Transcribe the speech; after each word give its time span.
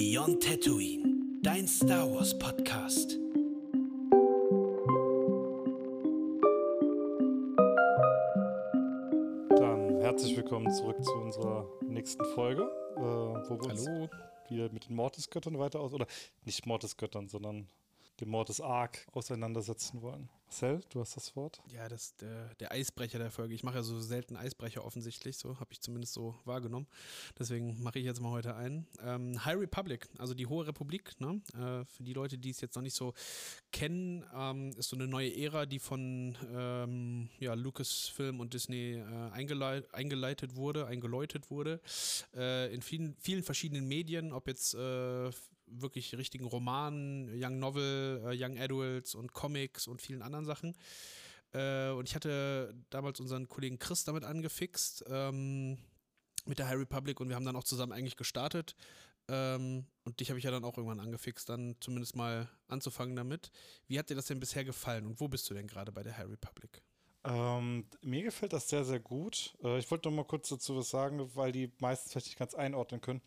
Beyond 0.00 0.44
Tatooine, 0.44 1.40
dein 1.42 1.66
Star 1.66 2.08
Wars 2.08 2.38
Podcast. 2.38 3.18
Dann 9.58 10.00
herzlich 10.00 10.36
willkommen 10.36 10.72
zurück 10.72 11.02
zu 11.02 11.12
unserer 11.14 11.68
nächsten 11.82 12.24
Folge, 12.36 12.62
äh, 12.94 13.00
wo 13.00 13.60
wir 13.60 13.70
Hallo. 13.70 14.02
uns 14.04 14.10
wieder 14.48 14.70
mit 14.70 14.88
den 14.88 14.94
Mortis-Göttern 14.94 15.58
weiter 15.58 15.80
aus, 15.80 15.92
oder 15.92 16.06
nicht 16.44 16.64
Mortis-Göttern, 16.64 17.26
sondern 17.26 17.66
dem 18.20 18.28
Mortis 18.30 18.60
Arc 18.60 19.06
auseinandersetzen 19.12 20.02
wollen. 20.02 20.28
Marcel, 20.48 20.80
du 20.88 21.00
hast 21.00 21.14
das 21.14 21.36
Wort. 21.36 21.60
Ja, 21.74 21.90
das 21.90 22.04
ist 22.04 22.22
der, 22.22 22.54
der 22.54 22.72
Eisbrecher 22.72 23.18
der 23.18 23.30
Folge. 23.30 23.54
Ich 23.54 23.64
mache 23.64 23.76
ja 23.76 23.82
so 23.82 24.00
selten 24.00 24.34
Eisbrecher 24.34 24.82
offensichtlich, 24.82 25.36
so 25.36 25.60
habe 25.60 25.72
ich 25.72 25.80
zumindest 25.82 26.14
so 26.14 26.34
wahrgenommen. 26.46 26.86
Deswegen 27.38 27.82
mache 27.82 27.98
ich 27.98 28.06
jetzt 28.06 28.22
mal 28.22 28.30
heute 28.30 28.56
einen. 28.56 28.86
Ähm, 29.02 29.44
High 29.44 29.58
Republic, 29.58 30.08
also 30.16 30.32
die 30.32 30.46
Hohe 30.46 30.66
Republik, 30.66 31.20
ne? 31.20 31.42
äh, 31.52 31.84
für 31.84 32.02
die 32.02 32.14
Leute, 32.14 32.38
die 32.38 32.48
es 32.48 32.62
jetzt 32.62 32.76
noch 32.76 32.82
nicht 32.82 32.94
so 32.94 33.12
kennen, 33.72 34.24
ähm, 34.34 34.70
ist 34.70 34.88
so 34.88 34.96
eine 34.96 35.06
neue 35.06 35.36
Ära, 35.36 35.66
die 35.66 35.78
von 35.78 36.34
ähm, 36.50 37.28
ja, 37.38 37.52
Lucasfilm 37.52 38.40
und 38.40 38.54
Disney 38.54 38.94
äh, 38.94 39.30
eingelei 39.32 39.82
eingeleitet 39.92 40.56
wurde, 40.56 40.86
eingeläutet 40.86 41.50
wurde. 41.50 41.80
Äh, 42.34 42.72
in 42.74 42.80
vielen, 42.80 43.16
vielen 43.20 43.42
verschiedenen 43.42 43.86
Medien, 43.86 44.32
ob 44.32 44.48
jetzt 44.48 44.74
äh, 44.74 45.30
wirklich 45.70 46.16
richtigen 46.16 46.46
Romanen, 46.46 47.30
Young 47.34 47.58
Novel, 47.58 48.22
äh, 48.26 48.36
Young 48.36 48.58
Adults 48.58 49.14
und 49.14 49.32
Comics 49.32 49.86
und 49.86 50.02
vielen 50.02 50.22
anderen 50.22 50.44
Sachen. 50.44 50.76
Äh, 51.52 51.90
und 51.90 52.08
ich 52.08 52.14
hatte 52.14 52.74
damals 52.90 53.20
unseren 53.20 53.48
Kollegen 53.48 53.78
Chris 53.78 54.04
damit 54.04 54.24
angefixt, 54.24 55.04
ähm, 55.08 55.78
mit 56.46 56.58
der 56.58 56.68
High 56.68 56.78
Republic 56.78 57.20
und 57.20 57.28
wir 57.28 57.36
haben 57.36 57.44
dann 57.44 57.56
auch 57.56 57.64
zusammen 57.64 57.92
eigentlich 57.92 58.16
gestartet. 58.16 58.74
Ähm, 59.28 59.86
und 60.04 60.20
dich 60.20 60.30
habe 60.30 60.38
ich 60.38 60.44
ja 60.44 60.50
dann 60.50 60.64
auch 60.64 60.78
irgendwann 60.78 61.00
angefixt, 61.00 61.48
dann 61.48 61.76
zumindest 61.80 62.16
mal 62.16 62.48
anzufangen 62.66 63.14
damit. 63.14 63.50
Wie 63.86 63.98
hat 63.98 64.08
dir 64.08 64.14
das 64.14 64.26
denn 64.26 64.40
bisher 64.40 64.64
gefallen 64.64 65.06
und 65.06 65.20
wo 65.20 65.28
bist 65.28 65.48
du 65.50 65.54
denn 65.54 65.66
gerade 65.66 65.92
bei 65.92 66.02
der 66.02 66.16
High 66.16 66.28
Republic? 66.28 66.82
Ähm, 67.28 67.84
mir 68.00 68.22
gefällt 68.22 68.54
das 68.54 68.68
sehr, 68.70 68.84
sehr 68.84 69.00
gut. 69.00 69.54
Äh, 69.62 69.78
ich 69.78 69.90
wollte 69.90 70.08
noch 70.08 70.16
mal 70.16 70.24
kurz 70.24 70.48
dazu 70.48 70.76
was 70.76 70.88
sagen, 70.88 71.28
weil 71.34 71.52
die 71.52 71.70
meisten 71.78 72.08
vielleicht 72.08 72.28
nicht 72.28 72.38
ganz 72.38 72.54
einordnen 72.54 73.02
können. 73.02 73.20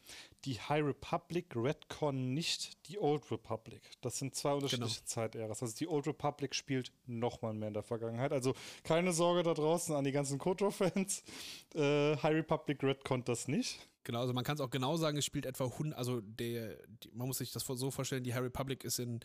Die 0.45 0.59
High 0.59 0.83
Republic 0.83 1.55
Redcon 1.55 2.33
nicht 2.33 2.88
die 2.88 2.97
Old 2.97 3.29
Republic. 3.31 3.81
Das 4.02 4.17
sind 4.17 4.33
zwei 4.33 4.53
unterschiedliche 4.53 5.02
Genau. 5.02 5.07
Zeitäras. 5.07 5.61
Also 5.61 5.75
die 5.77 5.88
Old 5.88 6.07
Republic 6.07 6.55
spielt 6.55 6.91
noch 7.05 7.44
mal 7.44 7.53
mehr 7.53 7.67
in 7.67 7.75
der 7.75 7.83
Vergangenheit. 7.83 8.31
Also 8.33 8.55
keine 8.83 9.13
Sorge 9.13 9.44
da 9.44 9.53
draußen 9.53 9.94
an 9.95 10.03
die 10.03 10.11
ganzen 10.11 10.39
KOTOR-Fans. 10.39 11.23
Äh, 11.75 12.17
High 12.17 12.35
Republic 12.35 12.83
Redcon 12.83 13.23
das 13.23 13.47
nicht. 13.47 13.88
Genau, 14.03 14.22
also 14.22 14.33
man 14.33 14.44
kann 14.44 14.55
es 14.55 14.61
auch 14.61 14.72
genau 14.72 14.97
sagen, 14.97 15.17
es 15.17 15.25
spielt 15.25 15.45
etwa 15.45 15.66
100, 15.66 15.95
also 15.97 16.22
der, 16.22 16.75
die, 16.88 17.11
man 17.13 17.27
muss 17.27 17.38
sich 17.38 17.52
das 17.52 17.63
so 17.63 17.91
vorstellen, 17.91 18.23
die 18.23 18.33
High 18.33 18.41
Republic 18.41 18.83
ist 18.83 18.97
in 18.97 19.19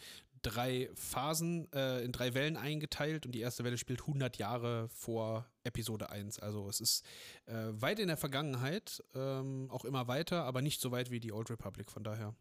drei 0.46 0.88
Phasen, 0.94 1.70
äh, 1.72 2.04
in 2.04 2.12
drei 2.12 2.32
Wellen 2.34 2.56
eingeteilt 2.56 3.26
und 3.26 3.32
die 3.32 3.40
erste 3.40 3.64
Welle 3.64 3.78
spielt 3.78 4.02
100 4.02 4.36
Jahre 4.38 4.88
vor 4.88 5.44
Episode 5.64 6.10
1. 6.10 6.38
Also 6.38 6.68
es 6.68 6.80
ist 6.80 7.04
äh, 7.46 7.54
weit 7.70 7.98
in 7.98 8.06
der 8.06 8.16
Vergangenheit, 8.16 9.02
ähm, 9.14 9.68
auch 9.70 9.84
immer 9.84 10.06
weiter, 10.06 10.44
aber 10.44 10.62
nicht 10.62 10.80
so 10.80 10.92
weit 10.92 11.10
wie 11.10 11.18
die 11.18 11.32
Old 11.32 11.50
Republic, 11.50 11.90
von 11.90 12.04
daher. 12.04 12.34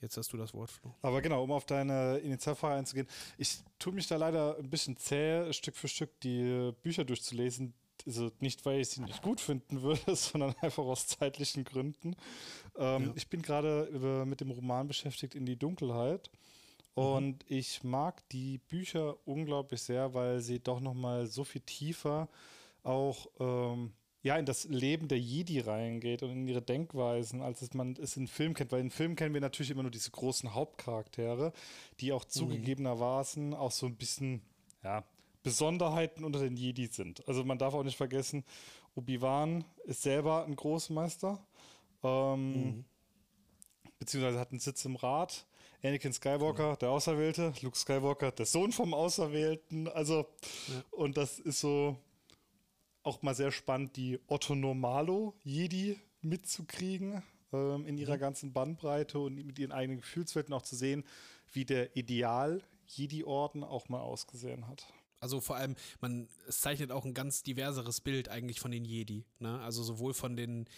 Jetzt 0.00 0.16
hast 0.16 0.32
du 0.32 0.36
das 0.36 0.54
Wort, 0.54 0.70
Flo. 0.70 0.94
Aber 1.02 1.20
genau, 1.22 1.42
um 1.42 1.52
auf 1.52 1.66
deine 1.66 2.18
Initialfrage 2.18 2.76
einzugehen, 2.76 3.08
ich 3.36 3.58
tue 3.78 3.92
mich 3.92 4.06
da 4.06 4.16
leider 4.16 4.56
ein 4.58 4.70
bisschen 4.70 4.96
zäh, 4.96 5.52
Stück 5.52 5.76
für 5.76 5.88
Stück 5.88 6.20
die 6.20 6.72
Bücher 6.82 7.04
durchzulesen. 7.04 7.74
Also 8.06 8.30
nicht, 8.38 8.64
weil 8.64 8.80
ich 8.80 8.90
sie 8.90 9.02
nicht 9.02 9.22
gut 9.22 9.40
finden 9.40 9.82
würde, 9.82 10.00
sondern 10.14 10.54
einfach 10.60 10.84
aus 10.84 11.06
zeitlichen 11.08 11.64
Gründen. 11.64 12.14
Ähm, 12.76 13.06
Ja. 13.06 13.12
Ich 13.16 13.28
bin 13.28 13.42
gerade 13.42 13.88
äh, 13.92 14.24
mit 14.24 14.40
dem 14.40 14.50
Roman 14.52 14.86
beschäftigt 14.86 15.34
in 15.34 15.46
die 15.46 15.56
Dunkelheit. 15.56 16.30
Und 16.98 17.44
ich 17.48 17.84
mag 17.84 18.28
die 18.30 18.58
Bücher 18.58 19.16
unglaublich 19.26 19.82
sehr, 19.82 20.14
weil 20.14 20.40
sie 20.40 20.60
doch 20.60 20.80
noch 20.80 20.94
mal 20.94 21.26
so 21.26 21.44
viel 21.44 21.60
tiefer 21.60 22.28
auch 22.82 23.28
ähm, 23.38 23.92
ja, 24.22 24.36
in 24.36 24.46
das 24.46 24.64
Leben 24.64 25.08
der 25.08 25.18
Jedi 25.18 25.60
reingeht 25.60 26.22
und 26.22 26.30
in 26.30 26.48
ihre 26.48 26.62
Denkweisen, 26.62 27.40
als 27.40 27.62
es 27.62 27.72
man 27.74 27.96
es 27.96 28.16
in 28.16 28.26
Filmen 28.26 28.54
kennt. 28.54 28.72
Weil 28.72 28.80
in 28.80 28.90
Filmen 28.90 29.16
kennen 29.16 29.32
wir 29.32 29.40
natürlich 29.40 29.70
immer 29.70 29.82
nur 29.82 29.90
diese 29.90 30.10
großen 30.10 30.54
Hauptcharaktere, 30.54 31.52
die 32.00 32.12
auch 32.12 32.24
zugegebenermaßen 32.24 33.54
auch 33.54 33.70
so 33.70 33.86
ein 33.86 33.96
bisschen, 33.96 34.42
ja, 34.82 35.04
Besonderheiten 35.42 36.24
unter 36.24 36.40
den 36.40 36.56
Jedi 36.56 36.88
sind. 36.88 37.26
Also 37.28 37.44
man 37.44 37.58
darf 37.58 37.74
auch 37.74 37.84
nicht 37.84 37.96
vergessen, 37.96 38.44
Obi-Wan 38.96 39.64
ist 39.84 40.02
selber 40.02 40.44
ein 40.44 40.56
Großmeister, 40.56 41.38
ähm, 42.02 42.84
beziehungsweise 43.98 44.40
hat 44.40 44.50
einen 44.50 44.60
Sitz 44.60 44.84
im 44.84 44.96
Rat. 44.96 45.46
Anakin 45.82 46.12
Skywalker, 46.12 46.76
der 46.76 46.90
Auserwählte, 46.90 47.52
Luke 47.62 47.76
Skywalker, 47.76 48.32
der 48.32 48.46
Sohn 48.46 48.72
vom 48.72 48.94
Auserwählten. 48.94 49.86
Also, 49.88 50.26
und 50.90 51.16
das 51.16 51.38
ist 51.38 51.60
so 51.60 51.96
auch 53.04 53.22
mal 53.22 53.34
sehr 53.34 53.52
spannend, 53.52 53.96
die 53.96 54.18
Otto 54.26 54.54
Normalo 54.54 55.34
Jedi 55.44 55.96
mitzukriegen 56.20 57.22
ähm, 57.52 57.86
in 57.86 57.96
ihrer 57.96 58.18
ganzen 58.18 58.52
Bandbreite 58.52 59.18
und 59.18 59.34
mit 59.34 59.58
ihren 59.58 59.72
eigenen 59.72 60.00
Gefühlswelten 60.00 60.52
auch 60.52 60.62
zu 60.62 60.76
sehen, 60.76 61.04
wie 61.52 61.64
der 61.64 61.96
Ideal 61.96 62.62
Jedi-Orden 62.88 63.64
auch 63.64 63.88
mal 63.88 64.00
ausgesehen 64.00 64.66
hat. 64.66 64.86
Also 65.20 65.40
vor 65.40 65.56
allem, 65.56 65.76
man, 66.00 66.28
es 66.46 66.60
zeichnet 66.60 66.92
auch 66.92 67.04
ein 67.04 67.14
ganz 67.14 67.42
diverseres 67.42 68.00
Bild 68.00 68.28
eigentlich 68.28 68.60
von 68.60 68.70
den 68.70 68.84
Jedi. 68.84 69.24
Ne? 69.38 69.60
Also 69.60 69.82
sowohl 69.82 70.14
von 70.14 70.36
den, 70.36 70.68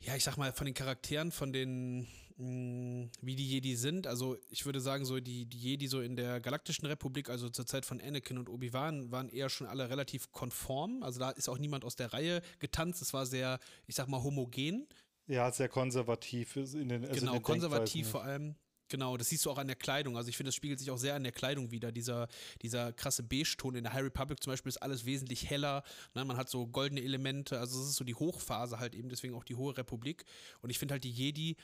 ja, 0.00 0.14
ich 0.14 0.24
sag 0.24 0.36
mal, 0.36 0.52
von 0.52 0.64
den 0.64 0.74
Charakteren, 0.74 1.32
von 1.32 1.52
den, 1.52 2.06
mh, 2.38 3.10
wie 3.20 3.36
die 3.36 3.48
Jedi 3.48 3.76
sind. 3.76 4.06
Also 4.06 4.36
ich 4.50 4.64
würde 4.64 4.80
sagen, 4.80 5.04
so 5.04 5.20
die, 5.20 5.46
die 5.46 5.58
Jedi 5.58 5.86
so 5.86 6.00
in 6.00 6.16
der 6.16 6.40
Galaktischen 6.40 6.86
Republik, 6.86 7.28
also 7.28 7.48
zur 7.48 7.66
Zeit 7.66 7.84
von 7.84 8.00
Anakin 8.00 8.38
und 8.38 8.48
Obi-Wan, 8.48 9.10
waren 9.10 9.28
eher 9.28 9.48
schon 9.48 9.66
alle 9.66 9.90
relativ 9.90 10.32
konform. 10.32 11.02
Also 11.02 11.20
da 11.20 11.30
ist 11.30 11.48
auch 11.48 11.58
niemand 11.58 11.84
aus 11.84 11.96
der 11.96 12.12
Reihe 12.12 12.40
getanzt. 12.58 13.02
Es 13.02 13.12
war 13.12 13.26
sehr, 13.26 13.58
ich 13.86 13.94
sag 13.94 14.08
mal, 14.08 14.22
homogen. 14.22 14.86
Ja, 15.26 15.52
sehr 15.52 15.68
konservativ 15.68 16.56
in 16.56 16.88
den 16.88 17.04
also 17.04 17.14
in 17.14 17.20
genau, 17.20 17.32
den 17.34 17.42
konservativ 17.42 18.08
vor 18.08 18.24
allem. 18.24 18.54
Genau, 18.90 19.18
das 19.18 19.28
siehst 19.28 19.44
du 19.44 19.50
auch 19.50 19.58
an 19.58 19.66
der 19.66 19.76
Kleidung. 19.76 20.16
Also 20.16 20.30
ich 20.30 20.36
finde, 20.36 20.48
das 20.48 20.54
spiegelt 20.54 20.78
sich 20.78 20.90
auch 20.90 20.96
sehr 20.96 21.14
an 21.14 21.22
der 21.22 21.32
Kleidung 21.32 21.70
wieder. 21.70 21.92
Dieser, 21.92 22.26
dieser 22.62 22.92
krasse 22.94 23.22
Beige-Ton 23.22 23.74
in 23.74 23.84
der 23.84 23.92
High 23.92 24.04
Republic 24.04 24.42
zum 24.42 24.50
Beispiel 24.50 24.70
ist 24.70 24.78
alles 24.78 25.04
wesentlich 25.04 25.50
heller. 25.50 25.82
Ne? 26.14 26.24
Man 26.24 26.38
hat 26.38 26.48
so 26.48 26.66
goldene 26.66 27.02
Elemente. 27.02 27.58
Also 27.58 27.82
es 27.82 27.90
ist 27.90 27.96
so 27.96 28.04
die 28.04 28.14
Hochphase 28.14 28.78
halt 28.78 28.94
eben, 28.94 29.10
deswegen 29.10 29.34
auch 29.34 29.44
die 29.44 29.56
Hohe 29.56 29.76
Republik. 29.76 30.24
Und 30.62 30.70
ich 30.70 30.78
finde 30.78 30.92
halt 30.92 31.04
die 31.04 31.10
Jedi, 31.10 31.56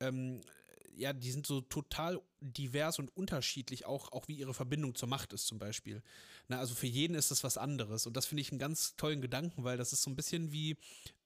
ähm, 0.00 0.40
ja, 0.98 1.12
die 1.12 1.30
sind 1.30 1.46
so 1.46 1.60
total 1.60 2.20
divers 2.40 2.98
und 2.98 3.16
unterschiedlich, 3.16 3.86
auch, 3.86 4.12
auch 4.12 4.26
wie 4.28 4.34
ihre 4.34 4.54
Verbindung 4.54 4.94
zur 4.94 5.08
Macht 5.08 5.32
ist 5.32 5.46
zum 5.46 5.58
Beispiel. 5.58 6.02
Na, 6.48 6.58
also 6.58 6.74
für 6.74 6.86
jeden 6.86 7.14
ist 7.14 7.30
das 7.30 7.44
was 7.44 7.56
anderes. 7.56 8.06
Und 8.06 8.16
das 8.16 8.26
finde 8.26 8.40
ich 8.40 8.50
einen 8.50 8.58
ganz 8.58 8.96
tollen 8.96 9.20
Gedanken, 9.20 9.64
weil 9.64 9.76
das 9.76 9.92
ist 9.92 10.02
so 10.02 10.10
ein 10.10 10.16
bisschen 10.16 10.50
wie 10.50 10.76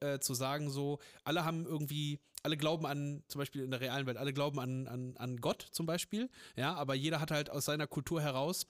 äh, 0.00 0.19
zu 0.19 0.34
sagen, 0.34 0.71
so, 0.71 0.99
alle 1.25 1.44
haben 1.44 1.65
irgendwie, 1.65 2.21
alle 2.43 2.56
glauben 2.56 2.87
an, 2.87 3.22
zum 3.28 3.38
Beispiel 3.38 3.62
in 3.62 3.71
der 3.71 3.81
realen 3.81 4.06
Welt, 4.06 4.19
alle 4.19 4.34
glauben 4.34 4.61
an, 4.61 4.87
an, 4.87 5.16
an 5.16 5.38
Gott 5.38 5.66
zum 5.71 5.87
Beispiel, 5.87 6.28
ja, 6.56 6.75
aber 6.75 6.94
jeder 6.94 7.21
hat 7.21 7.31
halt 7.31 7.49
aus 7.49 7.65
seiner 7.65 7.87
Kultur 7.87 8.21
heraus 8.21 8.66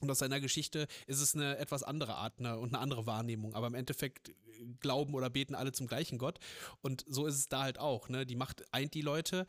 und 0.00 0.10
aus 0.10 0.18
seiner 0.18 0.40
Geschichte 0.40 0.86
ist 1.06 1.20
es 1.20 1.34
eine 1.34 1.58
etwas 1.58 1.82
andere 1.82 2.14
Art 2.14 2.40
ne, 2.40 2.58
und 2.58 2.74
eine 2.74 2.82
andere 2.82 3.06
Wahrnehmung. 3.06 3.54
Aber 3.54 3.66
im 3.66 3.74
Endeffekt 3.74 4.32
glauben 4.80 5.14
oder 5.14 5.30
beten 5.30 5.54
alle 5.54 5.72
zum 5.72 5.86
gleichen 5.86 6.18
Gott. 6.18 6.38
Und 6.80 7.04
so 7.06 7.26
ist 7.26 7.36
es 7.36 7.48
da 7.48 7.62
halt 7.62 7.78
auch. 7.78 8.08
Ne? 8.08 8.26
Die 8.26 8.36
Macht 8.36 8.64
eint 8.72 8.94
die 8.94 9.02
Leute. 9.02 9.46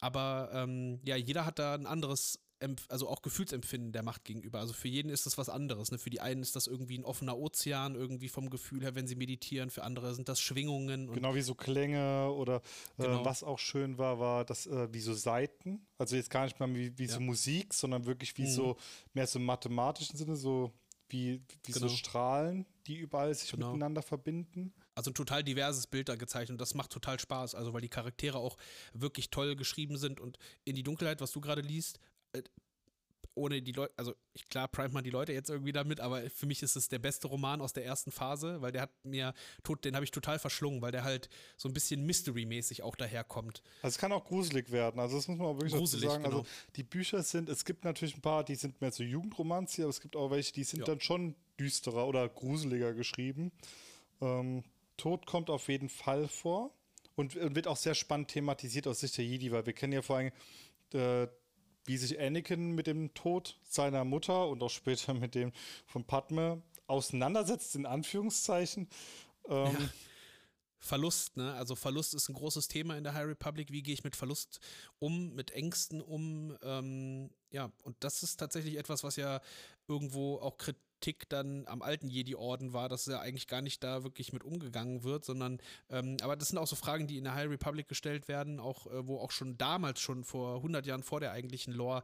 Aber 0.00 0.50
ähm, 0.52 1.00
ja, 1.04 1.16
jeder 1.16 1.44
hat 1.44 1.58
da 1.58 1.74
ein 1.74 1.86
anderes, 1.86 2.38
also 2.88 3.08
auch 3.08 3.22
Gefühlsempfinden 3.22 3.92
der 3.92 4.02
Macht 4.02 4.24
gegenüber. 4.24 4.58
Also 4.60 4.72
für 4.72 4.88
jeden 4.88 5.08
ist 5.10 5.26
das 5.26 5.38
was 5.38 5.48
anderes. 5.48 5.90
Ne? 5.90 5.98
Für 5.98 6.10
die 6.10 6.20
einen 6.20 6.42
ist 6.42 6.56
das 6.56 6.66
irgendwie 6.66 6.98
ein 6.98 7.04
offener 7.04 7.38
Ozean, 7.38 7.94
irgendwie 7.94 8.28
vom 8.28 8.50
Gefühl 8.50 8.82
her, 8.82 8.94
wenn 8.94 9.06
sie 9.06 9.16
meditieren. 9.16 9.70
Für 9.70 9.82
andere 9.84 10.14
sind 10.14 10.28
das 10.28 10.40
Schwingungen. 10.40 11.08
Und 11.08 11.14
Genau 11.14 11.34
wie 11.34 11.40
so 11.42 11.54
Klänge 11.54 12.30
oder 12.32 12.56
äh, 12.98 13.02
Genau. 13.04 13.24
was 13.24 13.42
auch 13.42 13.58
schön 13.58 13.98
war, 13.98 14.18
war 14.18 14.44
das 14.44 14.66
äh, 14.66 14.92
wie 14.92 15.00
so 15.00 15.14
Seiten. 15.14 15.86
Also 15.98 16.16
jetzt 16.16 16.30
gar 16.30 16.44
nicht 16.44 16.60
mal 16.60 16.72
wie, 16.74 16.96
wie 16.98 17.06
so 17.06 17.14
Ja. 17.14 17.20
Mhm. 17.20 17.26
Musik, 17.26 17.72
sondern 17.74 18.04
wirklich 18.06 18.36
wie 18.36 18.46
so 18.46 18.76
mehr 19.14 19.26
so 19.26 19.38
im 19.38 19.44
mathematischen 19.46 20.16
Sinne, 20.16 20.36
so 20.36 20.72
wie, 21.08 21.42
wie 21.64 21.72
so 21.72 21.80
Genau. 21.80 21.92
Strahlen, 21.92 22.66
die 22.86 22.96
überall 22.96 23.34
sich 23.34 23.50
Genau. 23.50 23.68
miteinander 23.72 24.02
verbinden. 24.02 24.72
Also 24.94 25.10
ein 25.10 25.14
total 25.14 25.42
diverses 25.42 25.86
Bild 25.86 26.08
da 26.08 26.14
gezeichnet. 26.16 26.60
Das 26.60 26.74
macht 26.74 26.90
total 26.90 27.18
Spaß. 27.18 27.54
Also 27.54 27.72
weil 27.72 27.80
die 27.80 27.88
Charaktere 27.88 28.38
auch 28.38 28.56
wirklich 28.92 29.30
toll 29.30 29.56
geschrieben 29.56 29.96
sind 29.96 30.20
und 30.20 30.38
in 30.64 30.76
die 30.76 30.82
Dunkelheit, 30.82 31.20
was 31.20 31.32
du 31.32 31.40
gerade 31.40 31.62
liest, 31.62 31.98
ohne 33.34 33.62
die 33.62 33.72
Leute, 33.72 33.94
also 33.96 34.14
ich, 34.34 34.48
klar 34.48 34.66
primet 34.68 34.92
man 34.92 35.04
die 35.04 35.10
Leute 35.10 35.32
jetzt 35.32 35.48
irgendwie 35.50 35.72
damit, 35.72 36.00
aber 36.00 36.28
für 36.30 36.46
mich 36.46 36.62
ist 36.62 36.74
es 36.76 36.88
der 36.88 36.98
beste 36.98 37.28
Roman 37.28 37.60
aus 37.60 37.72
der 37.72 37.84
ersten 37.84 38.10
Phase, 38.10 38.60
weil 38.60 38.72
der 38.72 38.82
hat 38.82 38.90
mir, 39.04 39.34
tot, 39.62 39.84
den 39.84 39.94
habe 39.94 40.04
ich 40.04 40.10
total 40.10 40.38
verschlungen, 40.38 40.82
weil 40.82 40.90
der 40.92 41.04
halt 41.04 41.30
so 41.56 41.68
ein 41.68 41.72
bisschen 41.72 42.04
Mystery-mäßig 42.04 42.82
auch 42.82 42.96
daherkommt. 42.96 43.62
Also 43.82 43.94
es 43.94 43.98
kann 43.98 44.12
auch 44.12 44.24
gruselig 44.24 44.72
werden. 44.72 45.00
Also 45.00 45.16
das 45.16 45.28
muss 45.28 45.38
man 45.38 45.46
auch 45.46 45.54
wirklich 45.56 45.72
Gruselig, 45.72 46.02
dazu 46.06 46.12
sagen. 46.14 46.24
genau. 46.24 46.38
Also 46.40 46.50
die 46.76 46.82
Bücher 46.82 47.22
sind, 47.22 47.48
es 47.48 47.64
gibt 47.64 47.84
natürlich 47.84 48.16
ein 48.16 48.20
paar, 48.20 48.44
die 48.44 48.56
sind 48.56 48.80
mehr 48.80 48.90
so 48.92 49.04
Jugendromanze, 49.04 49.82
aber 49.82 49.90
es 49.90 50.00
gibt 50.00 50.16
auch 50.16 50.30
welche, 50.30 50.52
die 50.52 50.64
sind 50.64 50.80
Ja. 50.80 50.86
dann 50.86 51.00
schon 51.00 51.34
düsterer 51.58 52.08
oder 52.08 52.28
gruseliger 52.28 52.92
geschrieben. 52.94 53.52
Ähm, 54.20 54.64
Tod 54.96 55.24
kommt 55.26 55.48
auf 55.50 55.68
jeden 55.68 55.88
Fall 55.88 56.26
vor. 56.28 56.74
Und, 57.16 57.36
und 57.36 57.54
wird 57.54 57.66
auch 57.66 57.76
sehr 57.76 57.94
spannend 57.94 58.28
thematisiert 58.28 58.86
aus 58.86 59.00
Sicht 59.00 59.18
der 59.18 59.24
Jedi, 59.26 59.52
weil 59.52 59.66
wir 59.66 59.72
kennen 59.74 59.92
ja 59.92 60.00
vor 60.00 60.16
allem, 60.16 60.32
äh, 60.94 61.26
wie 61.84 61.96
sich 61.96 62.20
Anakin 62.20 62.72
mit 62.72 62.86
dem 62.86 63.14
Tod 63.14 63.58
seiner 63.62 64.04
Mutter 64.04 64.48
und 64.48 64.62
auch 64.62 64.70
später 64.70 65.14
mit 65.14 65.34
dem 65.34 65.52
von 65.86 66.04
Padme 66.04 66.62
auseinandersetzt, 66.86 67.74
in 67.76 67.86
Anführungszeichen. 67.86 68.88
Ähm, 69.48 69.66
Ja. 69.72 69.88
Verlust, 70.82 71.36
ne? 71.36 71.52
Also 71.54 71.76
Verlust 71.76 72.14
ist 72.14 72.30
ein 72.30 72.34
großes 72.34 72.66
Thema 72.68 72.96
in 72.96 73.04
der 73.04 73.12
High 73.12 73.26
Republic. 73.26 73.70
Wie 73.70 73.82
gehe 73.82 73.92
ich 73.92 74.02
mit 74.02 74.16
Verlust 74.16 74.60
um, 74.98 75.34
mit 75.34 75.50
Ängsten 75.50 76.00
um? 76.00 76.56
Ähm, 76.62 77.30
ja, 77.50 77.70
und 77.82 77.96
das 78.00 78.22
ist 78.22 78.38
tatsächlich 78.38 78.78
etwas, 78.78 79.04
was 79.04 79.16
ja 79.16 79.42
irgendwo 79.88 80.38
auch 80.38 80.56
Kritik 81.00 81.28
dann 81.30 81.66
am 81.66 81.80
alten 81.80 82.08
Jedi-Orden 82.08 82.74
war, 82.74 82.88
dass 82.90 83.08
er 83.08 83.20
eigentlich 83.20 83.48
gar 83.48 83.62
nicht 83.62 83.82
da 83.82 84.04
wirklich 84.04 84.32
mit 84.34 84.44
umgegangen 84.44 85.02
wird, 85.02 85.24
sondern, 85.24 85.58
ähm, 85.88 86.18
aber 86.22 86.36
das 86.36 86.48
sind 86.48 86.58
auch 86.58 86.66
so 86.66 86.76
Fragen, 86.76 87.06
die 87.06 87.16
in 87.16 87.24
der 87.24 87.34
High 87.34 87.48
Republic 87.48 87.88
gestellt 87.88 88.28
werden, 88.28 88.60
auch 88.60 88.86
äh, 88.86 89.06
wo 89.06 89.18
auch 89.18 89.30
schon 89.30 89.56
damals, 89.56 90.00
schon 90.00 90.24
vor 90.24 90.56
100 90.56 90.86
Jahren 90.86 91.02
vor 91.02 91.20
der 91.20 91.32
eigentlichen 91.32 91.72
Lore, 91.72 92.02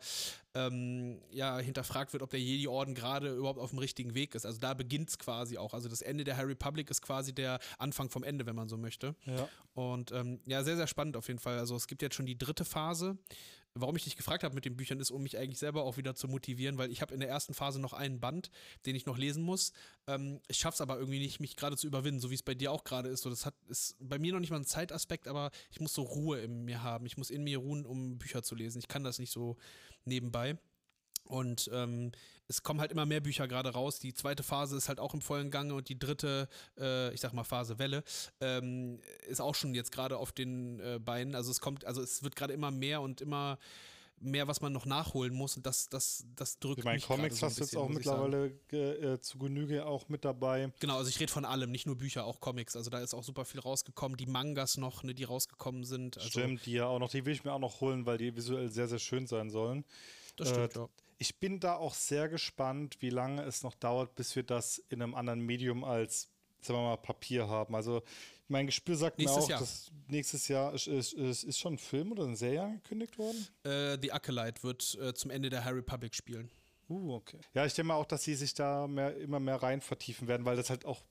ähm, 0.54 1.20
ja, 1.31 1.58
hinterfragt 1.58 2.14
wird, 2.14 2.22
ob 2.22 2.31
der 2.31 2.40
Jedi-Orden 2.40 2.94
gerade 2.94 3.34
überhaupt 3.34 3.58
auf 3.60 3.70
dem 3.70 3.78
richtigen 3.78 4.14
Weg 4.14 4.34
ist. 4.34 4.46
Also 4.46 4.58
da 4.58 4.72
beginnt 4.72 5.10
es 5.10 5.19
quasi 5.19 5.58
auch. 5.58 5.75
Also 5.75 5.90
das 5.90 6.00
Ende 6.00 6.25
der 6.25 6.38
High 6.38 6.46
Republic 6.46 6.90
ist 6.90 7.02
quasi 7.02 7.34
der 7.34 7.58
Anfang 7.76 8.08
vom 8.08 8.25
Ende, 8.25 8.46
wenn 8.46 8.56
man 8.56 8.69
so 8.69 8.78
möchte. 8.78 9.14
ja. 9.26 9.48
Und 9.75 10.10
ähm, 10.12 10.40
ja, 10.46 10.64
sehr, 10.64 10.76
sehr 10.76 10.87
spannend 10.87 11.19
auf 11.19 11.28
jeden 11.28 11.38
Fall. 11.38 11.58
Also 11.58 11.76
es 11.76 11.87
gibt 11.87 12.00
jetzt 12.00 12.14
schon 12.14 12.25
die 12.25 12.38
dritte 12.38 12.64
Phase. 12.64 13.19
Warum 13.78 13.96
ich 13.96 14.05
dich 14.05 14.17
gefragt 14.17 14.43
habe 14.43 14.55
mit 14.55 14.64
den 14.64 14.76
Büchern, 14.76 14.99
ist, 15.00 15.11
um 15.11 15.23
mich 15.23 15.37
eigentlich 15.37 15.58
selber 15.58 15.82
auch 15.84 15.96
wieder 15.96 16.14
zu 16.14 16.28
motivieren, 16.28 16.78
weil 16.78 16.90
ich 16.90 17.02
habe 17.02 17.12
in 17.12 17.20
der 17.20 17.28
ersten 17.28 17.55
Phase 17.55 17.81
noch 17.81 17.93
einen 17.93 18.20
Band, 18.20 18.50
den 18.87 18.96
ich 18.96 19.06
noch 19.06 19.19
lesen 19.19 19.43
muss. 19.43 19.73
Ähm, 20.06 20.40
ich 20.49 20.58
schaffe 20.58 20.75
es 20.76 20.81
aber 20.81 20.99
irgendwie 20.99 21.19
nicht, 21.19 21.40
mich 21.40 21.56
gerade 21.56 21.76
zu 21.76 21.87
überwinden, 21.87 22.20
so 22.20 22.31
wie 22.31 22.34
es 22.34 22.43
bei 22.43 22.55
dir 22.55 22.73
auch 22.73 22.84
gerade 22.84 23.08
ist. 23.08 23.23
So, 23.23 23.31
das 23.31 23.46
hat 23.46 23.55
ist 23.69 23.96
bei 24.00 24.19
mir 24.19 24.32
noch 24.32 24.40
nicht 24.40 24.50
mal 24.50 24.56
ein 24.56 24.64
Zeitaspekt, 24.64 25.28
aber 25.28 25.50
ich 25.70 25.81
muss 25.81 25.93
so 25.93 26.02
Ruhe 26.02 26.40
in 26.40 26.64
mir 26.64 26.82
haben. 26.82 27.06
Ich 27.06 27.17
muss 27.17 27.31
in 27.31 27.44
mir 27.44 27.58
ruhen, 27.58 27.84
um 27.84 28.19
Bücher 28.19 28.43
zu 28.43 28.55
lesen. 28.55 28.78
Ich 28.78 28.88
kann 28.88 29.05
das 29.05 29.19
nicht 29.19 29.32
so 29.32 29.56
nebenbei. 30.05 30.58
Und 31.26 31.70
ähm, 31.73 32.12
es 32.49 32.62
kommen 32.62 32.81
halt 32.81 32.93
immer 32.93 33.06
mehr 33.06 33.20
Bücher 33.20 33.49
gerade 33.49 33.70
raus. 33.70 33.99
Die 33.99 34.14
zweite 34.14 34.43
Phase 34.43 34.76
ist 34.76 34.88
halt 34.88 35.00
auch 35.00 35.14
im 35.14 35.20
vollen 35.20 35.50
Gange 35.50 35.75
und 35.75 35.88
die 35.88 35.99
dritte, 35.99 36.49
äh, 36.78 37.12
ich 37.12 37.20
sag 37.20 37.32
mal 37.32 37.44
Phase 37.44 37.78
Welle, 37.78 38.05
ähm, 38.40 39.00
ist 39.28 39.40
auch 39.40 39.55
schon 39.55 39.75
jetzt 39.75 39.93
gerade 39.93 40.17
auf 40.17 40.32
den 40.32 40.81
äh, 40.81 40.99
Beinen. 40.99 41.34
Also 41.34 41.50
es 41.50 41.61
kommt, 41.61 41.84
also 41.84 42.00
es 42.02 42.23
wird 42.23 42.37
gerade 42.37 42.52
immer 42.52 42.70
mehr 42.70 43.00
und 43.00 43.20
immer 43.20 43.58
mehr, 44.19 44.49
was 44.49 44.61
man 44.61 44.73
noch 44.73 44.87
nachholen 44.87 45.34
muss. 45.34 45.56
Und 45.56 45.67
das, 45.67 45.88
das, 45.88 46.25
das 46.37 46.58
drückt 46.58 46.78
Ich 46.78 46.84
meine, 46.84 46.96
mich 46.96 47.06
Comics 47.06 47.38
so 47.38 47.46
hast 47.46 47.58
du 47.58 47.62
jetzt 47.62 47.76
auch 47.76 47.88
mittlerweile 47.88 48.46
äh, 48.70 49.20
zu 49.20 49.38
Genüge 49.38 49.84
auch 49.84 50.08
mit 50.08 50.25
dabei. 50.25 50.72
Genau, 50.81 50.96
also 50.96 51.08
ich 51.08 51.20
rede 51.20 51.32
von 51.32 51.44
allem, 51.44 51.70
nicht 51.70 51.87
nur 51.87 51.96
Bücher, 51.96 52.25
auch 52.25 52.40
Comics. 52.40 52.76
Also 52.76 52.90
da 52.90 53.00
ist 53.00 53.14
auch 53.14 53.25
super 53.25 53.44
viel 53.44 53.61
rausgekommen. 53.61 54.17
Die 54.17 54.26
Mangas 54.26 54.76
noch, 54.79 55.02
ne, 55.02 55.14
die 55.14 55.25
rausgekommen 55.25 55.84
sind. 55.84 56.17
Also, 56.17 56.29
Stimmt, 56.31 56.67
die 56.67 56.72
ja 56.72 56.87
auch 56.87 56.99
noch, 56.99 57.11
die 57.11 57.25
will 57.25 57.34
ich 57.34 57.44
mir 57.44 57.52
auch 57.52 57.58
noch 57.58 57.81
holen, 57.81 58.06
weil 58.06 58.19
die 58.19 58.34
visuell 58.34 58.70
sehr, 58.70 58.88
sehr 58.88 58.99
schön 58.99 59.26
sein 59.26 59.50
sollen. 59.50 59.84
Das 60.37 60.50
stimmt, 60.50 60.77
Äh, 60.77 60.79
ja. 60.81 60.88
Ich 61.19 61.38
bin 61.38 61.61
da 61.61 61.77
auch 61.77 61.94
sehr 61.94 62.29
gespannt, 62.29 62.99
wie 63.00 63.11
lange 63.11 63.43
es 63.43 63.62
noch 63.62 63.75
dauert, 63.75 64.15
bis 64.15 64.37
wir 64.37 64.43
das 64.43 64.79
in 64.91 65.03
einem 65.03 65.15
anderen 65.15 65.41
Medium 65.41 65.83
als, 65.83 66.29
sagen 66.61 66.79
wir 66.79 66.85
mal, 66.85 66.97
Papier 66.99 67.49
haben. 67.49 67.75
Also 67.75 68.03
mein 68.49 68.67
Gespür 68.67 68.97
sagt 68.97 69.19
Nächstes 69.19 69.38
mir 69.38 69.44
auch, 69.44 69.49
Jahr. 69.49 69.61
dass 69.61 69.91
nächstes 70.09 70.49
Jahr 70.49 70.75
ist, 70.75 70.87
ist, 70.87 71.15
ist, 71.15 71.44
ist 71.44 71.59
schon 71.59 71.75
ein 71.75 71.79
Film 71.79 72.12
oder 72.12 72.25
eine 72.25 72.37
Serie 72.37 72.62
angekündigt 72.62 73.19
worden. 73.19 73.47
Äh, 73.65 73.99
The 74.00 74.12
Acolyte 74.12 74.62
wird 74.62 74.99
äh, 75.00 75.15
zum 75.15 75.31
Ende 75.31 75.49
der 75.49 75.65
High 75.65 75.75
Republic 75.75 76.15
spielen. 76.15 76.50
Uh, 76.89 77.15
okay. 77.15 77.39
Ja, 77.55 77.67
ich 77.67 77.75
denke 77.75 77.89
mal 77.89 77.94
auch, 77.94 78.05
dass 78.06 78.23
sie 78.23 78.35
sich 78.35 78.55
da 78.55 78.87
mehr, 78.87 79.17
immer 79.17 79.41
mehr 79.41 79.56
rein 79.56 79.81
vertiefen 79.81 80.29
werden, 80.29 80.44
weil 80.44 80.56
das 80.56 80.71
halt 80.71 80.85
auch 80.85 81.03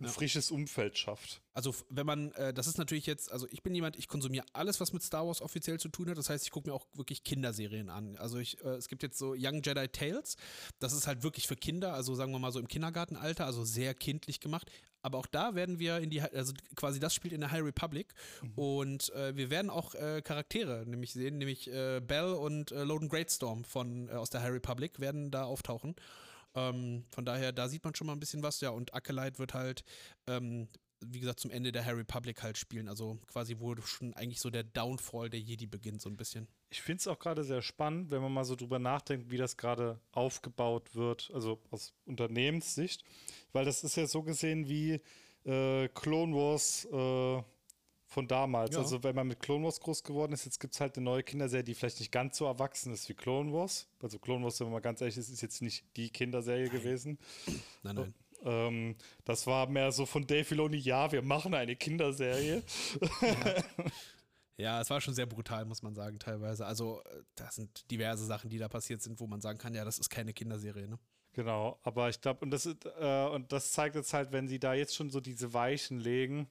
ein 0.00 0.04
Ja. 0.04 0.10
frisches 0.10 0.50
Umfeld 0.50 0.96
schafft. 0.96 1.40
Also 1.54 1.74
wenn 1.90 2.06
man, 2.06 2.32
äh, 2.32 2.54
das 2.54 2.66
ist 2.68 2.78
natürlich 2.78 3.06
jetzt, 3.06 3.32
also 3.32 3.46
ich 3.50 3.62
bin 3.62 3.74
jemand, 3.74 3.96
ich 3.96 4.06
konsumiere 4.06 4.44
alles, 4.52 4.80
was 4.80 4.92
mit 4.92 5.02
Star 5.02 5.26
Wars 5.26 5.40
offiziell 5.42 5.80
zu 5.80 5.88
tun 5.88 6.08
hat. 6.08 6.16
Das 6.16 6.30
heißt, 6.30 6.44
ich 6.44 6.50
gucke 6.50 6.68
mir 6.68 6.74
auch 6.74 6.86
wirklich 6.94 7.24
Kinderserien 7.24 7.90
an. 7.90 8.16
Also 8.16 8.38
ich, 8.38 8.62
äh, 8.64 8.68
es 8.76 8.88
gibt 8.88 9.02
jetzt 9.02 9.18
so 9.18 9.34
Young 9.36 9.62
Jedi 9.62 9.88
Tales. 9.88 10.36
Das 10.78 10.92
ist 10.92 11.06
halt 11.06 11.22
wirklich 11.22 11.46
für 11.48 11.56
Kinder, 11.56 11.94
also 11.94 12.14
sagen 12.14 12.32
wir 12.32 12.38
mal 12.38 12.52
so 12.52 12.60
im 12.60 12.68
Kindergartenalter, 12.68 13.44
also 13.44 13.64
sehr 13.64 13.94
kindlich 13.94 14.40
gemacht. 14.40 14.70
Aber 15.00 15.18
auch 15.18 15.26
da 15.26 15.54
werden 15.54 15.78
wir 15.78 15.98
in 15.98 16.10
die, 16.10 16.20
also 16.20 16.52
quasi 16.74 16.98
das 16.98 17.14
spielt 17.14 17.32
in 17.32 17.40
der 17.40 17.50
High 17.52 17.62
Republic. 17.62 18.14
Und 18.56 19.10
äh, 19.14 19.36
wir 19.36 19.48
werden 19.48 19.70
auch 19.70 19.94
äh, 19.94 20.22
Charaktere 20.22 20.84
nämlich 20.86 21.12
sehen, 21.12 21.38
nämlich 21.38 21.68
äh, 21.72 22.00
Bell 22.00 22.32
und 22.32 22.72
äh, 22.72 22.82
Loden 22.82 23.08
Greatstorm 23.08 23.64
von, 23.64 24.10
aus 24.10 24.30
der 24.30 24.42
High 24.42 24.52
Republic 24.52 24.98
werden 25.00 25.30
da 25.30 25.44
auftauchen. 25.44 25.94
Ähm, 26.58 27.04
von 27.10 27.24
daher, 27.24 27.52
da 27.52 27.68
sieht 27.68 27.84
man 27.84 27.94
schon 27.94 28.06
mal 28.06 28.14
ein 28.14 28.20
bisschen 28.20 28.42
was. 28.42 28.60
Ja, 28.60 28.70
und 28.70 28.94
Acolyte 28.94 29.38
wird 29.38 29.54
halt, 29.54 29.84
ähm, 30.26 30.68
wie 31.00 31.20
gesagt, 31.20 31.40
zum 31.40 31.50
Ende 31.50 31.70
der 31.70 31.84
High 31.84 31.96
Republic 31.96 32.42
halt 32.42 32.58
spielen. 32.58 32.88
Also 32.88 33.18
quasi, 33.26 33.56
wo 33.58 33.76
schon 33.76 34.14
eigentlich 34.14 34.40
so 34.40 34.50
der 34.50 34.64
Downfall 34.64 35.30
der 35.30 35.40
Jedi 35.40 35.66
beginnt, 35.66 36.00
so 36.00 36.08
ein 36.08 36.16
bisschen. 36.16 36.48
Ich 36.70 36.82
finde 36.82 37.00
es 37.00 37.06
auch 37.06 37.18
gerade 37.18 37.44
sehr 37.44 37.62
spannend, 37.62 38.10
wenn 38.10 38.20
man 38.20 38.32
mal 38.32 38.44
so 38.44 38.56
drüber 38.56 38.78
nachdenkt, 38.78 39.30
wie 39.30 39.36
das 39.36 39.56
gerade 39.56 40.00
aufgebaut 40.12 40.94
wird, 40.94 41.30
also 41.32 41.60
aus 41.70 41.94
Unternehmenssicht, 42.04 43.04
weil 43.52 43.64
das 43.64 43.84
ist 43.84 43.96
ja 43.96 44.06
so 44.06 44.22
gesehen 44.22 44.68
wie 44.68 45.00
äh, 45.44 45.88
Clone 45.88 46.34
Wars 46.34 46.86
äh, 46.92 47.42
von 48.08 48.26
damals. 48.26 48.74
Ja. 48.74 48.80
Also 48.80 49.02
wenn 49.04 49.14
man 49.14 49.28
mit 49.28 49.38
Clone 49.38 49.64
Wars 49.64 49.80
groß 49.80 50.02
geworden 50.02 50.32
ist, 50.32 50.46
jetzt 50.46 50.58
gibt 50.58 50.74
es 50.74 50.80
halt 50.80 50.96
eine 50.96 51.04
neue 51.04 51.22
Kinderserie, 51.22 51.62
die 51.62 51.74
vielleicht 51.74 52.00
nicht 52.00 52.10
ganz 52.10 52.38
so 52.38 52.46
erwachsen 52.46 52.92
ist 52.92 53.08
wie 53.08 53.14
Clone 53.14 53.52
Wars. 53.52 53.86
Also 54.02 54.18
Clone 54.18 54.42
Wars, 54.44 54.58
wenn 54.58 54.66
man 54.66 54.74
mal 54.74 54.80
ganz 54.80 55.00
ehrlich 55.00 55.18
ist, 55.18 55.28
ist 55.28 55.42
jetzt 55.42 55.60
nicht 55.60 55.84
die 55.96 56.10
Kinderserie 56.10 56.70
gewesen. 56.70 57.18
Nein, 57.82 57.94
nein. 57.94 58.14
Ähm, 58.44 58.96
das 59.24 59.46
war 59.46 59.68
mehr 59.68 59.90
so 59.92 60.06
von 60.06 60.26
Dave 60.26 60.44
Filoni, 60.44 60.76
ja, 60.76 61.10
wir 61.10 61.22
machen 61.22 61.54
eine 61.54 61.76
Kinderserie. 61.76 62.62
Ja, 64.60 64.80
es 64.80 64.90
war 64.90 65.00
schon 65.00 65.14
sehr 65.14 65.26
brutal, 65.26 65.64
muss 65.64 65.82
man 65.82 65.94
sagen, 65.94 66.18
teilweise. 66.18 66.66
Also, 66.66 67.00
äh, 67.04 67.22
das 67.36 67.54
sind 67.54 67.88
diverse 67.92 68.26
Sachen, 68.26 68.50
die 68.50 68.58
da 68.58 68.68
passiert 68.68 69.00
sind, 69.00 69.20
wo 69.20 69.28
man 69.28 69.40
sagen 69.40 69.56
kann, 69.56 69.72
ja, 69.72 69.84
das 69.84 70.00
ist 70.00 70.10
keine 70.10 70.32
Kinderserie, 70.32 70.88
ne? 70.88 70.98
Genau, 71.32 71.78
aber 71.84 72.08
ich 72.08 72.20
glaube, 72.20 72.40
und 72.40 72.50
das 72.50 72.66
äh, 72.66 73.26
und 73.28 73.52
das 73.52 73.70
zeigt 73.70 73.94
jetzt 73.94 74.12
halt, 74.12 74.32
wenn 74.32 74.48
sie 74.48 74.58
da 74.58 74.74
jetzt 74.74 74.96
schon 74.96 75.10
so 75.10 75.20
diese 75.20 75.54
Weichen 75.54 76.00
legen, 76.00 76.48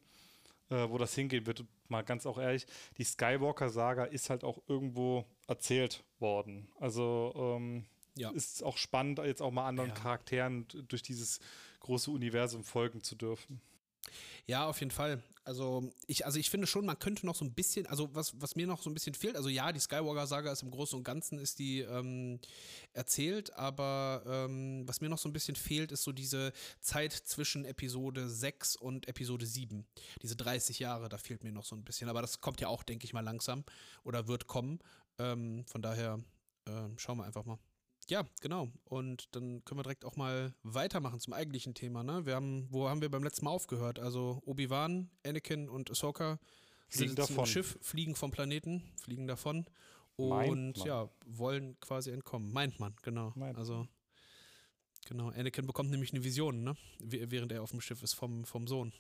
äh, 0.69 0.89
wo 0.89 0.97
das 0.97 1.13
hingehen 1.15 1.45
wird, 1.45 1.63
mal 1.87 2.03
ganz 2.03 2.25
auch 2.25 2.37
ehrlich, 2.37 2.65
die 2.97 3.03
Skywalker-Saga 3.03 4.05
ist 4.05 4.29
halt 4.29 4.43
auch 4.43 4.59
irgendwo 4.67 5.25
erzählt 5.47 6.03
worden. 6.19 6.67
Also 6.79 7.33
ähm, 7.57 7.85
Ja. 8.15 8.31
ist 8.31 8.63
auch 8.63 8.77
spannend, 8.77 9.19
jetzt 9.19 9.41
auch 9.41 9.51
mal 9.51 9.67
anderen 9.67 9.89
Ja. 9.89 9.95
Charakteren 9.95 10.67
durch 10.87 11.01
dieses 11.03 11.39
große 11.79 12.11
Universum 12.11 12.63
folgen 12.63 13.01
zu 13.01 13.15
dürfen. 13.15 13.61
Ja, 14.45 14.67
auf 14.67 14.79
jeden 14.79 14.91
Fall. 14.91 15.21
Also 15.47 15.93
ich, 16.07 16.25
also 16.25 16.39
ich 16.39 16.49
finde 16.49 16.67
schon, 16.67 16.85
man 16.85 16.99
könnte 16.99 17.25
noch 17.25 17.35
so 17.35 17.45
ein 17.45 17.53
bisschen, 17.53 17.87
also 17.87 18.13
was, 18.13 18.33
was 18.41 18.57
mir 18.57 18.67
noch 18.67 18.81
so 18.81 18.89
ein 18.89 18.93
bisschen 18.93 19.13
fehlt, 19.13 19.37
also 19.37 19.47
ja, 19.47 19.71
die 19.71 19.79
Skywalker-Saga 19.79 20.51
ist 20.51 20.61
im 20.61 20.71
Großen 20.71 20.97
und 20.97 21.05
Ganzen 21.05 21.39
ist 21.39 21.59
die 21.59 21.79
ähm, 21.79 22.41
erzählt, 22.91 23.53
aber 23.53 24.23
ähm, 24.27 24.85
was 24.85 24.99
mir 24.99 25.07
noch 25.07 25.17
so 25.17 25.29
ein 25.29 25.31
bisschen 25.31 25.55
fehlt, 25.55 25.93
ist 25.93 26.03
so 26.03 26.11
diese 26.11 26.51
Zeit 26.81 27.13
zwischen 27.13 27.63
Episode 27.63 28.29
6 28.29 28.75
und 28.75 29.07
Episode 29.07 29.45
7. 29.45 29.87
Diese 30.21 30.35
30 30.35 30.79
Jahre, 30.79 31.07
da 31.07 31.17
fehlt 31.17 31.45
mir 31.45 31.53
noch 31.53 31.63
so 31.63 31.77
ein 31.77 31.85
bisschen. 31.85 32.09
Aber 32.09 32.19
das 32.19 32.41
kommt 32.41 32.59
ja 32.59 32.67
auch, 32.67 32.83
denke 32.83 33.05
ich 33.05 33.13
mal, 33.13 33.21
langsam 33.21 33.63
oder 34.03 34.27
wird 34.27 34.47
kommen. 34.47 34.79
Ähm, 35.17 35.63
von 35.65 35.81
daher 35.81 36.19
ähm, 36.67 36.97
schauen 36.97 37.19
wir 37.19 37.23
einfach 37.23 37.45
mal. 37.45 37.57
Ja, 38.09 38.25
genau. 38.41 38.69
Und 38.85 39.27
dann 39.35 39.63
können 39.65 39.79
wir 39.79 39.83
direkt 39.83 40.05
auch 40.05 40.15
mal 40.15 40.53
weitermachen 40.63 41.19
zum 41.19 41.33
eigentlichen 41.33 41.73
Thema. 41.73 42.03
Ne? 42.03 42.25
Wir 42.25 42.35
haben, 42.35 42.67
wo 42.71 42.87
haben 42.87 43.01
wir 43.01 43.09
beim 43.11 43.23
letzten 43.23 43.45
Mal 43.45 43.51
aufgehört? 43.51 43.99
Also 43.99 44.41
Obi-Wan, 44.45 45.09
Anakin 45.25 45.67
und 45.69 45.91
Ahsoka 45.91 46.39
Fliegen 46.87 47.09
sitzen 47.09 47.15
davon. 47.17 47.45
Schiff, 47.45 47.77
fliegen 47.81 48.15
vom 48.15 48.31
Planeten, 48.31 48.81
fliegen 49.01 49.27
davon 49.27 49.65
und 50.15 50.77
ja, 50.85 51.09
wollen 51.25 51.77
quasi 51.81 52.11
entkommen. 52.11 52.51
Meint 52.53 52.79
man, 52.79 52.95
genau. 53.03 53.33
Meint 53.35 53.57
also 53.57 53.87
genau. 55.05 55.27
Anakin 55.29 55.67
bekommt 55.67 55.89
nämlich 55.91 56.13
eine 56.13 56.23
Vision, 56.23 56.63
ne? 56.63 56.77
Wäh- 56.99 57.29
Während 57.29 57.51
er 57.51 57.61
auf 57.61 57.71
dem 57.71 57.81
Schiff 57.81 58.01
ist 58.03 58.13
vom, 58.13 58.45
vom 58.45 58.67
Sohn. 58.67 58.93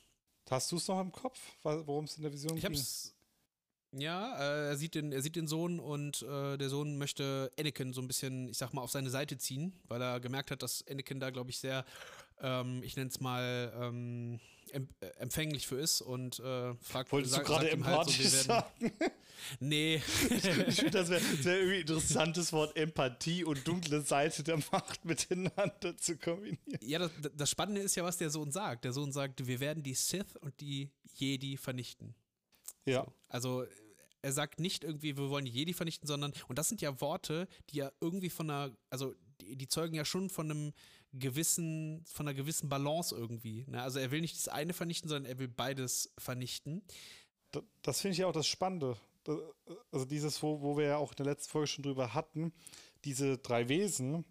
Hast 0.49 0.71
du 0.71 0.75
es 0.77 0.87
noch 0.89 0.99
im 1.01 1.11
Kopf, 1.13 1.39
worum 1.63 2.05
es 2.05 2.17
in 2.17 2.23
der 2.23 2.33
Vision 2.33 2.57
Ich 2.57 2.63
ging? 2.65 2.73
hab's. 2.75 3.13
Ja, 3.93 4.37
äh, 4.37 4.67
er, 4.69 4.77
sieht 4.77 4.95
den, 4.95 5.11
er 5.11 5.21
sieht 5.21 5.35
den 5.35 5.47
Sohn 5.47 5.79
und 5.79 6.21
äh, 6.21 6.57
der 6.57 6.69
Sohn 6.69 6.97
möchte 6.97 7.51
Anakin 7.57 7.93
so 7.93 8.01
ein 8.01 8.07
bisschen, 8.07 8.49
ich 8.49 8.57
sag 8.57 8.73
mal, 8.73 8.81
auf 8.81 8.91
seine 8.91 9.09
Seite 9.09 9.37
ziehen, 9.37 9.73
weil 9.87 10.01
er 10.01 10.19
gemerkt 10.19 10.51
hat, 10.51 10.61
dass 10.61 10.85
Anakin 10.89 11.19
da, 11.19 11.29
glaube 11.29 11.49
ich, 11.51 11.59
sehr, 11.59 11.85
ähm, 12.41 12.81
ich 12.83 12.95
nenne 12.97 13.09
es 13.09 13.19
mal, 13.21 13.71
ähm, 13.79 14.39
äh, 14.73 14.81
empfänglich 15.19 15.65
für 15.65 15.77
ist 15.79 16.01
und 16.01 16.39
äh, 16.39 16.73
fragt 16.81 17.11
Wolltest 17.13 17.35
sag- 17.35 17.45
du 17.45 17.53
gerade 17.53 17.69
ihm 17.69 17.85
halt 17.85 18.09
so, 18.09 18.11
empathisch 18.11 18.33
werden- 18.33 18.45
sagen? 18.45 18.91
Nee. 19.59 20.01
Ich 20.29 20.41
finde, 20.75 20.91
das 20.91 21.09
wäre 21.09 21.21
wär 21.43 21.59
irgendwie 21.59 21.79
interessantes 21.81 22.51
Wort, 22.51 22.75
Empathie 22.75 23.43
und 23.45 23.65
dunkle 23.67 24.01
Seite 24.01 24.43
der 24.43 24.57
Macht 24.71 25.05
miteinander 25.05 25.95
zu 25.95 26.17
kombinieren. 26.17 26.79
ja, 26.81 26.99
das, 26.99 27.11
das 27.35 27.49
Spannende 27.49 27.81
ist 27.81 27.95
ja, 27.95 28.03
was 28.03 28.17
der 28.17 28.31
Sohn 28.31 28.51
sagt. 28.51 28.83
Der 28.83 28.91
Sohn 28.93 29.11
sagt, 29.13 29.45
wir 29.47 29.59
werden 29.59 29.83
die 29.83 29.93
Sith 29.93 30.35
und 30.41 30.59
die 30.59 30.89
Jedi 31.15 31.55
vernichten. 31.55 32.15
Ja, 32.87 33.05
Also 33.29 33.65
er 34.21 34.33
sagt 34.33 34.59
nicht 34.59 34.83
irgendwie, 34.83 35.15
wir 35.17 35.29
wollen 35.29 35.45
die 35.45 35.51
Jedi 35.51 35.73
vernichten, 35.73 36.07
sondern, 36.07 36.33
und 36.47 36.57
das 36.57 36.69
sind 36.69 36.81
ja 36.81 36.99
Worte, 36.99 37.47
die 37.69 37.77
ja 37.77 37.91
irgendwie 38.01 38.29
von 38.29 38.49
einer, 38.49 38.75
also 38.89 39.13
die, 39.41 39.55
die 39.55 39.67
zeugen 39.67 39.95
ja 39.95 40.05
schon 40.05 40.29
von 40.29 40.49
einem 40.49 40.73
gewissen, 41.13 42.03
von 42.05 42.27
einer 42.27 42.35
gewissen 42.35 42.69
Balance 42.69 43.15
irgendwie. 43.15 43.65
Ne? 43.67 43.81
Also 43.81 43.99
er 43.99 44.11
will 44.11 44.21
nicht 44.21 44.35
das 44.35 44.47
eine 44.47 44.73
vernichten, 44.73 45.09
sondern 45.09 45.31
er 45.31 45.39
will 45.39 45.47
beides 45.47 46.13
vernichten. 46.17 46.83
Das 47.81 48.01
finde 48.01 48.13
ich 48.13 48.17
ja 48.19 48.27
auch 48.27 48.33
das 48.33 48.47
Spannende. 48.47 48.97
Also 49.91 50.05
dieses, 50.05 50.41
wo, 50.41 50.61
wo 50.61 50.77
wir 50.77 50.85
ja 50.85 50.97
auch 50.97 51.11
in 51.11 51.17
der 51.17 51.27
letzten 51.27 51.51
Folge 51.51 51.67
schon 51.67 51.83
drüber 51.83 52.13
hatten, 52.13 52.53
diese 53.03 53.37
drei 53.37 53.69
Wesen, 53.69 54.25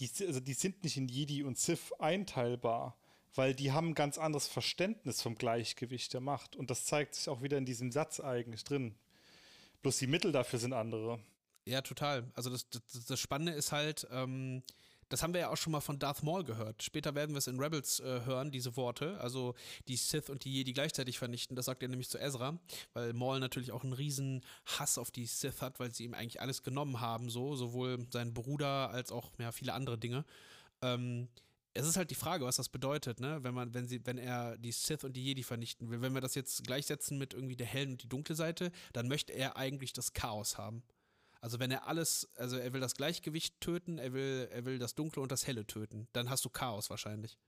die, 0.00 0.10
also 0.26 0.40
die 0.40 0.54
sind 0.54 0.82
nicht 0.84 0.96
in 0.96 1.08
Jedi 1.08 1.42
und 1.42 1.58
Sith 1.58 1.92
einteilbar, 1.98 2.97
weil 3.34 3.54
die 3.54 3.72
haben 3.72 3.88
ein 3.88 3.94
ganz 3.94 4.18
anderes 4.18 4.46
Verständnis 4.46 5.22
vom 5.22 5.36
Gleichgewicht 5.36 6.12
der 6.12 6.20
Macht. 6.20 6.56
Und 6.56 6.70
das 6.70 6.84
zeigt 6.84 7.14
sich 7.14 7.28
auch 7.28 7.42
wieder 7.42 7.58
in 7.58 7.66
diesem 7.66 7.92
Satz 7.92 8.20
eigentlich 8.20 8.64
drin. 8.64 8.94
Bloß 9.82 9.98
die 9.98 10.06
Mittel 10.06 10.32
dafür 10.32 10.58
sind 10.58 10.72
andere. 10.72 11.20
Ja, 11.64 11.82
total. 11.82 12.24
Also 12.34 12.50
das, 12.50 12.68
das, 12.70 13.06
das 13.06 13.20
Spannende 13.20 13.52
ist 13.52 13.72
halt, 13.72 14.06
ähm, 14.10 14.62
das 15.08 15.22
haben 15.22 15.32
wir 15.32 15.40
ja 15.40 15.50
auch 15.50 15.56
schon 15.56 15.72
mal 15.72 15.80
von 15.80 15.98
Darth 15.98 16.22
Maul 16.22 16.44
gehört. 16.44 16.82
Später 16.82 17.14
werden 17.14 17.34
wir 17.34 17.38
es 17.38 17.46
in 17.46 17.60
Rebels 17.60 18.00
äh, 18.00 18.22
hören, 18.24 18.50
diese 18.50 18.76
Worte. 18.76 19.18
Also 19.20 19.54
die 19.86 19.96
Sith 19.96 20.28
und 20.28 20.44
die 20.44 20.52
Jedi 20.52 20.72
gleichzeitig 20.72 21.18
vernichten. 21.18 21.56
Das 21.56 21.66
sagt 21.66 21.82
er 21.82 21.88
nämlich 21.88 22.08
zu 22.08 22.18
Ezra, 22.18 22.58
weil 22.92 23.12
Maul 23.12 23.40
natürlich 23.40 23.72
auch 23.72 23.84
einen 23.84 23.92
riesen 23.92 24.44
Hass 24.66 24.98
auf 24.98 25.10
die 25.10 25.26
Sith 25.26 25.62
hat, 25.62 25.80
weil 25.80 25.94
sie 25.94 26.04
ihm 26.04 26.14
eigentlich 26.14 26.40
alles 26.40 26.62
genommen 26.62 27.00
haben, 27.00 27.30
so 27.30 27.56
sowohl 27.56 28.06
sein 28.10 28.34
Bruder 28.34 28.90
als 28.90 29.12
auch 29.12 29.30
ja, 29.38 29.52
viele 29.52 29.72
andere 29.72 29.98
Dinge. 29.98 30.24
Ähm, 30.82 31.28
es 31.78 31.86
ist 31.86 31.96
halt 31.96 32.10
die 32.10 32.14
Frage, 32.14 32.44
was 32.44 32.56
das 32.56 32.68
bedeutet, 32.68 33.20
ne? 33.20 33.38
Wenn 33.42 33.54
man, 33.54 33.72
wenn 33.74 33.86
sie, 33.86 34.04
wenn 34.04 34.18
er 34.18 34.58
die 34.58 34.72
Sith 34.72 35.04
und 35.04 35.14
die 35.14 35.24
Jedi 35.24 35.42
vernichten 35.42 35.90
will. 35.90 36.00
Wenn 36.00 36.14
wir 36.14 36.20
das 36.20 36.34
jetzt 36.34 36.64
gleichsetzen 36.64 37.18
mit 37.18 37.34
irgendwie 37.34 37.56
der 37.56 37.66
hellen 37.66 37.92
und 37.92 38.02
die 38.02 38.08
dunkle 38.08 38.34
Seite, 38.34 38.72
dann 38.92 39.08
möchte 39.08 39.32
er 39.32 39.56
eigentlich 39.56 39.92
das 39.92 40.12
Chaos 40.12 40.58
haben. 40.58 40.82
Also 41.40 41.60
wenn 41.60 41.70
er 41.70 41.86
alles, 41.86 42.28
also 42.36 42.56
er 42.56 42.72
will 42.72 42.80
das 42.80 42.94
Gleichgewicht 42.94 43.60
töten, 43.60 43.98
er 43.98 44.12
will, 44.12 44.48
er 44.50 44.64
will 44.64 44.78
das 44.78 44.94
Dunkle 44.94 45.22
und 45.22 45.30
das 45.30 45.46
Helle 45.46 45.66
töten, 45.66 46.08
dann 46.12 46.30
hast 46.30 46.44
du 46.44 46.50
Chaos 46.50 46.90
wahrscheinlich. 46.90 47.38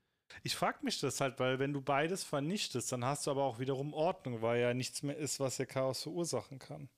Ich 0.43 0.55
frage 0.55 0.79
mich 0.83 1.01
das 1.01 1.19
halt, 1.19 1.39
weil 1.41 1.59
wenn 1.59 1.73
du 1.73 1.81
beides 1.81 2.23
vernichtest, 2.23 2.89
dann 2.93 3.03
hast 3.03 3.27
du 3.27 3.31
aber 3.31 3.43
auch 3.43 3.59
wiederum 3.59 3.93
Ordnung, 3.93 4.41
weil 4.41 4.61
ja 4.61 4.73
nichts 4.73 5.03
mehr 5.03 5.17
ist, 5.17 5.41
was 5.41 5.57
ja 5.57 5.65
Chaos 5.65 6.03
verursachen 6.03 6.57
kann 6.57 6.89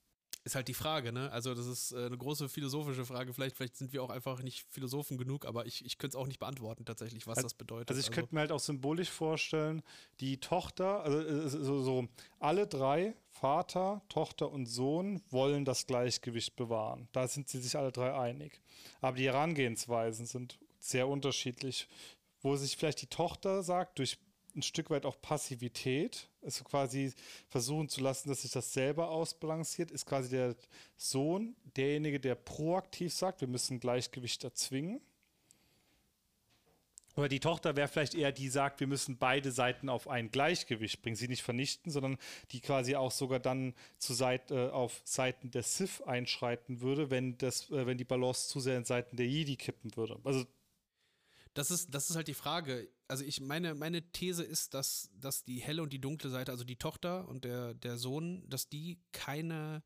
ist 0.44 0.56
halt 0.56 0.68
die 0.68 0.74
Frage, 0.74 1.14
ne? 1.14 1.32
Also, 1.32 1.54
das 1.56 1.66
ist 1.66 1.94
äh, 1.94 2.06
eine 2.06 2.18
große 2.18 2.50
philosophische 2.50 3.06
Frage. 3.06 3.34
Vielleicht, 3.34 3.56
vielleicht 3.56 3.78
sind 3.78 3.94
wir 3.94 4.04
auch 4.04 4.10
einfach 4.10 4.42
nicht 4.42 4.66
Philosophen 4.70 5.18
genug, 5.18 5.46
aber 5.46 5.66
ich, 5.66 5.86
ich 5.86 5.98
könnte 5.98 6.18
es 6.18 6.22
auch 6.22 6.28
nicht 6.28 6.40
beantworten, 6.40 6.86
tatsächlich, 6.86 7.28
was 7.28 7.38
also, 7.38 7.46
das 7.46 7.54
bedeutet. 7.54 7.90
Also, 7.90 8.00
ich 8.00 8.08
also. 8.08 8.16
könnte 8.16 8.36
mir 8.36 8.42
halt 8.42 8.52
auch 8.52 8.60
symbolisch 8.60 9.10
vorstellen, 9.10 9.82
die 10.20 10.40
Tochter, 10.40 11.04
also 11.04 11.20
äh, 11.20 11.50
so, 11.50 11.82
so, 11.82 12.08
alle 12.40 12.68
drei, 12.68 13.16
Vater, 13.32 14.02
Tochter 14.10 14.52
und 14.52 14.66
Sohn, 14.66 15.22
wollen 15.30 15.66
das 15.66 15.88
Gleichgewicht 15.88 16.56
bewahren. 16.56 17.08
Da 17.14 17.28
sind 17.28 17.50
sie 17.50 17.60
sich 17.60 17.78
alle 17.78 17.92
drei 17.92 18.14
einig. 18.14 18.62
Aber 19.02 19.18
die 19.18 19.26
Herangehensweisen 19.26 20.26
sind 20.26 20.60
sehr 20.80 21.08
unterschiedlich. 21.08 21.88
Wo 22.42 22.58
sich 22.58 22.76
vielleicht 22.76 23.02
die 23.02 23.08
Tochter 23.08 23.64
sagt, 23.64 24.00
durch 24.00 24.18
ein 24.56 24.62
Stück 24.62 24.90
weit 24.90 25.06
auch 25.06 25.20
Passivität, 25.22 26.30
also 26.44 26.64
quasi 26.64 27.14
versuchen 27.50 27.90
zu 27.90 28.02
lassen, 28.02 28.30
dass 28.30 28.42
sich 28.42 28.52
das 28.52 28.74
selber 28.74 29.10
ausbalanciert, 29.10 29.92
ist 29.92 30.06
quasi 30.06 30.30
der 30.30 30.56
Sohn 30.98 31.56
derjenige, 31.76 32.20
der 32.20 32.36
proaktiv 32.36 33.14
sagt, 33.14 33.42
wir 33.42 33.48
müssen 33.48 33.80
Gleichgewicht 33.80 34.44
erzwingen. 34.44 35.02
Oder 37.16 37.30
die 37.30 37.40
Tochter 37.40 37.76
wäre 37.76 37.88
vielleicht 37.88 38.16
eher 38.16 38.32
die, 38.32 38.50
sagt, 38.50 38.80
wir 38.80 38.88
müssen 38.88 39.18
beide 39.18 39.52
Seiten 39.52 39.88
auf 39.88 40.08
ein 40.08 40.32
Gleichgewicht 40.32 41.02
bringen, 41.02 41.16
sie 41.16 41.28
nicht 41.28 41.44
vernichten, 41.44 41.92
sondern 41.92 42.18
die 42.52 42.60
quasi 42.60 42.96
auch 42.96 43.12
sogar 43.12 43.40
dann 43.40 43.76
zu 44.00 44.14
Seite, 44.14 44.56
äh, 44.56 44.70
auf 44.72 45.02
Seiten 45.04 45.52
der 45.52 45.62
Sith 45.62 46.02
einschreiten 46.02 46.82
würde, 46.82 47.12
wenn, 47.12 47.38
das, 47.38 47.70
äh, 47.70 47.86
wenn 47.86 48.00
die 48.00 48.04
Balance 48.04 48.48
zu 48.48 48.60
sehr 48.60 48.78
in 48.78 48.86
Seiten 48.86 49.16
der 49.16 49.28
Jedi 49.28 49.58
kippen 49.58 49.96
würde. 49.96 50.20
Also 50.24 50.46
das 51.54 51.70
ist, 51.70 51.94
das 51.94 52.10
ist 52.10 52.16
halt 52.16 52.28
die 52.28 52.34
Frage. 52.34 52.88
Also 53.14 53.26
ich 53.26 53.42
meine, 53.42 53.76
meine 53.76 54.02
These 54.02 54.42
ist, 54.42 54.74
dass, 54.74 55.12
dass 55.22 55.44
die 55.44 55.60
helle 55.60 55.84
und 55.84 55.94
die 55.94 56.02
dunkle 56.02 56.32
Seite, 56.32 56.52
also 56.52 56.64
die 56.64 56.78
Tochter 56.78 57.28
und 57.28 57.44
der, 57.44 57.76
der 57.76 58.00
Sohn, 58.00 58.44
dass 58.50 58.70
die 58.70 58.98
keine, 59.12 59.84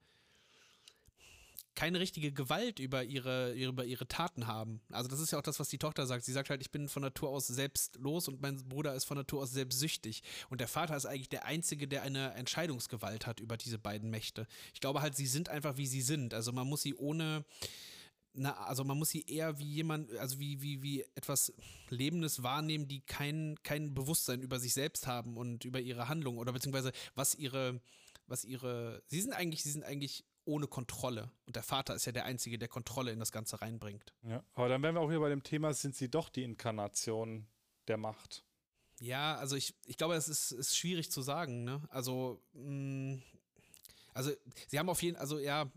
keine 1.76 2.00
richtige 2.00 2.32
Gewalt 2.32 2.80
über 2.80 3.04
ihre, 3.04 3.52
über 3.52 3.84
ihre 3.84 4.08
Taten 4.08 4.48
haben. 4.48 4.80
Also 4.94 5.10
das 5.10 5.20
ist 5.20 5.32
ja 5.32 5.40
auch 5.40 5.44
das, 5.44 5.60
was 5.60 5.68
die 5.68 5.78
Tochter 5.78 6.08
sagt. 6.08 6.24
Sie 6.24 6.32
sagt 6.32 6.50
halt, 6.50 6.62
ich 6.62 6.72
bin 6.72 6.88
von 6.88 7.02
Natur 7.02 7.28
aus 7.28 7.48
selbstlos 7.48 8.30
und 8.30 8.42
mein 8.42 8.64
Bruder 8.70 8.96
ist 8.96 9.04
von 9.04 9.18
Natur 9.18 9.42
aus 9.42 9.52
selbstsüchtig. 9.52 10.24
Und 10.50 10.62
der 10.62 10.70
Vater 10.70 10.96
ist 10.96 11.06
eigentlich 11.06 11.28
der 11.28 11.44
Einzige, 11.44 11.86
der 11.90 12.04
eine 12.04 12.32
Entscheidungsgewalt 12.36 13.28
hat 13.28 13.42
über 13.42 13.58
diese 13.58 13.78
beiden 13.78 14.10
Mächte. 14.10 14.48
Ich 14.74 14.80
glaube 14.80 15.02
halt, 15.02 15.18
sie 15.18 15.28
sind 15.28 15.50
einfach, 15.50 15.76
wie 15.76 15.88
sie 15.88 16.02
sind. 16.02 16.34
Also 16.34 16.54
man 16.54 16.66
muss 16.66 16.82
sie 16.82 16.96
ohne 16.96 17.44
na, 18.38 18.54
also 18.54 18.84
man 18.84 18.98
muss 18.98 19.10
sie 19.10 19.26
eher 19.26 19.58
wie 19.60 19.66
jemand, 19.66 20.16
also 20.18 20.40
wie, 20.40 20.62
wie, 20.62 20.82
wie 20.82 21.02
etwas 21.16 21.54
Lebendes 21.90 22.44
wahrnehmen, 22.44 22.88
die 22.88 23.02
kein, 23.02 23.58
kein 23.64 23.94
Bewusstsein 23.94 24.42
über 24.42 24.60
sich 24.60 24.74
selbst 24.74 25.08
haben 25.08 25.38
und 25.38 25.66
über 25.66 25.80
ihre 25.80 26.08
Handlung 26.08 26.38
oder 26.38 26.54
beziehungsweise 26.54 26.92
was 27.16 27.36
ihre, 27.36 27.82
was 28.28 28.46
ihre, 28.46 29.02
sie 29.08 29.22
sind 29.22 29.34
eigentlich, 29.34 29.64
sie 29.64 29.72
sind 29.72 29.84
eigentlich 29.84 30.24
ohne 30.46 30.68
Kontrolle. 30.68 31.32
Und 31.46 31.56
der 31.56 31.64
Vater 31.64 31.96
ist 31.96 32.06
ja 32.06 32.12
der 32.12 32.26
Einzige, 32.26 32.58
der 32.58 32.68
Kontrolle 32.68 33.12
in 33.12 33.20
das 33.20 33.32
Ganze 33.32 33.60
reinbringt. 33.62 34.14
Ja, 34.24 34.44
aber 34.54 34.70
dann 34.70 34.82
wären 34.84 34.96
wir 34.96 35.02
auch 35.02 35.10
hier 35.10 35.20
bei 35.20 35.30
dem 35.30 35.44
Thema, 35.44 35.74
sind 35.74 35.96
sie 35.96 36.10
doch 36.10 36.30
die 36.30 36.44
Inkarnation 36.44 37.48
der 37.88 37.98
Macht? 37.98 38.46
Ja, 39.00 39.36
also 39.36 39.56
ich, 39.56 39.76
ich 39.86 39.98
glaube, 39.98 40.16
es 40.16 40.28
ist, 40.28 40.52
ist 40.52 40.78
schwierig 40.78 41.12
zu 41.12 41.22
sagen, 41.22 41.64
ne? 41.64 41.82
Also, 41.90 42.42
mh, 42.54 43.16
mm, 43.16 43.22
also 44.14 44.32
sie 44.68 44.80
haben 44.80 44.90
auf 44.90 45.04
jeden 45.04 45.16
Fall, 45.16 45.22
also 45.22 45.38
ja, 45.38 45.72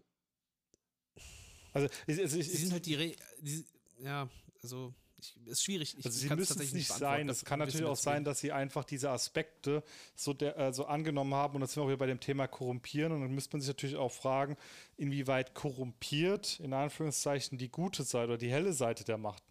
also, 1.73 1.89
ich, 2.07 2.19
ich, 2.19 2.31
sie 2.31 2.43
sind 2.43 2.73
halt 2.73 2.87
die, 2.87 2.95
Re 2.95 3.17
die 3.41 3.65
ja, 3.99 4.29
also 4.63 4.95
ich, 5.21 5.37
ist 5.47 5.63
schwierig. 5.65 5.97
Ich 5.99 6.05
also 6.05 6.19
sie 6.19 6.35
müssen 6.35 6.61
es 6.61 6.73
nicht 6.73 6.89
sein. 6.89 7.29
Es 7.29 7.45
kann 7.45 7.59
natürlich 7.59 7.85
auch 7.85 7.97
sein, 7.97 8.25
dass 8.25 8.41
sie 8.41 8.53
einfach 8.53 8.85
diese 8.85 9.11
Aspekte 9.11 9.83
so, 10.15 10.33
der, 10.33 10.59
äh, 10.59 10.73
so 10.73 10.87
angenommen 10.87 11.35
haben. 11.35 11.55
Und 11.55 11.61
das 11.61 11.73
sind 11.73 11.81
wir 11.81 11.85
auch 11.85 11.89
wieder 11.89 11.99
bei 11.99 12.07
dem 12.07 12.21
Thema 12.21 12.47
Korrumpieren. 12.47 13.13
Und 13.13 13.21
dann 13.23 13.35
müsste 13.35 13.57
man 13.57 13.61
sich 13.61 13.69
natürlich 13.69 13.97
auch 13.97 14.13
fragen, 14.13 14.57
inwieweit 14.97 15.55
korrumpiert, 15.55 16.61
in 16.61 16.73
Anführungszeichen, 16.73 17.59
die 17.59 17.69
gute 17.69 18.03
Seite 18.05 18.29
oder 18.29 18.39
die 18.39 18.51
helle 18.51 18.73
Seite 18.73 19.05
der 19.05 19.19
Macht 19.19 19.43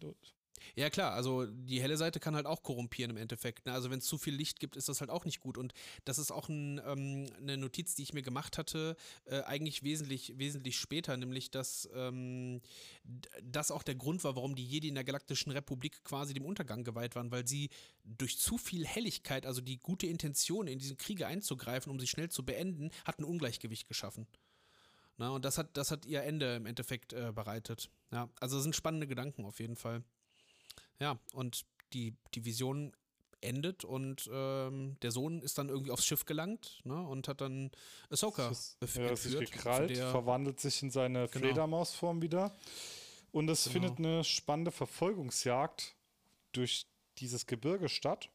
ja, 0.76 0.90
klar, 0.90 1.12
also 1.12 1.46
die 1.46 1.80
helle 1.80 1.96
Seite 1.96 2.20
kann 2.20 2.34
halt 2.34 2.46
auch 2.46 2.62
korrumpieren 2.62 3.10
im 3.10 3.16
Endeffekt. 3.16 3.66
Ne? 3.66 3.72
Also 3.72 3.90
wenn 3.90 3.98
es 3.98 4.04
zu 4.04 4.18
viel 4.18 4.34
Licht 4.34 4.60
gibt, 4.60 4.76
ist 4.76 4.88
das 4.88 5.00
halt 5.00 5.10
auch 5.10 5.24
nicht 5.24 5.40
gut. 5.40 5.58
Und 5.58 5.72
das 6.04 6.18
ist 6.18 6.30
auch 6.30 6.48
ein, 6.48 6.80
ähm, 6.86 7.26
eine 7.38 7.56
Notiz, 7.56 7.94
die 7.94 8.02
ich 8.02 8.12
mir 8.12 8.22
gemacht 8.22 8.58
hatte, 8.58 8.96
äh, 9.24 9.40
eigentlich 9.42 9.82
wesentlich, 9.82 10.38
wesentlich 10.38 10.78
später, 10.78 11.16
nämlich 11.16 11.50
dass 11.50 11.88
ähm, 11.94 12.60
das 13.42 13.70
auch 13.70 13.82
der 13.82 13.94
Grund 13.94 14.24
war, 14.24 14.36
warum 14.36 14.54
die 14.54 14.66
Jedi 14.66 14.88
in 14.88 14.94
der 14.94 15.04
Galaktischen 15.04 15.52
Republik 15.52 16.04
quasi 16.04 16.34
dem 16.34 16.44
Untergang 16.44 16.84
geweiht 16.84 17.16
waren, 17.16 17.30
weil 17.30 17.46
sie 17.46 17.70
durch 18.04 18.38
zu 18.38 18.58
viel 18.58 18.86
Helligkeit, 18.86 19.46
also 19.46 19.60
die 19.60 19.78
gute 19.78 20.06
Intention, 20.06 20.66
in 20.66 20.78
diesen 20.78 20.96
Kriege 20.96 21.26
einzugreifen, 21.26 21.90
um 21.90 22.00
sie 22.00 22.06
schnell 22.06 22.30
zu 22.30 22.44
beenden, 22.44 22.90
hat 23.04 23.18
ein 23.18 23.24
Ungleichgewicht 23.24 23.88
geschaffen. 23.88 24.26
Na, 25.20 25.28
und 25.28 25.44
das 25.44 25.58
hat, 25.58 25.76
das 25.76 25.90
hat 25.90 26.06
ihr 26.06 26.22
Ende 26.22 26.56
im 26.56 26.64
Endeffekt 26.64 27.12
äh, 27.12 27.30
bereitet. 27.34 27.90
Ja, 28.10 28.30
also 28.40 28.56
das 28.56 28.62
sind 28.62 28.74
spannende 28.74 29.06
Gedanken 29.06 29.44
auf 29.44 29.60
jeden 29.60 29.76
Fall. 29.76 30.02
Ja, 31.00 31.18
und 31.32 31.64
die, 31.92 32.14
die 32.34 32.44
Vision 32.44 32.92
endet 33.40 33.84
und 33.84 34.28
ähm, 34.32 34.96
der 35.00 35.10
Sohn 35.10 35.40
ist 35.40 35.58
dann 35.58 35.68
irgendwie 35.68 35.90
aufs 35.90 36.04
Schiff 36.04 36.26
gelangt 36.26 36.80
ne, 36.84 37.00
und 37.06 37.26
hat 37.26 37.40
dann 37.40 37.70
Ahsoka 38.10 38.42
ja, 38.42 38.48
entführt. 38.80 39.18
sich 39.18 39.50
gekrallt, 39.50 39.96
verwandelt 39.96 40.60
sich 40.60 40.82
in 40.82 40.90
seine 40.90 41.28
genau. 41.28 41.46
Fledermausform 41.46 42.22
wieder. 42.22 42.54
Und 43.32 43.48
es 43.48 43.64
genau. 43.64 43.72
findet 43.72 43.98
eine 43.98 44.24
spannende 44.24 44.70
Verfolgungsjagd 44.70 45.94
durch 46.52 46.86
dieses 47.18 47.46
Gebirge 47.46 47.88
statt. 47.88 48.28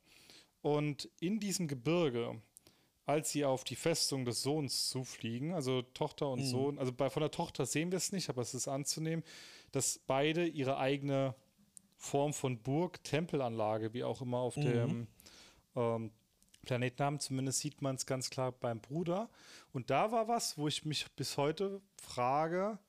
Und 0.61 1.09
in 1.19 1.39
diesem 1.39 1.67
Gebirge, 1.67 2.41
als 3.05 3.31
sie 3.31 3.45
auf 3.45 3.63
die 3.63 3.75
Festung 3.75 4.25
des 4.25 4.41
Sohns 4.41 4.89
zufliegen, 4.89 5.53
also 5.53 5.83
Tochter 5.83 6.29
und 6.29 6.39
mhm. 6.39 6.47
Sohn, 6.47 6.79
also 6.79 6.91
bei, 6.91 7.09
von 7.09 7.21
der 7.21 7.31
Tochter 7.31 7.65
sehen 7.65 7.91
wir 7.91 7.97
es 7.97 8.11
nicht, 8.11 8.29
aber 8.29 8.41
es 8.41 8.53
ist 8.53 8.67
anzunehmen, 8.67 9.23
dass 9.71 9.99
beide 10.07 10.47
ihre 10.47 10.77
eigene 10.77 11.35
Form 11.97 12.33
von 12.33 12.61
Burg, 12.61 13.03
Tempelanlage, 13.03 13.93
wie 13.93 14.03
auch 14.03 14.21
immer 14.21 14.39
auf 14.39 14.57
mhm. 14.57 14.61
dem 14.61 15.07
ähm, 15.75 16.11
Planetnamen. 16.65 17.19
Zumindest 17.19 17.59
sieht 17.59 17.81
man 17.81 17.95
es 17.95 18.05
ganz 18.05 18.29
klar 18.29 18.51
beim 18.51 18.79
Bruder. 18.79 19.29
Und 19.71 19.89
da 19.89 20.11
war 20.11 20.27
was, 20.27 20.57
wo 20.57 20.67
ich 20.67 20.85
mich 20.85 21.11
bis 21.15 21.37
heute 21.37 21.81
frage, 22.01 22.79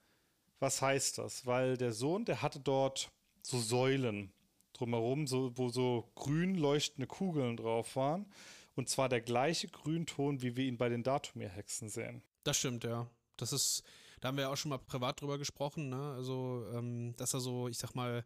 was 0.59 0.83
heißt 0.83 1.19
das? 1.19 1.47
Weil 1.47 1.77
der 1.77 1.93
Sohn, 1.93 2.25
der 2.25 2.43
hatte 2.43 2.61
dort 2.61 3.11
so 3.43 3.59
Säulen 3.59 4.33
drumherum, 4.73 5.27
so, 5.27 5.57
wo 5.57 5.69
so 5.69 6.11
grün 6.15 6.55
leuchtende 6.55 7.07
Kugeln 7.07 7.57
drauf 7.57 7.97
waren. 7.97 8.27
Und 8.75 8.89
zwar 8.89 9.09
der 9.09 9.23
gleiche 9.23 9.69
Grünton, 9.69 10.43
wie 10.43 10.57
wir 10.57 10.65
ihn 10.65 10.77
bei 10.77 10.89
den 10.89 11.03
Datumir-Hexen 11.03 11.89
sehen. 11.89 12.23
Das 12.45 12.59
stimmt, 12.59 12.85
ja. 12.85 13.09
Das 13.37 13.53
ist, 13.53 13.83
da 14.21 14.29
haben 14.29 14.37
wir 14.37 14.45
ja 14.45 14.53
auch 14.53 14.57
schon 14.57 14.69
mal 14.69 14.79
privat 14.79 15.21
drüber 15.21 15.39
gesprochen, 15.39 15.89
ne? 15.89 16.13
Also, 16.15 16.67
ähm, 16.75 17.15
dass 17.17 17.33
er 17.33 17.41
so, 17.41 17.69
ich 17.69 17.79
sag 17.79 17.95
mal, 17.95 18.25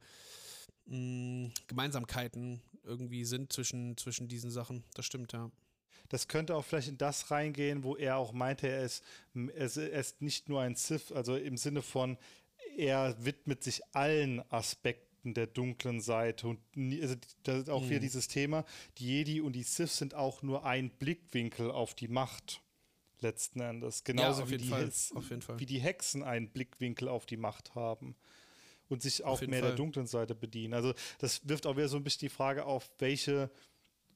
mh, 0.90 1.50
Gemeinsamkeiten 1.66 2.60
irgendwie 2.84 3.24
sind 3.24 3.52
zwischen, 3.52 3.96
zwischen 3.96 4.28
diesen 4.28 4.50
Sachen. 4.50 4.84
Das 4.94 5.06
stimmt, 5.06 5.32
ja. 5.32 5.50
Das 6.08 6.26
könnte 6.26 6.56
auch 6.56 6.64
vielleicht 6.64 6.88
in 6.88 6.98
das 6.98 7.30
reingehen, 7.30 7.84
wo 7.84 7.96
er 7.96 8.16
auch 8.16 8.32
meinte, 8.32 8.66
er 8.68 8.82
ist, 8.82 9.04
er 9.34 10.00
ist 10.00 10.20
nicht 10.20 10.48
nur 10.48 10.60
ein 10.60 10.74
Sith, 10.74 11.12
also 11.12 11.36
im 11.36 11.56
Sinne 11.56 11.82
von, 11.82 12.18
er 12.76 13.16
widmet 13.24 13.62
sich 13.62 13.82
allen 13.94 14.40
Aspekten 14.50 15.34
der 15.34 15.46
dunklen 15.46 16.00
Seite. 16.00 16.48
Und 16.48 16.58
also 17.00 17.14
das 17.44 17.60
ist 17.60 17.70
auch 17.70 17.82
mhm. 17.82 17.90
wieder 17.90 18.00
dieses 18.00 18.26
Thema, 18.26 18.64
die 18.98 19.06
Jedi 19.06 19.40
und 19.40 19.52
die 19.52 19.62
Sith 19.62 19.96
sind 19.96 20.14
auch 20.14 20.42
nur 20.42 20.64
ein 20.64 20.90
Blickwinkel 20.90 21.70
auf 21.70 21.94
die 21.94 22.08
Macht 22.08 22.60
letzten 23.20 23.60
Endes. 23.60 24.02
Genauso 24.02 24.42
auf 24.42 24.50
wie, 24.50 24.56
die 24.56 24.68
Fall, 24.68 24.86
Hex- 24.86 25.12
auf 25.14 25.30
jeden 25.30 25.42
Fall. 25.42 25.60
wie 25.60 25.66
die 25.66 25.78
Hexen 25.78 26.24
einen 26.24 26.48
Blickwinkel 26.48 27.06
auf 27.08 27.26
die 27.26 27.36
Macht 27.36 27.74
haben 27.76 28.16
und 28.90 29.02
sich 29.02 29.24
auch 29.24 29.40
mehr 29.40 29.60
der 29.60 29.70
Fall. 29.70 29.76
dunklen 29.76 30.06
Seite 30.06 30.34
bedienen. 30.34 30.74
Also 30.74 30.94
das 31.18 31.48
wirft 31.48 31.66
auch 31.66 31.76
wieder 31.76 31.88
so 31.88 31.96
ein 31.96 32.04
bisschen 32.04 32.20
die 32.20 32.28
Frage 32.28 32.64
auf, 32.64 32.90
welche 32.98 33.50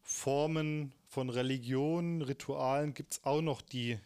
Formen 0.03 0.93
von 1.09 1.31
Religion, 1.31 2.21
Ritualen 2.23 2.93
gibt 2.93 3.15
es 3.15 3.25
auch 3.25 3.41
noch, 3.41 3.63
die 3.63 3.99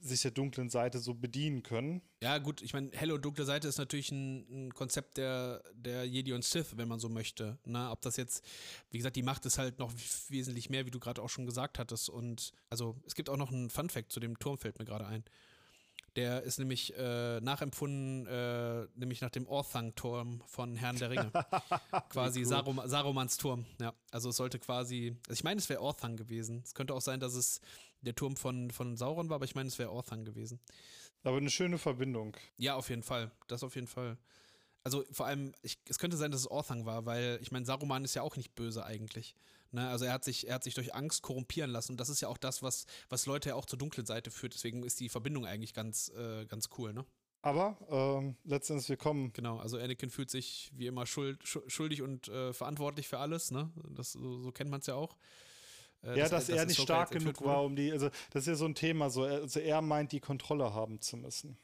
sich 0.00 0.22
der 0.22 0.30
dunklen 0.30 0.70
Seite 0.70 0.98
so 1.00 1.14
bedienen 1.14 1.62
können. 1.62 2.02
Ja, 2.20 2.38
gut, 2.38 2.62
ich 2.62 2.72
meine, 2.72 2.90
helle 2.92 3.14
und 3.14 3.24
dunkle 3.24 3.44
Seite 3.44 3.68
ist 3.68 3.78
natürlich 3.78 4.10
ein, 4.12 4.66
ein 4.68 4.74
Konzept 4.74 5.16
der, 5.16 5.62
der 5.74 6.04
Jedi 6.04 6.32
und 6.32 6.44
Sith, 6.44 6.76
wenn 6.76 6.88
man 6.88 7.00
so 7.00 7.08
möchte. 7.08 7.58
Ne? 7.64 7.90
Ob 7.90 8.00
das 8.02 8.16
jetzt, 8.16 8.44
wie 8.90 8.98
gesagt, 8.98 9.16
die 9.16 9.22
Macht 9.22 9.44
ist 9.44 9.58
halt 9.58 9.78
noch 9.78 9.92
wesentlich 10.28 10.70
mehr, 10.70 10.86
wie 10.86 10.90
du 10.90 11.00
gerade 11.00 11.20
auch 11.20 11.28
schon 11.28 11.46
gesagt 11.46 11.78
hattest. 11.78 12.08
Und 12.08 12.52
also 12.70 12.96
es 13.06 13.14
gibt 13.14 13.28
auch 13.28 13.36
noch 13.36 13.50
einen 13.50 13.70
Fun-Fact 13.70 14.12
zu 14.12 14.20
dem 14.20 14.38
Turm, 14.38 14.56
fällt 14.56 14.78
mir 14.78 14.84
gerade 14.84 15.06
ein. 15.06 15.24
Der 16.16 16.42
ist 16.42 16.58
nämlich 16.58 16.94
äh, 16.96 17.40
nachempfunden, 17.40 18.26
äh, 18.26 18.86
nämlich 18.94 19.22
nach 19.22 19.30
dem 19.30 19.46
Orthang-Turm 19.46 20.42
von 20.46 20.76
Herrn 20.76 20.98
der 20.98 21.10
Ringe. 21.10 21.32
quasi 22.10 22.44
Sarum, 22.44 22.80
Sarumans 22.84 23.38
Turm. 23.38 23.64
Ja, 23.80 23.94
also 24.10 24.28
es 24.28 24.36
sollte 24.36 24.58
quasi, 24.58 25.16
also 25.26 25.38
ich 25.38 25.44
meine, 25.44 25.58
es 25.58 25.68
wäre 25.70 25.80
Orthang 25.80 26.16
gewesen. 26.16 26.60
Es 26.64 26.74
könnte 26.74 26.92
auch 26.94 27.00
sein, 27.00 27.18
dass 27.18 27.34
es 27.34 27.62
der 28.02 28.14
Turm 28.14 28.36
von, 28.36 28.70
von 28.70 28.96
Sauron 28.96 29.30
war, 29.30 29.36
aber 29.36 29.46
ich 29.46 29.54
meine, 29.54 29.68
es 29.68 29.78
wäre 29.78 29.90
Orthang 29.90 30.24
gewesen. 30.24 30.60
Aber 31.24 31.38
eine 31.38 31.50
schöne 31.50 31.78
Verbindung. 31.78 32.36
Ja, 32.56 32.74
auf 32.74 32.90
jeden 32.90 33.02
Fall. 33.02 33.30
Das 33.46 33.62
auf 33.62 33.74
jeden 33.74 33.86
Fall. 33.86 34.18
Also 34.84 35.04
vor 35.12 35.26
allem, 35.26 35.52
ich, 35.62 35.78
es 35.88 35.98
könnte 35.98 36.16
sein, 36.16 36.32
dass 36.32 36.40
es 36.40 36.50
Orthang 36.50 36.84
war, 36.84 37.06
weil 37.06 37.38
ich 37.40 37.52
meine, 37.52 37.64
Saruman 37.64 38.04
ist 38.04 38.14
ja 38.14 38.22
auch 38.22 38.36
nicht 38.36 38.54
böse 38.54 38.84
eigentlich. 38.84 39.36
Ne? 39.72 39.88
Also 39.88 40.04
er 40.04 40.12
hat 40.12 40.24
sich, 40.24 40.46
er 40.48 40.54
hat 40.56 40.64
sich 40.64 40.74
durch 40.74 40.94
Angst 40.94 41.22
korrumpieren 41.22 41.70
lassen 41.70 41.92
und 41.92 41.98
das 42.00 42.08
ist 42.08 42.20
ja 42.20 42.28
auch 42.28 42.38
das, 42.38 42.62
was, 42.62 42.86
was 43.08 43.26
Leute 43.26 43.50
ja 43.50 43.54
auch 43.54 43.66
zur 43.66 43.78
dunklen 43.78 44.06
Seite 44.06 44.30
führt. 44.30 44.54
Deswegen 44.54 44.82
ist 44.82 45.00
die 45.00 45.08
Verbindung 45.08 45.46
eigentlich 45.46 45.74
ganz, 45.74 46.10
äh, 46.10 46.44
ganz 46.46 46.68
cool, 46.78 46.92
ne? 46.92 47.04
Aber 47.44 47.76
ähm, 47.90 48.36
letztendlich, 48.44 48.88
wir 48.88 48.96
kommen 48.96 49.32
Genau, 49.32 49.58
also 49.58 49.76
Anakin 49.76 50.10
fühlt 50.10 50.30
sich 50.30 50.70
wie 50.76 50.86
immer 50.86 51.06
schuld, 51.06 51.42
schu- 51.42 51.68
schuldig 51.68 52.00
und 52.02 52.28
äh, 52.28 52.52
verantwortlich 52.52 53.08
für 53.08 53.18
alles, 53.18 53.50
ne? 53.50 53.70
Das, 53.90 54.12
so, 54.12 54.38
so 54.40 54.52
kennt 54.52 54.70
man 54.70 54.78
es 54.80 54.86
ja 54.86 54.94
auch. 54.94 55.16
Äh, 56.04 56.18
Ja, 56.18 56.28
dass, 56.28 56.48
er 56.48 56.66
nicht 56.66 56.78
Ahsoka 56.78 57.06
stark 57.06 57.10
genug 57.10 57.40
war, 57.40 57.56
wurde. 57.56 57.66
um 57.66 57.76
die, 57.76 57.90
also 57.90 58.10
das 58.30 58.42
ist 58.42 58.46
ja 58.46 58.54
so 58.54 58.66
ein 58.66 58.74
Thema, 58.76 59.10
so, 59.10 59.24
er- 59.24 59.40
also 59.40 59.58
er 59.58 59.82
meint, 59.82 60.12
die 60.12 60.20
Kontrolle 60.20 60.72
haben 60.72 61.00
zu 61.00 61.16
müssen. 61.16 61.56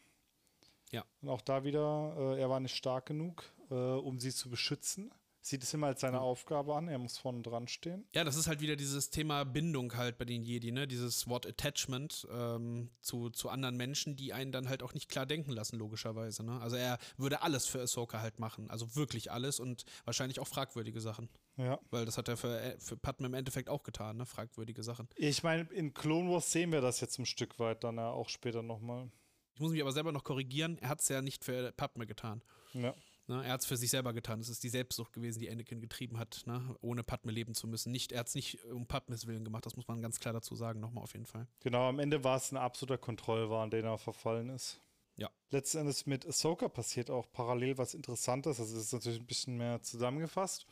Ja. 0.90 1.04
Und 1.20 1.28
auch 1.28 1.42
da 1.42 1.62
wieder, 1.64 2.14
äh, 2.18 2.40
er 2.40 2.48
war 2.50 2.58
nicht 2.60 2.74
stark 2.74 3.06
genug, 3.06 3.44
äh, 3.70 3.74
um 3.74 4.18
sie 4.18 4.32
zu 4.32 4.48
beschützen. 4.50 5.12
Sieht 5.48 5.62
es 5.62 5.72
immer 5.72 5.86
als 5.86 6.02
seine 6.02 6.20
Aufgabe 6.20 6.76
an, 6.76 6.88
er 6.88 6.98
muss 6.98 7.16
vorne 7.16 7.40
dran 7.40 7.68
stehen. 7.68 8.06
Ja, 8.14 8.22
das 8.22 8.36
ist 8.36 8.48
halt 8.48 8.60
wieder 8.60 8.76
dieses 8.76 9.08
Thema 9.08 9.44
Bindung 9.44 9.96
halt 9.96 10.18
bei 10.18 10.26
den 10.26 10.42
Jedi, 10.42 10.72
ne? 10.72 10.86
Dieses 10.86 11.26
Wort 11.26 11.46
Attachment 11.46 12.28
ähm, 12.30 12.90
zu, 13.00 13.30
zu 13.30 13.48
anderen 13.48 13.78
Menschen, 13.78 14.14
die 14.14 14.34
einen 14.34 14.52
dann 14.52 14.68
halt 14.68 14.82
auch 14.82 14.92
nicht 14.92 15.08
klar 15.08 15.24
denken 15.24 15.52
lassen, 15.52 15.78
logischerweise, 15.78 16.44
ne? 16.44 16.60
Also 16.60 16.76
er 16.76 16.98
würde 17.16 17.40
alles 17.40 17.64
für 17.64 17.80
Ahsoka 17.80 18.20
halt 18.20 18.38
machen, 18.40 18.68
also 18.68 18.94
wirklich 18.94 19.32
alles 19.32 19.58
und 19.58 19.86
wahrscheinlich 20.04 20.38
auch 20.38 20.46
fragwürdige 20.46 21.00
Sachen. 21.00 21.30
Ja. 21.56 21.80
Weil 21.88 22.04
das 22.04 22.18
hat 22.18 22.28
er 22.28 22.36
für, 22.36 22.76
für 22.78 22.98
Padme 22.98 23.28
im 23.28 23.32
Endeffekt 23.32 23.70
auch 23.70 23.84
getan, 23.84 24.18
ne? 24.18 24.26
Fragwürdige 24.26 24.82
Sachen. 24.82 25.08
Ich 25.16 25.42
meine, 25.42 25.62
in 25.72 25.94
Clone 25.94 26.30
Wars 26.30 26.52
sehen 26.52 26.72
wir 26.72 26.82
das 26.82 27.00
jetzt 27.00 27.18
ein 27.18 27.24
Stück 27.24 27.58
weit 27.58 27.84
dann 27.84 27.96
ja 27.96 28.10
auch 28.10 28.28
später 28.28 28.62
nochmal. 28.62 29.10
Ich 29.54 29.60
muss 29.60 29.72
mich 29.72 29.80
aber 29.80 29.92
selber 29.92 30.12
noch 30.12 30.24
korrigieren, 30.24 30.76
er 30.76 30.90
hat 30.90 31.00
es 31.00 31.08
ja 31.08 31.22
nicht 31.22 31.42
für 31.42 31.72
Padme 31.72 32.06
getan. 32.06 32.42
Ja. 32.74 32.94
Ne, 33.28 33.44
er 33.44 33.52
hat 33.52 33.60
es 33.60 33.66
für 33.66 33.76
sich 33.76 33.90
selber 33.90 34.14
getan. 34.14 34.40
Es 34.40 34.48
ist 34.48 34.64
die 34.64 34.70
Selbstsucht 34.70 35.12
gewesen, 35.12 35.38
die 35.38 35.50
Anakin 35.50 35.80
getrieben 35.80 36.18
hat, 36.18 36.42
ne, 36.46 36.74
ohne 36.80 37.02
Padme 37.02 37.30
leben 37.30 37.54
zu 37.54 37.66
müssen. 37.66 37.92
Nicht, 37.92 38.10
er 38.10 38.20
hat 38.20 38.28
es 38.28 38.34
nicht 38.34 38.64
um 38.64 38.86
Padmes 38.86 39.26
Willen 39.26 39.44
gemacht, 39.44 39.66
das 39.66 39.76
muss 39.76 39.86
man 39.86 40.00
ganz 40.00 40.18
klar 40.18 40.32
dazu 40.32 40.54
sagen, 40.54 40.80
nochmal 40.80 41.04
auf 41.04 41.12
jeden 41.12 41.26
Fall. 41.26 41.46
Genau, 41.60 41.90
am 41.90 41.98
Ende 41.98 42.24
war 42.24 42.38
es 42.38 42.50
ein 42.50 42.56
absoluter 42.56 42.96
Kontrollwahn, 42.96 43.70
den 43.70 43.84
er 43.84 43.98
verfallen 43.98 44.48
ist. 44.48 44.80
Ja. 45.16 45.28
Letzten 45.50 45.78
Endes 45.78 46.06
mit 46.06 46.26
Ahsoka 46.26 46.68
passiert 46.68 47.10
auch 47.10 47.30
parallel 47.30 47.76
was 47.76 47.92
Interessantes. 47.92 48.60
Also, 48.60 48.76
es 48.76 48.84
ist 48.84 48.92
natürlich 48.92 49.20
ein 49.20 49.26
bisschen 49.26 49.56
mehr 49.56 49.82
zusammengefasst. 49.82 50.64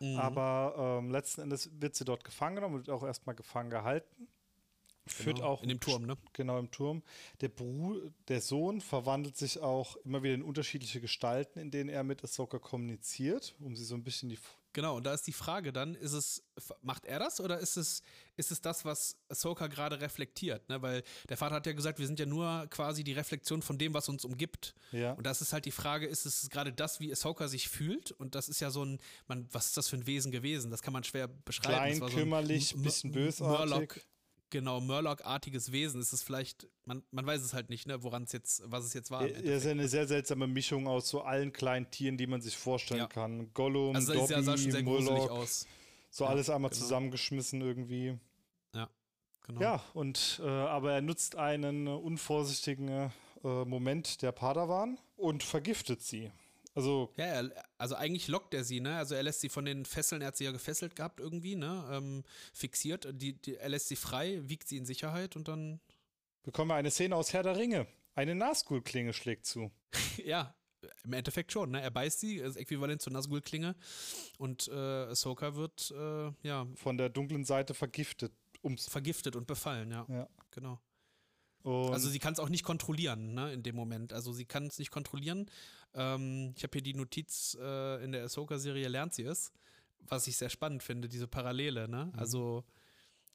Mhm. 0.00 0.18
Aber 0.18 0.98
ähm, 0.98 1.10
letzten 1.10 1.42
Endes 1.42 1.70
wird 1.80 1.94
sie 1.94 2.04
dort 2.04 2.24
gefangen 2.24 2.56
genommen 2.56 2.76
und 2.76 2.86
wird 2.86 2.96
auch 2.96 3.04
erstmal 3.04 3.36
gefangen 3.36 3.70
gehalten. 3.70 4.28
Führt 5.06 5.36
Genau, 5.36 5.48
auch 5.48 5.62
in 5.62 5.68
dem 5.68 5.80
Turm, 5.80 6.06
ne? 6.06 6.16
Genau, 6.32 6.58
im 6.58 6.70
Turm. 6.70 7.02
Der, 7.40 7.48
Bru 7.48 8.10
der 8.28 8.40
Sohn 8.40 8.80
verwandelt 8.80 9.36
sich 9.36 9.58
auch 9.58 9.96
immer 10.04 10.22
wieder 10.22 10.34
in 10.34 10.42
unterschiedliche 10.42 11.00
Gestalten, 11.00 11.58
in 11.58 11.72
denen 11.72 11.90
er 11.90 12.04
mit 12.04 12.22
Ahsoka 12.22 12.60
kommuniziert, 12.60 13.54
um 13.58 13.74
sie 13.74 13.84
so 13.84 13.96
ein 13.96 14.04
bisschen 14.04 14.28
die. 14.28 14.38
Genau, 14.74 14.96
und 14.96 15.04
da 15.04 15.12
ist 15.12 15.26
die 15.26 15.32
Frage 15.32 15.70
dann, 15.72 15.94
ist 15.96 16.12
es, 16.12 16.42
macht 16.80 17.04
er 17.04 17.18
das 17.18 17.40
oder 17.40 17.58
ist 17.58 17.76
es, 17.76 18.02
ist 18.36 18.50
es 18.52 18.62
das, 18.62 18.86
was 18.86 19.16
Ahsoka 19.28 19.66
gerade 19.66 20.00
reflektiert? 20.00 20.66
Ne? 20.70 20.80
Weil 20.80 21.02
der 21.28 21.36
Vater 21.36 21.56
hat 21.56 21.66
ja 21.66 21.72
gesagt, 21.72 21.98
wir 21.98 22.06
sind 22.06 22.18
ja 22.18 22.24
nur 22.24 22.66
quasi 22.70 23.04
die 23.04 23.12
Reflexion 23.12 23.60
von 23.60 23.76
dem, 23.76 23.92
was 23.92 24.08
uns 24.08 24.24
umgibt. 24.24 24.74
Ja. 24.92 25.12
Und 25.12 25.26
das 25.26 25.42
ist 25.42 25.52
halt 25.52 25.66
die 25.66 25.72
Frage, 25.72 26.06
ist 26.06 26.24
es 26.24 26.48
gerade 26.48 26.72
das, 26.72 27.00
wie 27.00 27.12
Ahsoka 27.12 27.48
sich 27.48 27.68
fühlt? 27.68 28.12
Und 28.12 28.34
das 28.34 28.48
ist 28.48 28.60
ja 28.60 28.70
so 28.70 28.84
ein, 28.84 28.98
man, 29.26 29.46
was 29.52 29.66
ist 29.66 29.76
das 29.76 29.88
für 29.88 29.96
ein 29.96 30.06
Wesen 30.06 30.32
gewesen? 30.32 30.70
Das 30.70 30.80
kann 30.80 30.94
man 30.94 31.04
schwer 31.04 31.28
beschreiben. 31.28 31.98
Klein, 31.98 31.98
so 31.98 32.06
kümmerlich, 32.06 32.74
bisschen 32.74 33.12
bösartig. 33.12 33.70
Murloc, 33.70 34.00
genau, 34.52 34.80
Murloc-artiges 34.80 35.72
Wesen. 35.72 36.00
Ist 36.00 36.12
es 36.12 36.22
vielleicht, 36.22 36.68
man, 36.84 37.02
man 37.10 37.26
weiß 37.26 37.42
es 37.42 37.52
halt 37.52 37.68
nicht, 37.70 37.88
ne, 37.88 38.02
woran 38.04 38.22
es 38.22 38.30
jetzt, 38.32 38.62
was 38.66 38.84
es 38.84 38.94
jetzt 38.94 39.10
war. 39.10 39.22
Er 39.28 39.44
er 39.44 39.56
ist 39.56 39.64
ja 39.64 39.72
eine 39.72 39.88
sehr 39.88 40.06
seltsame 40.06 40.46
Mischung 40.46 40.86
aus 40.86 41.08
so 41.08 41.22
allen 41.22 41.52
kleinen 41.52 41.90
Tieren, 41.90 42.16
die 42.16 42.28
man 42.28 42.40
sich 42.40 42.56
vorstellen 42.56 43.00
Ja. 43.00 43.06
kann. 43.08 43.52
Gollum, 43.54 43.96
Also 43.96 44.12
das 44.14 44.28
sah, 44.28 44.42
sah 44.42 44.56
schon 44.56 44.70
sehr 44.70 44.82
Dobby, 44.82 45.02
Murloc, 45.02 45.30
aus. 45.30 45.66
so 46.10 46.22
Ja, 46.24 46.30
alles 46.30 46.48
einmal 46.48 46.70
genau. 46.70 46.80
zusammengeschmissen 46.82 47.60
irgendwie. 47.60 48.16
Genau. 49.44 49.60
Ja, 49.60 49.82
und 49.92 50.40
äh, 50.44 50.46
aber 50.48 50.92
er 50.92 51.02
nutzt 51.02 51.34
einen 51.34 51.88
unvorsichtigen 51.88 53.10
äh, 53.42 53.64
Moment 53.64 54.22
der 54.22 54.30
Padawan 54.30 54.98
und 55.16 55.42
vergiftet 55.42 56.00
sie. 56.00 56.30
Also 56.74 57.12
Ja, 57.16 57.24
er, 57.24 57.64
also 57.78 57.94
eigentlich 57.94 58.28
lockt 58.28 58.54
er 58.54 58.64
sie, 58.64 58.80
ne? 58.80 58.96
Also 58.96 59.14
er 59.14 59.22
lässt 59.22 59.40
sie 59.40 59.48
von 59.48 59.64
den 59.64 59.84
Fesseln, 59.84 60.22
er 60.22 60.28
hat 60.28 60.36
sie 60.36 60.44
ja 60.44 60.52
gefesselt 60.52 60.96
gehabt 60.96 61.20
irgendwie, 61.20 61.54
ne? 61.54 61.88
Ähm, 61.90 62.24
fixiert. 62.52 63.08
Die, 63.12 63.34
die, 63.34 63.56
er 63.56 63.68
lässt 63.68 63.88
sie 63.88 63.96
frei, 63.96 64.40
wiegt 64.44 64.68
sie 64.68 64.76
in 64.78 64.86
Sicherheit 64.86 65.36
und 65.36 65.48
dann, 65.48 65.80
bekommen 66.42 66.70
wir 66.70 66.74
eine 66.76 66.90
Szene 66.90 67.16
aus 67.16 67.32
Herr 67.32 67.42
der 67.42 67.56
Ringe. 67.56 67.86
Eine 68.14 68.34
Nazgul-Klinge 68.34 69.12
schlägt 69.12 69.46
zu. 69.46 69.70
ja, 70.24 70.54
im 71.04 71.12
Endeffekt 71.12 71.52
schon, 71.52 71.70
ne? 71.70 71.80
Er 71.80 71.90
beißt 71.90 72.20
sie, 72.20 72.36
ist 72.36 72.56
äquivalent 72.56 73.02
zur 73.02 73.12
Nazgul-Klinge 73.12 73.76
und 74.38 74.68
äh, 74.68 74.72
Ahsoka 74.72 75.54
wird, 75.54 75.92
äh, 75.96 76.30
ja, 76.42 76.66
Von 76.76 76.96
der 76.96 77.08
dunklen 77.08 77.44
Seite 77.44 77.74
vergiftet. 77.74 78.32
Ums. 78.64 78.88
vergiftet 78.88 79.34
und 79.34 79.46
befallen, 79.46 79.90
ja. 79.90 80.06
Ja. 80.08 80.28
Genau. 80.52 80.80
Und 81.62 81.92
Also 81.92 82.08
sie 82.08 82.18
kann 82.18 82.32
es 82.32 82.40
auch 82.40 82.48
nicht 82.48 82.64
kontrollieren, 82.64 83.34
ne, 83.34 83.52
in 83.52 83.62
dem 83.62 83.76
Moment. 83.76 84.12
Also 84.12 84.32
sie 84.32 84.44
kann 84.44 84.66
es 84.66 84.78
nicht 84.78 84.90
kontrollieren. 84.90 85.50
Ähm, 85.94 86.54
ich 86.56 86.62
habe 86.62 86.72
hier 86.72 86.82
die 86.82 86.94
Notiz 86.94 87.56
äh, 87.60 88.04
in 88.04 88.12
der 88.12 88.24
Ahsoka-Serie 88.24 88.88
lernt 88.88 89.14
sie 89.14 89.24
es, 89.24 89.52
was 90.00 90.26
ich 90.26 90.36
sehr 90.36 90.50
spannend 90.50 90.82
finde, 90.82 91.08
diese 91.08 91.28
Parallele, 91.28 91.88
ne? 91.88 92.12
Also 92.16 92.64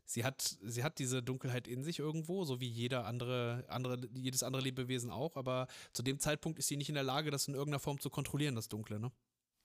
sie 0.05 0.23
hat, 0.23 0.57
sie 0.61 0.83
hat 0.83 0.99
diese 0.99 1.21
Dunkelheit 1.23 1.67
in 1.67 1.83
sich 1.83 1.99
irgendwo, 1.99 2.43
so 2.45 2.59
wie 2.59 2.67
jeder 2.67 3.05
andere, 3.05 3.65
andere, 3.67 3.99
jedes 4.13 4.43
andere 4.43 4.61
Lebewesen 4.61 5.11
auch, 5.11 5.35
aber 5.35 5.67
zu 5.93 6.03
dem 6.03 6.19
Zeitpunkt 6.19 6.59
ist 6.59 6.67
sie 6.67 6.77
nicht 6.77 6.89
in 6.89 6.95
der 6.95 7.03
Lage, 7.03 7.31
das 7.31 7.47
in 7.47 7.53
irgendeiner 7.53 7.79
Form 7.79 7.99
zu 7.99 8.09
kontrollieren, 8.09 8.55
das 8.55 8.69
Dunkle, 8.69 8.99
ne? 8.99 9.11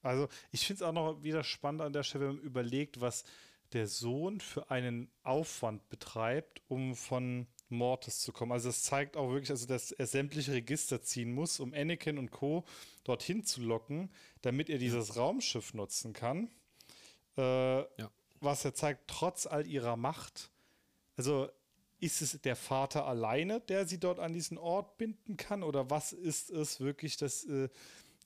Also 0.02 0.28
ich 0.50 0.66
finde 0.66 0.82
es 0.82 0.88
auch 0.88 0.92
noch 0.92 1.22
wieder 1.22 1.44
spannend 1.44 1.80
an 1.80 1.92
der 1.92 2.02
Stelle, 2.02 2.28
wenn 2.28 2.36
man 2.36 2.44
überlegt, 2.44 3.00
was 3.00 3.24
der 3.72 3.86
Sohn 3.86 4.40
für 4.40 4.70
einen 4.70 5.10
Aufwand 5.22 5.88
betreibt, 5.88 6.60
um 6.68 6.94
von 6.94 7.46
Mortis 7.72 8.20
zu 8.20 8.32
kommen. 8.32 8.52
Also 8.52 8.68
das 8.68 8.82
zeigt 8.82 9.16
auch 9.16 9.30
wirklich, 9.30 9.50
also 9.50 9.66
dass 9.66 9.92
er 9.92 10.06
sämtliche 10.06 10.52
Register 10.52 11.02
ziehen 11.02 11.32
muss, 11.32 11.60
um 11.60 11.74
Anakin 11.74 12.18
und 12.18 12.30
Co. 12.30 12.64
dorthin 13.04 13.44
zu 13.44 13.62
locken, 13.62 14.10
damit 14.42 14.70
er 14.70 14.78
dieses 14.78 15.16
Raumschiff 15.16 15.74
nutzen 15.74 16.12
kann. 16.12 16.50
Äh, 17.36 17.84
Was 18.40 18.64
er 18.64 18.74
zeigt, 18.74 19.08
trotz 19.08 19.46
all 19.46 19.66
ihrer 19.66 19.96
Macht, 19.96 20.50
also 21.16 21.48
ist 22.02 22.20
es 22.20 22.40
der 22.42 22.56
Vater 22.56 23.06
alleine, 23.06 23.60
der 23.60 23.86
sie 23.86 23.98
dort 23.98 24.18
an 24.18 24.32
diesen 24.32 24.58
Ort 24.58 24.98
binden 24.98 25.36
kann? 25.36 25.62
Oder 25.62 25.88
was 25.88 26.12
ist 26.12 26.50
es 26.50 26.80
wirklich, 26.80 27.16
dass, 27.16 27.44
äh, 27.44 27.68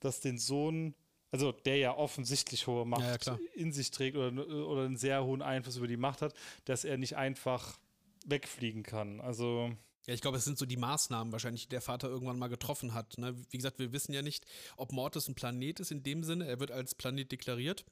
dass 0.00 0.20
den 0.20 0.38
Sohn, 0.38 0.94
also 1.30 1.52
der 1.52 1.76
ja 1.76 1.94
offensichtlich 1.94 2.66
hohe 2.66 2.86
Macht 2.86 3.26
Ja, 3.26 3.34
ja, 3.34 3.38
in 3.54 3.72
sich 3.72 3.90
trägt 3.90 4.16
oder, 4.16 4.32
oder 4.46 4.86
einen 4.86 4.96
sehr 4.96 5.22
hohen 5.24 5.42
Einfluss 5.42 5.76
über 5.76 5.88
die 5.88 5.98
Macht 5.98 6.22
hat, 6.22 6.34
dass 6.64 6.84
er 6.84 6.96
nicht 6.96 7.16
einfach 7.16 7.78
wegfliegen 8.26 8.82
kann? 8.82 9.20
Also. 9.20 9.72
Ja, 10.06 10.14
ich 10.14 10.20
glaube, 10.20 10.36
es 10.36 10.44
sind 10.44 10.56
so 10.56 10.66
die 10.66 10.76
Maßnahmen 10.76 11.32
wahrscheinlich, 11.32 11.64
die 11.64 11.70
der 11.70 11.80
Vater 11.80 12.08
irgendwann 12.08 12.38
mal 12.38 12.46
getroffen 12.46 12.94
hat. 12.94 13.18
Ne? 13.18 13.34
Wie 13.50 13.56
gesagt, 13.56 13.80
wir 13.80 13.92
wissen 13.92 14.12
ja 14.12 14.22
nicht, 14.22 14.46
ob 14.76 14.92
Mortis 14.92 15.26
ein 15.26 15.34
Planet 15.34 15.80
ist 15.80 15.90
in 15.90 16.04
dem 16.04 16.22
Sinne. 16.22 16.46
Er 16.46 16.60
wird 16.60 16.70
als 16.70 16.94
Planet 16.94 17.32
deklariert. 17.32 17.84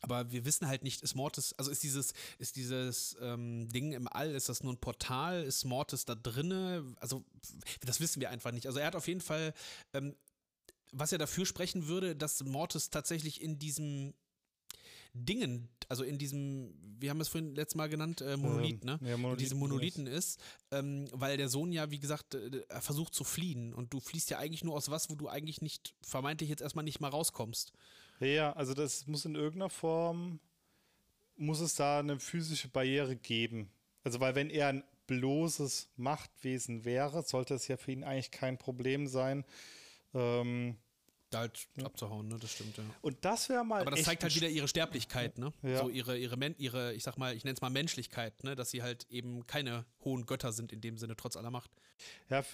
Aber 0.00 0.30
wir 0.30 0.44
wissen 0.44 0.68
halt 0.68 0.84
nicht, 0.84 1.02
ist 1.02 1.14
Mortis, 1.14 1.54
also 1.54 1.70
ist 1.70 1.82
dieses, 1.82 2.12
ist 2.38 2.56
dieses 2.56 3.16
ähm, 3.20 3.68
Ding 3.70 3.92
im 3.92 4.06
All, 4.06 4.34
ist 4.34 4.48
das 4.50 4.62
nur 4.62 4.72
ein 4.72 4.80
Portal, 4.80 5.42
ist 5.42 5.64
Mortis 5.64 6.04
da 6.04 6.14
drinne? 6.14 6.84
Also, 7.00 7.24
das 7.80 8.00
wissen 8.00 8.20
wir 8.20 8.30
einfach 8.30 8.52
nicht. 8.52 8.66
Also 8.66 8.78
er 8.80 8.86
hat 8.86 8.96
auf 8.96 9.08
jeden 9.08 9.22
Fall, 9.22 9.54
ähm, 9.94 10.14
was 10.92 11.10
ja 11.10 11.18
dafür 11.18 11.46
sprechen 11.46 11.88
würde, 11.88 12.14
dass 12.14 12.44
Mortis 12.44 12.90
tatsächlich 12.90 13.40
in 13.40 13.58
diesem 13.58 14.14
Dingen, 15.14 15.68
also 15.88 16.02
in 16.02 16.18
diesem, 16.18 16.74
wir 16.98 17.10
haben 17.10 17.20
es 17.20 17.28
vorhin 17.28 17.54
letztes 17.54 17.76
Mal 17.76 17.88
genannt, 17.88 18.20
äh, 18.20 18.36
Monolith, 18.36 18.84
ne? 18.84 18.98
ja, 19.00 19.14
in 19.14 19.20
Monolithen 19.20 19.38
diesem 19.38 19.58
Monolithen 19.58 20.06
ist, 20.06 20.40
ähm, 20.72 21.06
weil 21.12 21.36
der 21.36 21.48
Sohn 21.48 21.70
ja, 21.70 21.90
wie 21.90 22.00
gesagt, 22.00 22.34
äh, 22.34 22.64
er 22.68 22.80
versucht 22.80 23.14
zu 23.14 23.22
fliehen 23.22 23.72
und 23.72 23.92
du 23.92 24.00
fliehst 24.00 24.30
ja 24.30 24.38
eigentlich 24.38 24.64
nur 24.64 24.74
aus 24.74 24.90
was, 24.90 25.10
wo 25.10 25.14
du 25.14 25.28
eigentlich 25.28 25.62
nicht, 25.62 25.94
vermeintlich 26.02 26.50
jetzt 26.50 26.62
erstmal 26.62 26.84
nicht 26.84 27.00
mal 27.00 27.08
rauskommst. 27.08 27.72
Ja, 28.20 28.26
ja, 28.26 28.52
also 28.54 28.74
das 28.74 29.06
muss 29.06 29.24
in 29.24 29.36
irgendeiner 29.36 29.70
Form, 29.70 30.40
muss 31.36 31.60
es 31.60 31.76
da 31.76 32.00
eine 32.00 32.18
physische 32.18 32.68
Barriere 32.68 33.16
geben. 33.16 33.70
Also 34.02 34.20
weil 34.20 34.34
wenn 34.34 34.50
er 34.50 34.68
ein 34.68 34.84
bloßes 35.06 35.90
Machtwesen 35.96 36.84
wäre, 36.84 37.22
sollte 37.22 37.54
es 37.54 37.68
ja 37.68 37.76
für 37.76 37.92
ihn 37.92 38.04
eigentlich 38.04 38.30
kein 38.30 38.58
Problem 38.58 39.06
sein. 39.06 39.44
Ähm, 40.12 40.76
Da 41.34 41.40
halt 41.40 41.68
abzuhauen, 41.82 42.28
ne? 42.28 42.38
Das 42.38 42.52
stimmt, 42.52 42.76
ja. 42.76 42.84
und 43.02 43.16
das 43.24 43.48
wäre 43.48 43.64
mal 43.64 43.80
Aber 43.80 43.90
das 43.90 44.00
echt 44.00 44.06
zeigt 44.06 44.22
halt 44.22 44.34
wieder 44.34 44.48
ihre 44.48 44.68
Sterblichkeit, 44.68 45.38
ne? 45.38 45.52
Ja. 45.62 45.78
So 45.78 45.88
ihre, 45.88 46.16
ihre, 46.16 46.36
Men 46.36 46.54
ihre, 46.58 46.94
ich 46.94 47.02
sag 47.02 47.18
mal, 47.18 47.34
ich 47.34 47.44
nenne 47.44 47.54
es 47.54 47.60
mal 47.60 47.70
Menschlichkeit, 47.70 48.44
ne? 48.44 48.54
Dass 48.54 48.70
sie 48.70 48.82
halt 48.82 49.06
eben 49.10 49.46
keine 49.46 49.84
hohen 50.04 50.26
Götter 50.26 50.52
sind 50.52 50.72
in 50.72 50.80
dem 50.80 50.98
Sinne, 50.98 51.16
trotz 51.16 51.36
aller 51.36 51.50
Macht. 51.50 51.70
Ja, 52.30 52.44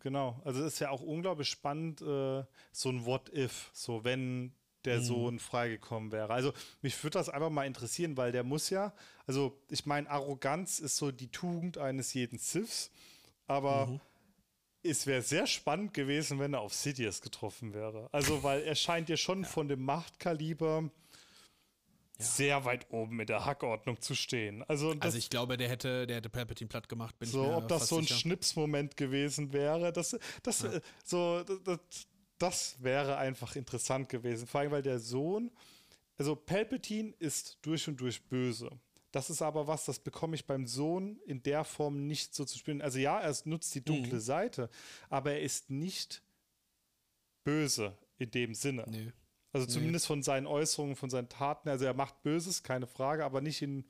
genau. 0.00 0.40
Also 0.44 0.62
es 0.62 0.74
ist 0.74 0.80
ja 0.80 0.90
auch 0.90 1.02
unglaublich 1.02 1.48
spannend, 1.48 2.02
äh, 2.02 2.44
so 2.72 2.88
ein 2.90 3.04
What 3.04 3.30
if, 3.34 3.70
so 3.72 4.04
wenn 4.04 4.52
der 4.86 5.02
Sohn 5.02 5.38
freigekommen 5.38 6.12
wäre. 6.12 6.32
Also 6.32 6.52
mich 6.80 7.02
würde 7.02 7.18
das 7.18 7.28
einfach 7.28 7.50
mal 7.50 7.66
interessieren, 7.66 8.16
weil 8.16 8.32
der 8.32 8.44
muss 8.44 8.70
ja, 8.70 8.94
also 9.26 9.58
ich 9.68 9.84
meine, 9.84 10.08
Arroganz 10.08 10.78
ist 10.78 10.96
so 10.96 11.10
die 11.10 11.28
Tugend 11.28 11.76
eines 11.76 12.14
jeden 12.14 12.38
Siths, 12.38 12.90
aber 13.48 14.00
es 14.88 15.06
wäre 15.06 15.22
sehr 15.22 15.46
spannend 15.46 15.94
gewesen, 15.94 16.38
wenn 16.38 16.54
er 16.54 16.60
auf 16.60 16.74
Sidious 16.74 17.20
getroffen 17.20 17.74
wäre. 17.74 18.08
Also 18.12 18.42
weil 18.42 18.62
er 18.62 18.74
scheint 18.74 19.08
ja 19.08 19.16
schon 19.16 19.44
von 19.44 19.68
dem 19.68 19.82
Machtkaliber 19.84 20.90
sehr 22.18 22.64
weit 22.64 22.90
oben 22.92 23.20
in 23.20 23.26
der 23.26 23.44
Hackordnung 23.44 24.00
zu 24.00 24.14
stehen. 24.14 24.62
Also, 24.64 24.94
Also 25.00 25.18
ich 25.18 25.28
glaube, 25.28 25.56
der 25.56 25.68
hätte, 25.68 26.06
der 26.06 26.16
hätte 26.16 26.30
Palpatine 26.30 26.68
platt 26.68 26.88
gemacht, 26.88 27.18
bin 27.18 27.28
so, 27.28 27.42
ich 27.42 27.48
mir 27.50 27.56
ob 27.56 27.68
das 27.68 27.88
so 27.88 27.98
ein 27.98 28.02
sicher. 28.04 28.18
Schnipsmoment 28.18 28.96
gewesen 28.96 29.52
wäre, 29.52 29.92
das, 29.92 30.16
das, 30.42 30.64
äh, 30.64 30.80
so, 31.04 31.42
das, 31.42 31.78
das 32.38 32.76
wäre 32.82 33.18
einfach 33.18 33.54
interessant 33.56 34.08
gewesen. 34.08 34.46
Vor 34.46 34.60
allem, 34.60 34.70
weil 34.70 34.82
der 34.82 34.98
Sohn, 34.98 35.50
also 36.16 36.34
Palpatine 36.34 37.12
ist 37.18 37.58
durch 37.62 37.86
und 37.86 38.00
durch 38.00 38.22
böse. 38.22 38.70
Das 39.16 39.30
ist 39.30 39.40
aber 39.40 39.66
was, 39.66 39.86
das 39.86 39.98
bekomme 39.98 40.34
ich 40.34 40.44
beim 40.44 40.66
Sohn 40.66 41.18
in 41.24 41.42
der 41.42 41.64
Form 41.64 42.06
nicht 42.06 42.34
so 42.34 42.44
zu 42.44 42.58
spielen. 42.58 42.82
Also 42.82 42.98
ja, 42.98 43.18
er 43.18 43.34
nutzt 43.46 43.74
die 43.74 43.80
dunkle 43.82 44.16
Mhm. 44.16 44.20
Seite, 44.20 44.68
aber 45.08 45.32
er 45.32 45.40
ist 45.40 45.70
nicht 45.70 46.22
böse 47.44 47.96
in 48.18 48.30
dem 48.30 48.54
Sinne. 48.54 48.84
Nee. 48.88 49.12
Also 49.52 49.66
zumindest 49.66 50.06
von 50.06 50.22
seinen 50.22 50.46
Äußerungen, 50.46 50.96
von 50.96 51.08
seinen 51.08 51.30
Taten. 51.30 51.70
Also 51.70 51.86
er 51.86 51.94
macht 51.94 52.22
Böses, 52.22 52.62
keine 52.62 52.86
Frage, 52.86 53.24
aber 53.24 53.40
nicht 53.40 53.62
in. 53.62 53.86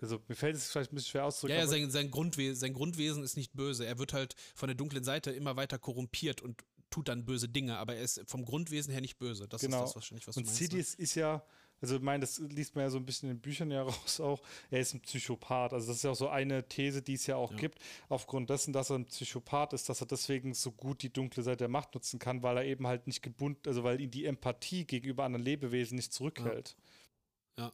Also 0.00 0.20
mir 0.28 0.36
fällt 0.36 0.54
es 0.54 0.70
vielleicht 0.70 0.92
ein 0.92 0.94
bisschen 0.94 1.10
schwer 1.10 1.24
auszudrücken. 1.24 1.56
Ja, 1.58 1.64
ja 1.64 1.68
sein, 1.68 1.90
sein, 1.90 2.12
Grundwesen, 2.12 2.54
sein 2.54 2.72
Grundwesen 2.72 3.24
ist 3.24 3.36
nicht 3.36 3.54
böse. 3.54 3.84
Er 3.86 3.98
wird 3.98 4.12
halt 4.12 4.36
von 4.54 4.68
der 4.68 4.76
dunklen 4.76 5.02
Seite 5.02 5.32
immer 5.32 5.56
weiter 5.56 5.80
korrumpiert 5.80 6.40
und 6.42 6.62
tut 6.90 7.08
dann 7.08 7.24
böse 7.24 7.48
Dinge, 7.48 7.78
aber 7.78 7.96
er 7.96 8.02
ist 8.02 8.22
vom 8.26 8.44
Grundwesen 8.44 8.92
her 8.92 9.00
nicht 9.00 9.18
böse. 9.18 9.48
Das 9.48 9.62
Genau. 9.62 9.78
ist 9.78 9.88
das 9.88 9.94
wahrscheinlich, 9.96 10.28
was 10.28 10.36
und 10.36 10.44
du 10.44 10.48
meinst. 10.50 10.60
ne? 10.60 10.66
Sidious 10.68 10.94
ist 10.94 11.16
ja, 11.16 11.44
also 11.82 11.96
ich 11.96 12.02
meine, 12.02 12.20
das 12.20 12.38
liest 12.38 12.76
man 12.76 12.84
ja 12.84 12.90
so 12.90 12.96
ein 12.96 13.04
bisschen 13.04 13.28
in 13.28 13.36
den 13.36 13.42
Büchern 13.42 13.70
ja 13.70 13.82
raus 13.82 14.20
auch, 14.20 14.40
er 14.70 14.80
ist 14.80 14.94
ein 14.94 15.00
Psychopath. 15.00 15.72
Also 15.72 15.88
das 15.88 15.96
ist 15.96 16.02
ja 16.04 16.12
auch 16.12 16.16
so 16.16 16.28
eine 16.28 16.66
These, 16.68 17.02
die 17.02 17.14
es 17.14 17.26
ja 17.26 17.36
auch 17.36 17.54
gibt, 17.56 17.80
aufgrund 18.08 18.48
dessen, 18.50 18.72
dass 18.72 18.90
er 18.90 18.98
ein 18.98 19.06
Psychopath 19.06 19.72
ist, 19.72 19.88
dass 19.88 20.00
er 20.00 20.06
deswegen 20.06 20.54
so 20.54 20.70
gut 20.70 21.02
die 21.02 21.12
dunkle 21.12 21.42
Seite 21.42 21.58
der 21.58 21.68
Macht 21.68 21.94
nutzen 21.94 22.18
kann, 22.18 22.42
weil 22.42 22.56
er 22.56 22.64
eben 22.64 22.86
halt 22.86 23.06
nicht 23.06 23.22
gebunden, 23.22 23.60
also 23.66 23.84
weil 23.84 24.00
ihn 24.00 24.10
die 24.10 24.24
Empathie 24.24 24.84
gegenüber 24.84 25.24
anderen 25.24 25.44
Lebewesen 25.44 25.96
nicht 25.96 26.12
zurückhält. 26.12 26.76
Ja, 26.78 27.01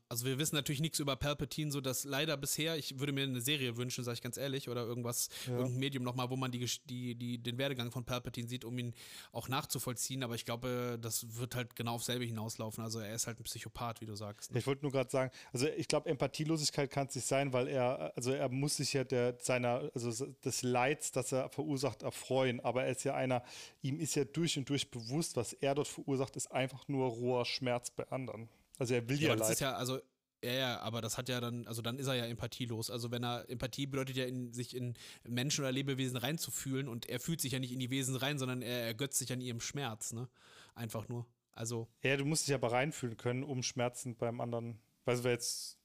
also 0.09 0.27
wir 0.27 0.39
wissen 0.39 0.57
natürlich 0.57 0.81
nichts 0.81 0.99
über 0.99 1.15
Palpatine, 1.15 1.71
so 1.71 1.81
dass 1.81 2.05
leider 2.05 2.37
bisher, 2.37 2.77
ich 2.77 2.99
würde 2.99 3.13
mir 3.13 3.23
eine 3.23 3.41
Serie 3.41 3.77
wünschen, 3.77 4.03
sage 4.03 4.15
ich 4.17 4.23
ganz 4.23 4.37
ehrlich, 4.37 4.69
oder 4.69 4.83
irgendwas, 4.83 5.29
irgendein 5.47 5.79
Medium 5.79 6.03
nochmal, 6.03 6.31
wo 6.31 6.37
man 6.37 6.51
die, 6.51 6.67
die, 6.87 7.15
die, 7.15 7.39
den 7.39 7.59
Werdegang 7.59 7.93
von 7.93 8.05
Palpatine 8.05 8.49
sieht, 8.49 8.65
um 8.65 8.77
ihn 8.79 8.95
auch 9.31 9.49
nachzuvollziehen. 9.49 10.25
Aber 10.25 10.35
ich 10.35 10.45
glaube, 10.45 10.99
das 11.01 11.37
wird 11.37 11.55
halt 11.55 11.77
genau 11.77 11.95
auf 11.95 12.05
selbe 12.05 12.25
hinauslaufen. 12.25 12.83
Also 12.83 12.99
er 12.99 13.15
ist 13.15 13.29
halt 13.29 13.39
ein 13.39 13.45
Psychopath, 13.45 14.01
wie 14.01 14.07
du 14.07 14.17
sagst. 14.17 14.53
Ne? 14.53 14.59
Ich 14.59 14.67
wollte 14.67 14.83
nur 14.83 14.91
gerade 14.91 15.11
sagen, 15.11 15.31
also 15.53 15.69
ich 15.69 15.87
glaube, 15.87 16.09
Empathielosigkeit 16.09 16.91
kann 16.91 17.07
es 17.07 17.15
nicht 17.15 17.27
sein, 17.27 17.53
weil 17.53 17.69
er, 17.69 18.13
also 18.17 18.33
er 18.33 18.49
muss 18.49 18.77
sich 18.77 18.93
ja 18.93 19.05
der 19.05 19.39
seiner, 19.39 19.91
also 19.95 20.27
des 20.45 20.63
Leids, 20.63 21.13
das 21.13 21.31
er 21.31 21.51
verursacht, 21.51 22.03
erfreuen. 22.03 22.61
Aber 22.61 22.85
er 22.85 22.91
ist 22.91 23.05
ja 23.05 23.15
einer, 23.15 23.45
ihm 23.83 24.01
ist 24.01 24.17
ja 24.17 24.25
durch 24.25 24.59
und 24.59 24.69
durch 24.69 24.91
bewusst, 24.91 25.37
was 25.37 25.53
er 25.53 25.77
dort 25.77 25.89
verursacht, 25.89 26.35
ist 26.37 26.51
einfach 26.51 26.89
nur 26.89 27.09
roher 27.09 27.45
Schmerz 27.45 27.91
bei 27.91 28.09
anderen. 28.11 28.49
Also 28.79 28.95
er 28.95 29.09
will 29.09 29.17
ja, 29.21 29.29
Ja, 29.29 29.33
aber 29.33 29.41
das 29.41 29.51
ist 29.51 29.61
ja, 29.61 29.75
also, 29.75 29.99
ja, 30.43 30.53
ja, 30.53 30.81
aber 30.81 31.01
das 31.01 31.19
hat 31.19 31.29
ja 31.29 31.41
dann, 31.41 31.67
also 31.67 31.83
dann 31.83 31.99
ist 31.99 32.07
er 32.07 32.15
ja 32.15 32.25
empathielos. 32.27 32.91
Also 32.91 33.11
wenn 33.11 33.25
er, 33.25 33.49
Empathie 33.51 33.87
bedeutet 33.87 34.17
ja, 34.17 34.25
in, 34.25 34.53
sich 34.53 34.75
in 34.77 34.95
Menschen 35.27 35.63
oder 35.65 35.73
Lebewesen 35.73 36.17
reinzufühlen 36.17 36.89
und 36.89 37.07
er 37.09 37.19
fühlt 37.19 37.41
sich 37.41 37.53
ja 37.53 37.59
nicht 37.59 37.73
in 37.73 37.81
die 37.81 37.91
Wesen 37.91 38.15
rein, 38.15 38.39
sondern 38.39 38.63
er 38.63 38.83
ergötzt 38.87 39.19
sich 39.19 39.33
an 39.33 39.41
ihrem 39.41 39.61
Schmerz, 39.61 40.13
ne? 40.13 40.29
Einfach 40.75 41.09
nur. 41.09 41.27
Also, 41.51 41.89
ja, 42.05 42.17
du 42.17 42.25
musst 42.25 42.47
dich 42.47 42.55
aber 42.55 42.71
reinfühlen 42.71 43.17
können, 43.17 43.43
um 43.43 43.65
Schmerzen 43.65 44.15
beim 44.15 44.41
anderen. 44.41 44.79
Weißt 45.07 45.25
du, 45.25 45.29
jetzt. 45.29 45.77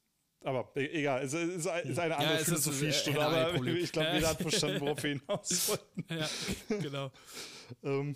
Aber 0.44 0.70
e- 0.76 0.86
egal, 1.00 1.24
es 1.24 1.32
ist, 1.32 1.66
eine 1.66 2.16
andere 2.16 2.34
es 2.34 2.42
ist, 2.42 2.48
äh, 2.48 2.70
Philosophiestunde, 2.70 3.26
ein 3.26 3.56
aber 3.56 3.66
ich 3.66 3.90
glaube, 3.90 4.08
Ja. 4.08 4.14
jeder 4.14 4.28
hat 4.28 4.38
verstanden, 4.42 4.80
worauf 4.82 5.02
wir 5.02 5.10
hinaus 5.18 5.68
wollten. 5.68 6.04
ja, 6.14 6.28
genau. 6.78 7.10
Ähm, 7.82 8.14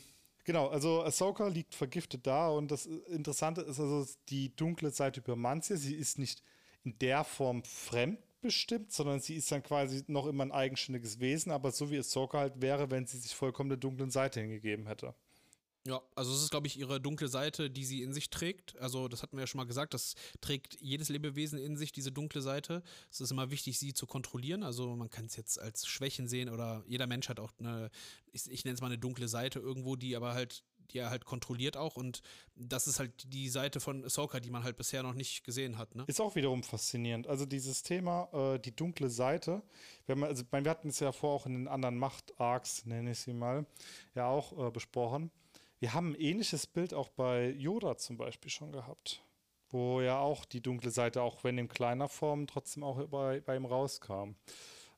genau, 0.49 0.69
also 0.69 1.03
Ahsoka 1.03 1.47
liegt 1.49 1.75
vergiftet 1.75 2.27
da 2.27 2.49
und 2.49 2.71
das 2.71 2.87
Interessante 2.87 3.61
ist 3.61 3.79
also 3.79 4.07
die 4.31 4.57
dunkle 4.57 4.91
Seite 4.91 5.21
übermannt 5.21 5.65
sie. 5.65 5.77
Sie 5.77 5.95
ist 5.95 6.19
nicht 6.19 6.43
in 6.85 6.99
der 7.01 7.23
Form 7.23 7.63
fremdbestimmt, 7.65 8.91
sondern 8.91 9.21
sie 9.21 9.37
ist 9.37 9.53
dann 9.53 9.63
quasi 9.63 10.05
noch 10.07 10.27
immer 10.27 10.47
ein 10.47 10.53
eigenständiges 10.53 11.21
Wesen, 11.21 11.53
aber 11.53 11.71
so 11.71 11.91
wie 11.91 11.99
Ahsoka 11.99 12.39
halt 12.39 12.63
wäre, 12.63 12.91
wenn 12.91 13.07
sie 13.07 13.19
sich 13.19 13.35
vollkommen 13.35 13.69
der 13.69 13.77
dunklen 13.77 14.11
Seite 14.11 14.41
hingegeben 14.41 14.87
hätte. 14.87 15.15
Ja, 15.87 16.03
also 16.15 16.35
es 16.35 16.43
ist, 16.43 16.51
glaube 16.51 16.67
ich, 16.67 16.79
ihre 16.79 17.01
dunkle 17.01 17.29
Seite, 17.29 17.71
die 17.71 17.85
sie 17.85 18.03
in 18.03 18.13
sich 18.13 18.31
trägt. 18.31 18.77
Also, 18.79 19.09
das 19.09 19.23
hatten 19.23 19.37
wir 19.37 19.43
ja 19.43 19.47
schon 19.47 19.59
mal 19.59 19.67
gesagt, 19.67 19.95
das 19.95 20.15
trägt 20.41 20.79
jedes 20.81 21.09
Lebewesen 21.09 21.59
in 21.59 21.77
sich, 21.77 21.93
diese 21.93 22.13
dunkle 22.13 22.43
Seite. 22.43 22.83
Es 23.11 23.21
ist 23.21 23.31
immer 23.31 23.51
wichtig, 23.51 23.79
sie 23.79 23.95
zu 23.95 24.07
kontrollieren. 24.07 24.63
Also, 24.63 24.95
man 24.97 25.09
kann 25.09 25.27
es 25.27 25.37
jetzt 25.37 25.59
als 25.59 25.87
Schwächen 25.87 26.29
sehen 26.29 26.51
oder 26.51 26.85
jeder 26.87 27.07
Mensch 27.07 27.29
hat 27.29 27.41
auch 27.41 27.53
eine, 27.59 27.91
ich, 28.33 28.51
ich 28.51 28.65
nenne 28.65 28.75
es 28.75 28.81
mal 28.81 28.89
eine 28.89 28.99
dunkle 28.99 29.29
Seite 29.29 29.61
irgendwo, 29.61 29.97
die 29.97 30.15
aber 30.15 30.35
halt, 30.35 30.63
die 30.91 30.99
er 30.99 31.11
halt 31.11 31.25
kontrolliert 31.25 31.77
auch. 31.77 31.97
Und 31.97 32.23
das 32.55 32.87
ist 32.87 32.99
halt 32.99 33.33
die 33.33 33.49
Seite 33.49 33.81
von 33.81 34.05
Ahsoka, 34.05 34.41
die 34.41 34.51
man 34.51 34.65
halt 34.65 34.77
bisher 34.77 35.03
noch 35.03 35.15
nicht 35.15 35.45
gesehen 35.45 35.79
hat, 35.79 35.95
ne? 35.95 36.05
Ist 36.07 36.21
auch 36.21 36.35
wiederum 36.35 36.63
faszinierend. 36.63 37.27
Also 37.29 37.47
dieses 37.47 37.83
Thema, 37.83 38.29
äh, 38.33 38.59
die 38.59 38.75
dunkle 38.75 39.09
Seite, 39.09 39.63
wenn 40.07 40.19
man, 40.19 40.29
also 40.29 40.45
wir 40.51 40.71
hatten 40.71 40.89
es 40.89 41.01
ja 41.01 41.13
vorher 41.13 41.37
auch 41.37 41.47
in 41.47 41.55
den 41.55 41.69
anderen 41.69 41.97
Macht-Arcs, 41.97 42.85
nenne 42.85 43.13
ich 43.13 43.21
sie 43.21 43.33
mal, 43.33 43.65
ja 44.15 44.27
auch 44.27 44.67
äh, 44.67 44.71
besprochen. 44.71 45.31
Wir 45.81 45.95
haben 45.95 46.13
ein 46.13 46.21
ähnliches 46.21 46.67
Bild 46.67 46.93
auch 46.93 47.09
bei 47.09 47.51
Yoda 47.51 47.97
zum 47.97 48.17
Beispiel 48.17 48.51
schon 48.51 48.73
gehabt, 48.73 49.23
wo 49.71 50.01
ja 50.01 50.19
auch 50.19 50.45
die 50.45 50.61
dunkle 50.61 50.91
Seite, 50.91 51.23
auch 51.23 51.45
wenn 51.45 51.57
in 51.57 51.69
kleiner 51.69 52.09
Form, 52.09 52.47
trotzdem 52.47 52.83
auch 52.83 53.01
bei, 53.07 53.41
bei 53.41 53.57
ihm 53.57 53.65
rauskam. 53.65 54.35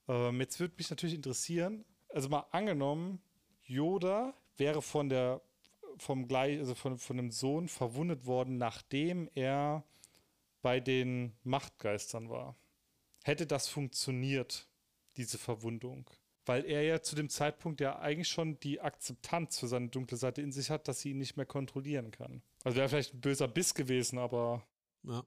Ähm, 0.09 0.41
jetzt 0.41 0.59
würde 0.59 0.75
mich 0.79 0.89
natürlich 0.89 1.15
interessieren, 1.15 1.85
also 2.09 2.29
mal 2.29 2.47
angenommen, 2.51 3.21
Yoda 3.63 4.35
wäre 4.57 4.81
von 4.81 5.09
der 5.09 5.43
vom 5.99 6.27
gleich, 6.27 6.59
also 6.59 6.75
von, 6.75 6.99
von 6.99 7.17
dem 7.19 7.31
Sohn 7.31 7.69
verwundet 7.69 8.25
worden, 8.25 8.57
nachdem 8.57 9.29
er 9.35 9.85
bei 10.63 10.81
den 10.81 11.37
Machtgeistern 11.43 12.31
war. 12.31 12.57
Hätte 13.23 13.47
das 13.47 13.69
funktioniert, 13.69 14.67
diese 15.17 15.37
Verwundung? 15.37 16.09
Weil 16.51 16.65
er 16.65 16.83
ja 16.83 17.01
zu 17.01 17.15
dem 17.15 17.29
Zeitpunkt 17.29 17.81
ja 17.81 18.01
eigentlich 18.01 18.27
schon 18.27 18.59
die 18.59 18.81
Akzeptanz 18.81 19.61
für 19.61 19.69
seine 19.69 19.89
dunkle 19.89 20.17
Seite 20.17 20.43
in 20.43 20.51
sich 20.51 20.69
hat, 20.69 20.89
dass 20.89 20.99
sie 20.99 21.11
ihn 21.11 21.19
nicht 21.19 21.37
mehr 21.37 21.47
kontrollieren 21.47 22.11
kann. 22.11 22.43
Also 22.65 22.77
wäre 22.77 22.89
vielleicht 22.89 23.15
ein 23.15 23.21
böser 23.21 23.47
Biss 23.47 23.73
gewesen, 23.73 24.19
aber 24.19 24.67
Ja. 25.05 25.25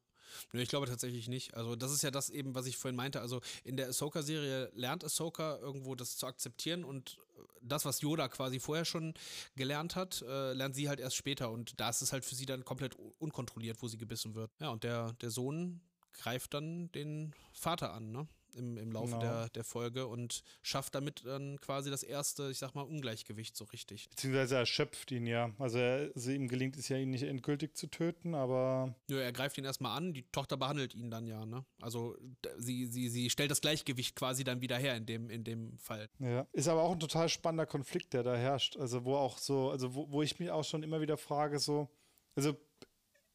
Ich 0.51 0.67
glaube 0.67 0.85
tatsächlich 0.87 1.29
nicht. 1.29 1.53
Also, 1.53 1.77
das 1.77 1.93
ist 1.93 2.01
ja 2.01 2.11
das 2.11 2.29
eben, 2.29 2.55
was 2.55 2.65
ich 2.65 2.75
vorhin 2.75 2.97
meinte. 2.97 3.21
Also, 3.21 3.39
in 3.63 3.77
der 3.77 3.87
Ahsoka-Serie 3.87 4.69
lernt 4.73 5.05
Ahsoka 5.05 5.59
irgendwo 5.59 5.95
das 5.95 6.17
zu 6.17 6.27
akzeptieren 6.27 6.83
und 6.83 7.19
das, 7.61 7.85
was 7.85 8.01
Yoda 8.01 8.27
quasi 8.27 8.59
vorher 8.59 8.83
schon 8.83 9.13
gelernt 9.55 9.95
hat, 9.95 10.23
äh, 10.27 10.51
lernt 10.51 10.75
sie 10.75 10.89
halt 10.89 10.99
erst 10.99 11.15
später. 11.15 11.51
Und 11.51 11.79
da 11.79 11.89
ist 11.89 12.01
es 12.01 12.11
halt 12.11 12.25
für 12.25 12.35
sie 12.35 12.45
dann 12.45 12.65
komplett 12.65 12.95
unkontrolliert, 13.19 13.81
wo 13.81 13.87
sie 13.87 13.97
gebissen 13.97 14.35
wird. 14.35 14.51
Ja, 14.59 14.71
und 14.71 14.83
der, 14.83 15.13
der 15.13 15.29
Sohn 15.29 15.79
greift 16.11 16.53
dann 16.53 16.91
den 16.91 17.33
Vater 17.53 17.93
an, 17.93 18.11
ne? 18.11 18.27
Im, 18.55 18.77
im 18.77 18.91
Laufe 18.91 19.07
Genau. 19.13 19.19
der, 19.19 19.49
der 19.49 19.63
Folge 19.63 20.07
und 20.07 20.43
schafft 20.61 20.95
damit 20.95 21.25
dann 21.25 21.59
quasi 21.61 21.89
das 21.89 22.03
erste, 22.03 22.49
ich 22.49 22.57
sag 22.57 22.73
mal, 22.75 22.81
Ungleichgewicht 22.83 23.55
so 23.55 23.65
richtig. 23.65 24.09
beziehungsweise 24.09 24.55
er 24.55 24.65
schöpft 24.65 25.11
ihn 25.11 25.27
ja. 25.27 25.51
Also, 25.59 25.77
er, 25.77 26.11
also 26.15 26.31
ihm 26.31 26.47
gelingt 26.47 26.77
es 26.77 26.89
ja, 26.89 26.97
ihn 26.97 27.09
nicht 27.11 27.23
endgültig 27.23 27.75
zu 27.75 27.87
töten, 27.87 28.35
aber 28.35 28.95
Nö, 29.09 29.19
er 29.19 29.31
greift 29.31 29.57
ihn 29.57 29.65
erstmal 29.65 29.97
an, 29.97 30.13
die 30.13 30.23
Tochter 30.31 30.57
behandelt 30.57 30.93
ihn 30.95 31.09
dann 31.11 31.27
ja, 31.27 31.45
ne? 31.45 31.65
Also 31.81 32.15
sie, 32.57 32.85
sie, 32.85 33.09
sie 33.09 33.29
stellt 33.29 33.51
das 33.51 33.61
Gleichgewicht 33.61 34.15
quasi 34.15 34.43
dann 34.43 34.61
wieder 34.61 34.77
her 34.77 34.95
in 34.95 35.05
dem, 35.05 35.29
in 35.29 35.43
dem 35.43 35.77
Fall. 35.77 36.09
Ja, 36.19 36.47
ist 36.51 36.67
aber 36.67 36.81
auch 36.83 36.93
ein 36.93 36.99
total 36.99 37.29
spannender 37.29 37.65
Konflikt, 37.65 38.13
der 38.13 38.23
da 38.23 38.35
herrscht. 38.35 38.77
Also, 38.77 39.05
wo 39.05 39.15
auch 39.15 39.37
so, 39.37 39.69
also 39.69 39.93
wo, 39.95 40.09
wo 40.11 40.21
ich 40.21 40.39
mich 40.39 40.49
auch 40.51 40.63
schon 40.63 40.83
immer 40.83 41.01
wieder 41.01 41.17
frage, 41.17 41.59
so, 41.59 41.89
also 42.35 42.55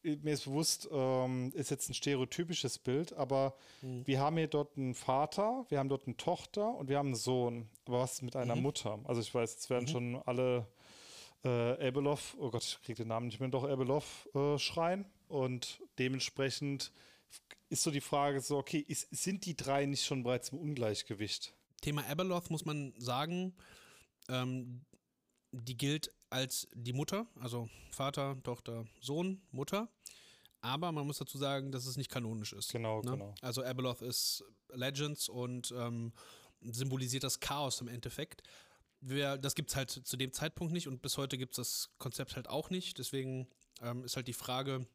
mir 0.03 0.33
ist 0.33 0.45
bewusst, 0.45 0.87
ähm, 0.91 1.51
ist 1.55 1.71
jetzt 1.71 1.89
ein 1.89 1.93
stereotypisches 1.93 2.77
Bild, 2.79 3.13
aber 3.13 3.55
Mhm. 3.81 4.05
wir 4.07 4.19
haben 4.19 4.37
hier 4.37 4.47
dort 4.47 4.77
einen 4.77 4.95
Vater, 4.95 5.65
wir 5.69 5.79
haben 5.79 5.89
dort 5.89 6.05
eine 6.07 6.17
Tochter 6.17 6.75
und 6.75 6.89
wir 6.89 6.97
haben 6.97 7.07
einen 7.07 7.15
Sohn. 7.15 7.69
Aber 7.85 7.99
was 7.99 8.21
mit 8.21 8.35
einer 8.35 8.55
Mhm. 8.55 8.61
Mutter? 8.61 8.99
Also 9.05 9.21
ich 9.21 9.33
weiß, 9.33 9.53
jetzt 9.53 9.69
werden 9.69 9.87
schon 9.87 10.15
alle 10.25 10.67
äh, 11.43 11.87
Abeloff, 11.87 12.35
oh 12.39 12.49
Gott, 12.51 12.63
ich 12.63 12.81
kriege 12.85 12.97
den 13.03 13.07
Namen 13.07 13.27
nicht 13.27 13.39
mehr, 13.39 13.47
doch 13.49 13.63
Abeloff 13.63 14.27
äh, 14.35 14.57
schreien. 14.57 15.05
Und 15.29 15.81
dementsprechend 15.97 16.91
ist 17.69 17.83
so 17.83 17.91
die 17.91 18.01
Frage 18.01 18.41
so, 18.41 18.57
okay, 18.57 18.79
ist, 18.79 19.07
sind 19.11 19.45
die 19.45 19.55
drei 19.55 19.85
nicht 19.85 20.03
schon 20.05 20.23
bereits 20.23 20.49
im 20.49 20.57
Ungleichgewicht? 20.59 21.53
Thema 21.81 22.05
Abeloth 22.09 22.49
muss 22.49 22.65
man 22.65 22.93
sagen, 22.97 23.53
ähm, 24.27 24.81
die 25.51 25.77
gilt 25.77 26.11
als 26.29 26.67
die 26.73 26.93
Mutter, 26.93 27.27
also 27.39 27.69
Vater, 27.91 28.37
Tochter, 28.43 28.85
Sohn, 28.99 29.41
Mutter. 29.51 29.89
Aber 30.61 30.91
man 30.91 31.07
muss 31.07 31.17
dazu 31.17 31.37
sagen, 31.37 31.71
dass 31.71 31.85
es 31.85 31.95
nicht 31.95 32.11
kanonisch 32.11 32.53
ist. 32.53 32.71
Genau, 32.71 33.01
ne? 33.01 33.11
genau. 33.11 33.35
Also 33.41 33.63
Abeloth 33.63 34.01
ist 34.01 34.43
Legends 34.73 35.29
und 35.29 35.73
ähm, 35.75 36.11
symbolisiert 36.61 37.23
das 37.23 37.39
Chaos 37.39 37.79
im 37.81 37.87
Endeffekt. 37.87 38.43
Wir, 38.99 39.37
das 39.37 39.55
gibt 39.55 39.69
es 39.69 39.77
halt 39.77 39.89
zu 39.91 40.17
dem 40.17 40.33
Zeitpunkt 40.33 40.73
nicht 40.73 40.87
und 40.87 41.01
bis 41.01 41.17
heute 41.17 41.37
gibt 41.37 41.53
es 41.53 41.55
das 41.55 41.89
Konzept 41.97 42.35
halt 42.35 42.49
auch 42.49 42.69
nicht. 42.69 42.97
Deswegen 42.97 43.47
ähm, 43.81 44.03
ist 44.03 44.17
halt 44.17 44.27
die 44.27 44.33
Frage, 44.33 44.85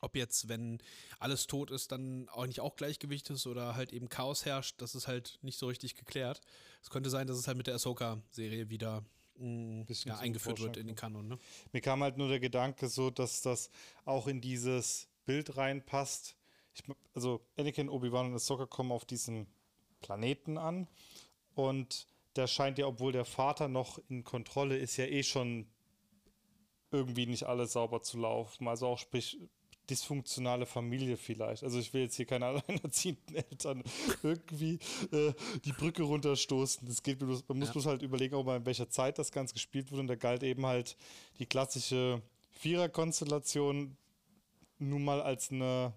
ob 0.00 0.14
jetzt, 0.14 0.48
wenn 0.48 0.78
alles 1.18 1.46
tot 1.46 1.70
ist, 1.70 1.90
dann 1.90 2.28
auch 2.28 2.46
nicht 2.46 2.60
auch 2.60 2.76
Gleichgewicht 2.76 3.28
ist 3.30 3.46
oder 3.46 3.74
halt 3.74 3.92
eben 3.92 4.08
Chaos 4.08 4.44
herrscht, 4.44 4.80
das 4.80 4.94
ist 4.94 5.08
halt 5.08 5.38
nicht 5.42 5.58
so 5.58 5.66
richtig 5.66 5.94
geklärt. 5.94 6.40
Es 6.82 6.90
könnte 6.90 7.10
sein, 7.10 7.26
dass 7.26 7.38
es 7.38 7.48
halt 7.48 7.56
mit 7.56 7.66
der 7.66 7.74
Ahsoka-Serie 7.74 8.70
wieder 8.70 9.04
mh, 9.38 9.84
Bisschen 9.84 10.10
ja, 10.10 10.16
zum 10.16 10.24
eingeführt 10.24 10.60
wird 10.60 10.76
in 10.76 10.86
den 10.86 10.96
Kanon. 10.96 11.28
Ne? 11.28 11.38
Mir 11.72 11.80
kam 11.80 12.02
halt 12.02 12.16
nur 12.16 12.28
der 12.28 12.40
Gedanke 12.40 12.88
so, 12.88 13.10
dass 13.10 13.42
das 13.42 13.70
auch 14.04 14.26
in 14.26 14.40
dieses 14.40 15.08
Bild 15.24 15.56
reinpasst. 15.56 16.36
Ich, 16.74 16.82
also 17.14 17.40
Anakin, 17.56 17.88
Obi-Wan 17.88 18.26
und 18.26 18.34
Ahsoka 18.34 18.66
kommen 18.66 18.92
auf 18.92 19.04
diesen 19.04 19.46
Planeten 20.00 20.58
an 20.58 20.88
und 21.54 22.06
der 22.36 22.46
scheint 22.46 22.78
ja, 22.78 22.86
obwohl 22.86 23.12
der 23.12 23.24
Vater 23.24 23.68
noch 23.68 23.98
in 24.08 24.24
Kontrolle 24.24 24.76
ist, 24.76 24.96
ja 24.96 25.06
eh 25.06 25.22
schon 25.22 25.66
irgendwie 26.90 27.26
nicht 27.26 27.44
alles 27.44 27.72
sauber 27.72 28.02
zu 28.02 28.18
laufen. 28.18 28.68
Also 28.68 28.86
auch 28.86 28.98
sprich 28.98 29.38
dysfunktionale 29.88 30.66
Familie 30.66 31.16
vielleicht. 31.16 31.62
Also 31.64 31.78
ich 31.78 31.92
will 31.94 32.02
jetzt 32.02 32.16
hier 32.16 32.26
keine 32.26 32.46
alleinerziehenden 32.46 33.36
Eltern 33.36 33.82
irgendwie 34.22 34.78
äh, 35.12 35.32
die 35.64 35.72
Brücke 35.72 36.02
runterstoßen. 36.02 36.86
Das 36.86 37.02
geht, 37.02 37.20
bloß- 37.20 37.44
man 37.48 37.58
muss 37.58 37.68
Ja. 37.68 37.72
bloß 37.72 37.86
halt 37.86 38.02
überlegen, 38.02 38.34
auch 38.34 38.44
mal 38.44 38.56
in 38.56 38.66
welcher 38.66 38.88
Zeit 38.90 39.18
das 39.18 39.30
Ganze 39.32 39.54
gespielt 39.54 39.90
wurde. 39.92 40.00
Und 40.02 40.06
da 40.08 40.16
galt 40.16 40.42
eben 40.42 40.66
halt 40.66 40.96
die 41.38 41.46
klassische 41.46 42.22
Vierer-Konstellation 42.52 43.96
nun 44.78 45.04
mal 45.04 45.22
als 45.22 45.50
eine 45.50 45.94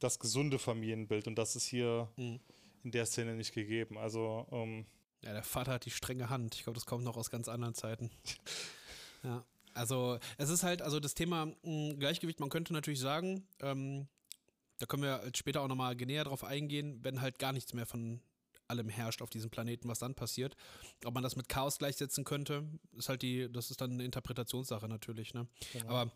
das 0.00 0.18
gesunde 0.18 0.58
Familienbild. 0.58 1.26
Und 1.26 1.36
das 1.36 1.56
ist 1.56 1.66
hier 1.66 2.08
Mhm. 2.16 2.40
in 2.84 2.90
der 2.90 3.06
Szene 3.06 3.34
nicht 3.34 3.52
gegeben. 3.54 3.98
Also 3.98 4.46
ähm, 4.52 4.86
Ja, 5.24 5.32
der 5.32 5.42
Vater 5.42 5.72
hat 5.72 5.84
die 5.84 5.90
strenge 5.90 6.30
Hand. 6.30 6.54
Ich 6.54 6.62
glaube, 6.64 6.74
das 6.78 6.86
kommt 6.86 7.04
noch 7.04 7.16
aus 7.16 7.30
ganz 7.30 7.48
anderen 7.48 7.74
Zeiten. 7.74 8.10
ja. 9.24 9.44
Also, 9.78 10.18
es 10.36 10.50
ist 10.50 10.62
halt, 10.62 10.82
also 10.82 11.00
das 11.00 11.14
Thema 11.14 11.46
mh, 11.62 11.94
Gleichgewicht, 11.94 12.40
man 12.40 12.50
könnte 12.50 12.72
natürlich 12.72 13.00
sagen, 13.00 13.46
ähm, 13.60 14.08
da 14.78 14.86
können 14.86 15.02
wir 15.02 15.22
später 15.34 15.62
auch 15.62 15.68
nochmal 15.68 15.94
näher 15.94 16.24
drauf 16.24 16.44
eingehen, 16.44 16.98
wenn 17.02 17.20
halt 17.20 17.38
gar 17.38 17.52
nichts 17.52 17.72
mehr 17.72 17.86
von 17.86 18.20
allem 18.68 18.88
herrscht 18.88 19.22
auf 19.22 19.30
diesem 19.30 19.50
Planeten, 19.50 19.88
was 19.88 19.98
dann 19.98 20.14
passiert. 20.14 20.54
Ob 21.04 21.14
man 21.14 21.22
das 21.22 21.36
mit 21.36 21.48
Chaos 21.48 21.78
gleichsetzen 21.78 22.24
könnte, 22.24 22.68
ist 22.96 23.08
halt 23.08 23.22
die, 23.22 23.50
das 23.50 23.70
ist 23.70 23.80
dann 23.80 23.92
eine 23.92 24.04
Interpretationssache 24.04 24.88
natürlich, 24.88 25.34
ne? 25.34 25.48
Genau. 25.72 25.88
Aber 25.88 26.12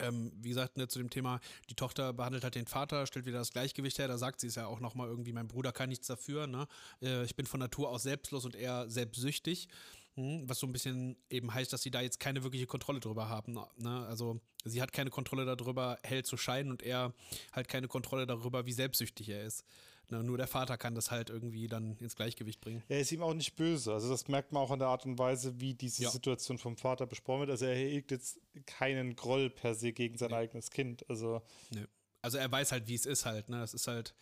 ähm, 0.00 0.32
wie 0.36 0.48
gesagt, 0.48 0.76
ne, 0.76 0.88
zu 0.88 0.98
dem 0.98 1.10
Thema, 1.10 1.40
die 1.70 1.74
Tochter 1.74 2.12
behandelt 2.12 2.44
halt 2.44 2.54
den 2.54 2.66
Vater, 2.66 3.06
stellt 3.06 3.26
wieder 3.26 3.38
das 3.38 3.52
Gleichgewicht 3.52 3.98
her, 3.98 4.08
da 4.08 4.18
sagt 4.18 4.40
sie 4.40 4.46
es 4.46 4.54
ja 4.56 4.66
auch 4.66 4.80
nochmal 4.80 5.08
irgendwie, 5.08 5.32
mein 5.32 5.48
Bruder 5.48 5.72
kann 5.72 5.88
nichts 5.88 6.06
dafür, 6.06 6.46
ne? 6.46 6.66
Äh, 7.02 7.24
ich 7.24 7.36
bin 7.36 7.46
von 7.46 7.60
Natur 7.60 7.90
aus 7.90 8.02
selbstlos 8.02 8.44
und 8.44 8.56
eher 8.56 8.88
selbstsüchtig. 8.90 9.68
Hm, 10.16 10.48
Was 10.48 10.58
so 10.58 10.66
ein 10.66 10.72
bisschen 10.72 11.16
eben 11.30 11.52
heißt, 11.52 11.72
dass 11.72 11.82
sie 11.82 11.90
da 11.90 12.00
jetzt 12.00 12.18
keine 12.20 12.42
wirkliche 12.42 12.66
Kontrolle 12.66 13.00
drüber 13.00 13.28
haben. 13.28 13.52
Ne? 13.76 14.06
Also 14.06 14.40
sie 14.64 14.82
hat 14.82 14.92
keine 14.92 15.10
Kontrolle 15.10 15.44
darüber, 15.44 15.98
hell 16.02 16.24
zu 16.24 16.36
scheinen 16.36 16.70
und 16.70 16.82
er 16.82 17.12
halt 17.52 17.68
keine 17.68 17.86
Kontrolle 17.88 18.26
darüber, 18.26 18.66
wie 18.66 18.72
selbstsüchtig 18.72 19.28
er 19.28 19.44
ist. 19.44 19.64
Ne? 20.08 20.22
Nur 20.22 20.38
der 20.38 20.46
Vater 20.46 20.78
kann 20.78 20.94
das 20.94 21.10
halt 21.10 21.28
irgendwie 21.30 21.66
dann 21.66 21.96
ins 21.98 22.16
Gleichgewicht 22.16 22.60
bringen. 22.60 22.82
Er 22.88 23.00
ist 23.00 23.12
ihm 23.12 23.22
auch 23.22 23.34
nicht 23.34 23.56
böse. 23.56 23.92
Also 23.92 24.08
das 24.08 24.26
merkt 24.28 24.52
man 24.52 24.62
auch 24.62 24.70
an 24.70 24.78
der 24.78 24.88
Art 24.88 25.04
und 25.04 25.18
Weise, 25.18 25.60
wie 25.60 25.74
diese 25.74 26.04
Ja. 26.04 26.10
Situation 26.10 26.58
vom 26.58 26.76
Vater 26.76 27.06
besprochen 27.06 27.40
wird. 27.40 27.50
Also 27.50 27.66
er 27.66 27.74
hegt 27.76 28.10
jetzt 28.10 28.40
keinen 28.66 29.16
Groll 29.16 29.50
per 29.50 29.74
se 29.74 29.92
gegen 29.92 30.16
sein 30.16 30.32
eigenes 30.32 30.70
Kind. 30.70 31.04
Also 31.10 31.42
Nö. 31.74 31.86
Also 32.22 32.38
er 32.38 32.50
weiß 32.50 32.72
halt, 32.72 32.88
wie 32.88 32.94
es 32.94 33.04
ist 33.06 33.26
halt, 33.26 33.48
ne? 33.48 33.60
Das 33.60 33.74
ist 33.74 33.86
halt, 33.86 34.14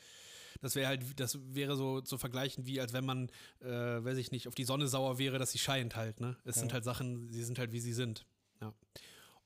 das 0.64 0.76
wäre 0.76 0.88
halt, 0.88 1.20
das 1.20 1.38
wäre 1.54 1.76
so 1.76 2.00
zu 2.00 2.16
vergleichen, 2.16 2.66
wie 2.66 2.80
als 2.80 2.94
wenn 2.94 3.04
man, 3.04 3.28
äh, 3.60 3.68
weiß 3.68 4.16
ich 4.16 4.30
nicht, 4.30 4.48
auf 4.48 4.54
die 4.54 4.64
Sonne 4.64 4.88
sauer 4.88 5.18
wäre, 5.18 5.38
dass 5.38 5.52
sie 5.52 5.58
scheint 5.58 5.94
halt, 5.94 6.20
ne? 6.20 6.38
Es 6.44 6.56
sind 6.56 6.72
halt 6.72 6.84
Sachen, 6.84 7.28
sie 7.28 7.44
sind 7.44 7.58
halt, 7.58 7.72
wie 7.72 7.80
sie 7.80 7.92
sind. 7.92 8.24
Ja. 8.62 8.72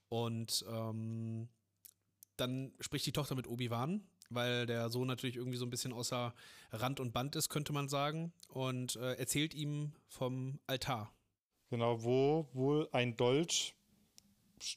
Und 0.09 0.64
ähm, 0.70 1.48
dann 2.37 2.72
spricht 2.78 3.04
die 3.04 3.12
Tochter 3.12 3.35
mit 3.35 3.48
Obi-Wan, 3.48 4.07
weil 4.31 4.66
der 4.66 4.90
Sohn 4.90 5.09
natürlich 5.09 5.35
irgendwie 5.35 5.59
so 5.59 5.66
ein 5.66 5.70
bisschen 5.70 5.92
außer 5.92 6.33
Rand 6.70 7.00
und 7.00 7.12
Band 7.12 7.35
ist, 7.35 7.48
könnte 7.48 7.72
man 7.72 7.88
sagen, 7.88 8.33
und 8.48 8.94
äh, 8.94 9.14
erzählt 9.14 9.54
ihm 9.54 9.92
vom 10.07 10.61
Altar. 10.68 11.12
genau, 11.68 12.04
wo 12.04 12.48
wohl 12.52 12.88
ein 12.92 13.16
Dolch, 13.16 13.74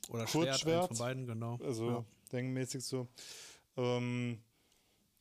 Oder 0.09 0.27
Schwert, 0.27 0.47
Kurzschwert, 0.47 0.87
von 0.87 0.97
beiden, 0.97 1.27
genau. 1.27 1.59
also 1.63 1.89
ja. 1.89 2.05
denkenmäßig 2.31 2.83
so, 2.83 3.07
ähm, 3.77 4.41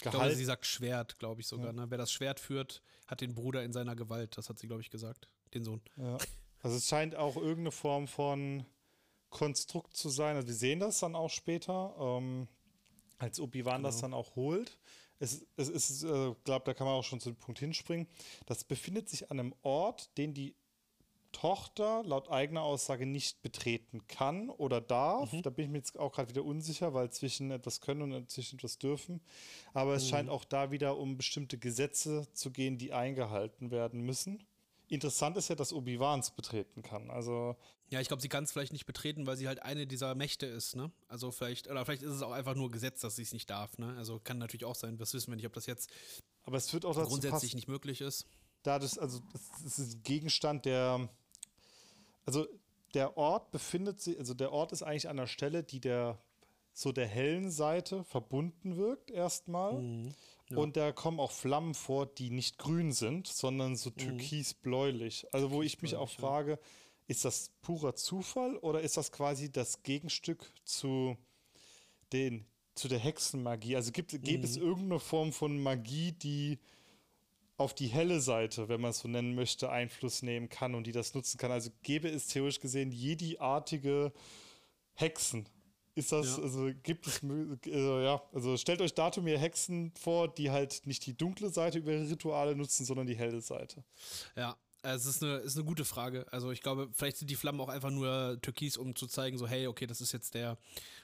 Ich 0.00 0.02
glaube, 0.02 0.16
Gehalt, 0.16 0.36
sie 0.38 0.46
sagt 0.46 0.64
Schwert, 0.64 1.18
glaube 1.18 1.42
ich 1.42 1.46
sogar. 1.46 1.74
Ne? 1.74 1.84
Wer 1.90 1.98
das 1.98 2.10
Schwert 2.10 2.40
führt, 2.40 2.80
hat 3.06 3.20
den 3.20 3.34
Bruder 3.34 3.62
in 3.62 3.74
seiner 3.74 3.94
Gewalt. 3.94 4.38
Das 4.38 4.48
hat 4.48 4.58
sie, 4.58 4.66
glaube 4.66 4.80
ich, 4.80 4.88
gesagt. 4.88 5.28
Den 5.52 5.62
Sohn. 5.62 5.82
Ja. 5.96 6.16
Also 6.62 6.78
es 6.78 6.88
scheint 6.88 7.14
auch 7.16 7.36
irgendeine 7.36 7.70
Form 7.70 8.08
von 8.08 8.64
Konstrukt 9.28 9.94
zu 9.94 10.08
sein. 10.08 10.36
Also 10.36 10.48
wir 10.48 10.54
sehen 10.54 10.80
das 10.80 11.00
dann 11.00 11.14
auch 11.14 11.28
später, 11.28 11.94
ähm, 11.98 12.48
als 13.18 13.40
Obi-Wan 13.40 13.82
das 13.82 13.96
Genau. 13.96 14.02
dann 14.06 14.14
auch 14.14 14.36
holt. 14.36 14.78
Es, 15.18 15.44
es 15.58 15.68
ist, 15.68 16.02
äh, 16.04 16.34
glaube 16.44 16.64
da 16.64 16.72
kann 16.72 16.86
man 16.86 16.96
auch 16.96 17.04
schon 17.04 17.20
zu 17.20 17.32
dem 17.32 17.36
Punkt 17.36 17.60
hinspringen. 17.60 18.08
Das 18.46 18.64
befindet 18.64 19.10
sich 19.10 19.30
an 19.30 19.38
einem 19.38 19.54
Ort, 19.60 20.16
den 20.16 20.32
die 20.32 20.54
Tochter 21.32 22.02
laut 22.04 22.30
eigener 22.30 22.62
Aussage 22.62 23.06
nicht 23.06 23.42
betreten 23.42 24.06
kann 24.08 24.50
oder 24.50 24.80
darf. 24.80 25.30
Da 25.42 25.50
bin 25.50 25.66
ich 25.66 25.70
mir 25.70 25.78
jetzt 25.78 25.98
auch 25.98 26.12
gerade 26.12 26.28
wieder 26.30 26.44
unsicher, 26.44 26.94
weil 26.94 27.10
zwischen 27.10 27.50
etwas 27.50 27.80
können 27.80 28.12
und 28.12 28.30
zwischen 28.30 28.56
etwas 28.56 28.78
dürfen. 28.78 29.20
Aber 29.72 29.94
es 29.94 30.08
scheint 30.08 30.28
auch 30.28 30.44
da 30.44 30.70
wieder 30.70 30.96
um 30.98 31.16
bestimmte 31.16 31.58
Gesetze 31.58 32.26
zu 32.32 32.50
gehen, 32.50 32.78
die 32.78 32.92
eingehalten 32.92 33.70
werden 33.70 34.02
müssen. 34.02 34.44
Interessant 34.88 35.36
ist 35.36 35.48
ja, 35.48 35.54
dass 35.54 35.72
Obi-Wan 35.72 36.18
es 36.18 36.32
betreten 36.32 36.82
kann. 36.82 37.10
Also, 37.10 37.54
Ja, 37.90 38.00
ich 38.00 38.08
glaube, 38.08 38.20
sie 38.20 38.28
kann 38.28 38.42
es 38.42 38.50
vielleicht 38.50 38.72
nicht 38.72 38.86
betreten, 38.86 39.24
weil 39.24 39.36
sie 39.36 39.46
halt 39.46 39.62
eine 39.62 39.86
dieser 39.86 40.16
Mächte 40.16 40.46
ist, 40.46 40.74
ne? 40.74 40.90
Also 41.06 41.30
vielleicht, 41.30 41.68
oder 41.68 41.84
vielleicht 41.84 42.02
ist 42.02 42.10
es 42.10 42.22
auch 42.22 42.32
einfach 42.32 42.56
nur 42.56 42.72
Gesetz, 42.72 43.00
dass 43.00 43.14
sie 43.14 43.22
es 43.22 43.32
nicht 43.32 43.48
darf, 43.50 43.78
ne? 43.78 43.94
Also 43.96 44.18
kann 44.18 44.38
natürlich 44.38 44.64
auch 44.64 44.74
sein, 44.74 44.98
das 44.98 45.14
wissen 45.14 45.30
wir 45.30 45.36
nicht, 45.36 45.46
ob 45.46 45.52
das 45.52 45.66
jetzt 45.66 45.90
aber 46.42 46.56
es 46.56 46.72
wird 46.72 46.84
auch 46.84 46.94
dazu 46.94 47.08
grundsätzlich 47.08 47.42
passen, 47.42 47.56
nicht 47.56 47.68
möglich 47.68 48.00
ist. 48.00 48.26
da 48.62 48.78
das, 48.78 48.98
also 48.98 49.20
das 49.62 49.78
ist 49.78 49.94
ein 49.94 50.02
Gegenstand, 50.02 50.64
der, 50.64 51.08
also 52.30 52.46
der 52.94 53.16
Ort 53.16 53.50
befindet 53.50 54.00
sich, 54.00 54.16
also 54.18 54.34
der 54.34 54.52
Ort 54.52 54.70
ist 54.70 54.82
eigentlich 54.82 55.08
an 55.08 55.16
der 55.16 55.26
Stelle, 55.26 55.64
die 55.64 55.80
der 55.80 56.18
so 56.72 56.92
der 56.92 57.06
hellen 57.06 57.50
Seite 57.50 58.04
verbunden 58.04 58.76
wirkt 58.76 59.10
erstmal. 59.10 59.74
Mhm. 59.82 60.14
Ja. 60.48 60.56
Und 60.58 60.76
da 60.76 60.92
kommen 60.92 61.18
auch 61.18 61.32
Flammen 61.32 61.74
vor, 61.74 62.06
die 62.06 62.30
nicht 62.30 62.58
grün 62.58 62.92
sind, 62.92 63.26
sondern 63.26 63.74
so 63.76 63.90
türkis-bläulich. 63.90 65.26
Also 65.32 65.50
wo 65.50 65.62
ich 65.62 65.82
mich 65.82 65.96
auch 65.96 66.08
Mhm. 66.10 66.20
Frage, 66.20 66.58
ist 67.08 67.24
das 67.24 67.50
purer 67.62 67.96
Zufall 67.96 68.56
oder 68.58 68.80
ist 68.80 68.96
das 68.96 69.10
quasi 69.10 69.50
das 69.50 69.82
Gegenstück 69.82 70.52
zu 70.64 71.16
den 72.12 72.46
zu 72.76 72.86
der 72.86 73.00
Hexenmagie? 73.00 73.74
Also 73.76 73.90
gibt, 73.90 74.10
gibt 74.22 74.44
es 74.44 74.56
Mhm. 74.56 74.62
irgendeine 74.62 75.00
Form 75.00 75.32
von 75.32 75.60
Magie, 75.60 76.12
die 76.12 76.58
auf 77.60 77.74
die 77.74 77.88
helle 77.88 78.20
Seite, 78.20 78.68
wenn 78.68 78.80
man 78.80 78.90
es 78.90 79.00
so 79.00 79.08
nennen 79.08 79.34
möchte, 79.34 79.70
Einfluss 79.70 80.22
nehmen 80.22 80.48
kann 80.48 80.74
und 80.74 80.86
die 80.86 80.92
das 80.92 81.14
nutzen 81.14 81.38
kann? 81.38 81.52
Also 81.52 81.70
gäbe 81.82 82.08
es 82.08 82.26
theoretisch 82.26 82.60
gesehen 82.60 82.90
Jedi-artige 82.90 84.12
Hexen? 84.94 85.48
Ist 85.94 86.12
das, 86.12 86.36
Ja. 86.38 86.42
also 86.42 86.70
gibt 86.82 87.06
es, 87.06 87.22
äh, 87.22 88.04
ja, 88.04 88.22
also 88.32 88.56
stellt 88.56 88.80
euch 88.80 88.94
dazu 88.94 89.20
mir 89.22 89.38
Hexen 89.38 89.92
vor, 90.00 90.28
die 90.32 90.50
halt 90.50 90.86
nicht 90.86 91.04
die 91.04 91.16
dunkle 91.16 91.50
Seite 91.50 91.78
über 91.78 91.92
ihre 91.92 92.08
Rituale 92.08 92.56
nutzen, 92.56 92.84
sondern 92.86 93.06
die 93.06 93.16
helle 93.16 93.40
Seite. 93.40 93.84
Ja, 94.36 94.56
es 94.82 95.04
ist 95.04 95.22
eine, 95.22 95.36
ist 95.38 95.56
eine 95.56 95.66
gute 95.66 95.84
Frage. 95.84 96.26
Also 96.32 96.52
ich 96.52 96.62
glaube, 96.62 96.88
vielleicht 96.94 97.18
sind 97.18 97.28
die 97.28 97.36
Flammen 97.36 97.60
auch 97.60 97.68
einfach 97.68 97.90
nur 97.90 98.38
türkis, 98.40 98.78
um 98.78 98.94
zu 98.96 99.06
zeigen, 99.06 99.36
so, 99.36 99.46
hey, 99.46 99.66
okay, 99.66 99.86
das 99.86 100.00
ist 100.00 100.12
jetzt 100.12 100.32
der, 100.34 100.56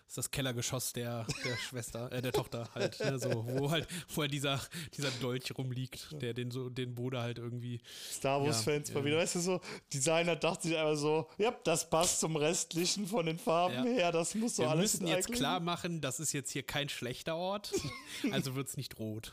ist 0.06 0.16
das 0.18 0.30
Kellergeschoss 0.30 0.92
der, 0.92 1.26
der 1.44 1.56
Schwester, 1.56 2.10
äh, 2.12 2.22
der 2.22 2.32
Tochter 2.32 2.68
halt, 2.74 2.98
ne, 3.00 3.18
so, 3.18 3.44
wo 3.48 3.70
halt, 3.70 3.88
wo 4.14 4.22
halt 4.22 4.32
dieser, 4.32 4.60
dieser 4.96 5.10
Dolch 5.20 5.50
rumliegt, 5.58 6.20
der 6.22 6.32
den 6.32 6.50
so, 6.50 6.68
den 6.68 6.94
Bruder 6.94 7.22
halt 7.22 7.38
irgendwie. 7.38 7.80
Star 8.10 8.40
Wars-Fans 8.42 8.88
Ja, 8.90 8.94
mal 8.94 9.04
wieder, 9.04 9.16
weißt 9.16 9.34
du 9.34 9.40
so, 9.40 9.60
Designer 9.92 10.36
dachte 10.36 10.68
sich 10.68 10.76
einfach 10.76 10.96
so, 10.96 11.28
ja, 11.38 11.50
das 11.64 11.90
passt 11.90 12.20
zum 12.20 12.36
restlichen 12.36 13.06
von 13.06 13.26
den 13.26 13.38
Farben 13.38 13.74
Ja. 13.74 13.82
her, 13.84 14.12
das 14.12 14.34
muss 14.36 14.56
so 14.56 14.62
Wir 14.62 14.70
alles 14.70 14.92
müssen 14.94 15.06
in 15.08 15.12
jetzt 15.14 15.32
klar 15.32 15.58
machen, 15.60 16.00
das 16.00 16.20
ist 16.20 16.32
jetzt 16.32 16.50
hier 16.52 16.62
kein 16.62 16.88
schlechter 16.88 17.34
Ort, 17.36 17.72
also 18.30 18.54
wird 18.54 18.68
es 18.68 18.76
nicht 18.76 18.98
rot. 18.98 19.32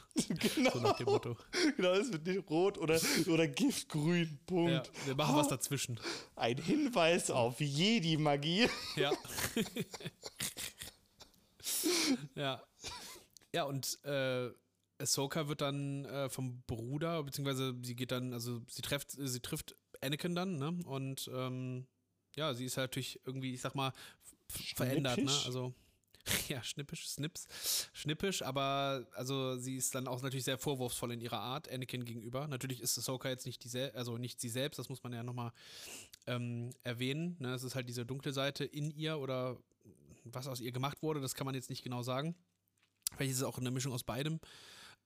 Genau, 0.56 0.72
So 0.72 0.80
nach 0.80 0.98
dem 0.98 1.06
Motto. 1.06 1.38
genau, 1.78 1.92
es 1.94 2.12
wird 2.12 2.26
nicht 2.26 2.50
rot 2.50 2.78
oder, 2.80 3.00
oder 3.28 3.48
giftgrün, 3.48 4.40
Punkt. 4.48 4.72
Ja, 4.72 4.84
wir 5.06 5.16
machen 5.16 5.36
was 5.36 5.48
dazwischen. 5.50 6.00
Ein 6.36 6.58
Hinweis 6.58 7.30
auf 7.30 7.60
Jedi-Magie. 7.60 8.68
Ja. 8.96 9.12
ja. 12.36 12.64
Ja, 13.54 13.64
und 13.64 14.04
äh, 14.04 14.50
Ahsoka 14.98 15.48
wird 15.48 15.62
dann 15.62 16.06
äh, 16.06 16.30
vom 16.30 16.62
Bruder, 16.64 17.24
beziehungsweise 17.24 17.76
sie 17.82 17.96
geht 17.96 18.12
dann, 18.12 18.34
also 18.34 18.62
sie 18.68 18.82
trifft, 18.82 19.12
sie 19.12 19.40
trifft 19.40 19.76
Anakin 20.02 20.36
dann, 20.36 20.58
ne? 20.58 20.80
Und 20.86 21.30
ähm, 21.34 21.86
ja, 22.36 22.54
sie 22.54 22.66
ist 22.66 22.78
halt 22.78 22.92
natürlich 22.92 23.20
irgendwie, 23.26 23.54
ich 23.54 23.62
sag 23.62 23.76
mal, 23.76 23.94
verändert, 24.48 25.18
ne? 25.18 25.32
Also 25.46 25.74
ja, 26.48 26.64
schnippisch, 26.64 27.08
snips, 27.10 27.90
schnippisch, 27.92 28.42
aber 28.44 29.06
also 29.14 29.58
sie 29.58 29.76
ist 29.76 29.94
dann 29.94 30.08
auch 30.08 30.22
natürlich 30.22 30.46
sehr 30.46 30.58
vorwurfsvoll 30.58 31.12
in 31.12 31.22
ihrer 31.22 31.40
Art 31.40 31.70
Anakin 31.70 32.06
gegenüber. 32.06 32.48
Natürlich 32.48 32.82
ist 32.82 32.98
Ahsoka 32.98 33.30
jetzt 33.30 33.46
nicht 33.46 33.64
die 33.64 33.68
sel 33.68 33.92
also 33.92 34.18
nicht 34.18 34.40
sie 34.40 34.50
selbst, 34.50 34.80
das 34.80 34.90
muss 34.90 35.04
man 35.04 35.14
ja 35.14 35.24
nochmal 35.24 35.52
ähm, 36.28 36.70
erwähnen. 36.84 37.36
Ne? 37.40 37.54
Es 37.54 37.64
ist 37.64 37.76
halt 37.76 37.90
diese 37.90 38.06
dunkle 38.06 38.32
Seite 38.32 38.64
in 38.64 38.92
ihr 38.92 39.20
oder 39.20 39.58
was 40.26 40.48
aus 40.48 40.60
ihr 40.60 40.72
gemacht 40.72 41.02
wurde, 41.02 41.22
das 41.22 41.36
kann 41.36 41.46
man 41.46 41.56
jetzt 41.56 41.70
nicht 41.70 41.84
genau 41.84 42.04
sagen. 42.04 42.36
Vielleicht 43.16 43.32
ist 43.32 43.38
es 43.38 43.44
auch 43.44 43.58
eine 43.58 43.72
Mischung 43.72 43.94
aus 43.94 44.04
beidem. 44.04 44.40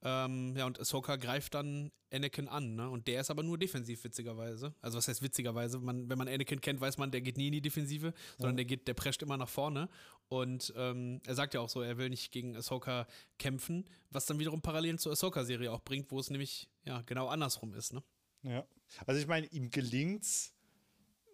Ähm, 0.04 0.56
ja, 0.56 0.66
und 0.66 0.80
Ahsoka 0.80 1.16
greift 1.16 1.56
dann 1.56 1.92
Anakin 2.14 2.48
an, 2.48 2.76
ne? 2.76 2.90
Und 2.90 3.08
der 3.08 3.22
ist 3.22 3.32
aber 3.32 3.42
nur 3.42 3.58
defensiv, 3.58 4.04
witzigerweise. 4.04 4.76
Also, 4.80 4.98
was 4.98 5.08
heißt 5.08 5.24
witzigerweise? 5.24 5.80
Man, 5.80 6.08
wenn 6.08 6.18
man 6.20 6.28
Anakin 6.28 6.62
kennt, 6.62 6.80
weiß 6.80 7.00
man, 7.00 7.10
der 7.10 7.22
geht 7.22 7.38
nie 7.38 7.48
in 7.48 7.54
die 7.54 7.62
Defensive, 7.62 8.14
sondern 8.38 8.58
der 8.58 8.66
geht, 8.66 8.88
der 8.88 8.94
prescht 8.94 9.24
immer 9.24 9.38
nach 9.38 9.50
vorne. 9.50 9.90
Und 10.30 10.72
ähm, 10.78 11.20
er 11.26 11.34
sagt 11.34 11.56
ja 11.56 11.62
auch 11.62 11.70
so, 11.70 11.82
er 11.82 11.98
will 11.98 12.10
nicht 12.10 12.32
gegen 12.32 12.56
Ahsoka 12.56 13.08
kämpfen, 13.40 13.86
was 14.12 14.28
dann 14.28 14.38
wiederum 14.38 14.62
Parallelen 14.62 15.00
zur 15.00 15.14
Ahsoka-Serie 15.14 15.72
auch 15.72 15.82
bringt, 15.82 16.12
wo 16.12 16.20
es 16.20 16.30
nämlich 16.30 16.70
ja 16.86 17.02
genau 17.02 17.28
andersrum 17.28 17.74
ist, 17.74 17.94
ne? 17.94 18.04
Ja. 18.44 18.66
Also 19.08 19.20
ich 19.20 19.28
meine, 19.28 19.48
ihm 19.48 19.72
gelingt's, 19.72 20.54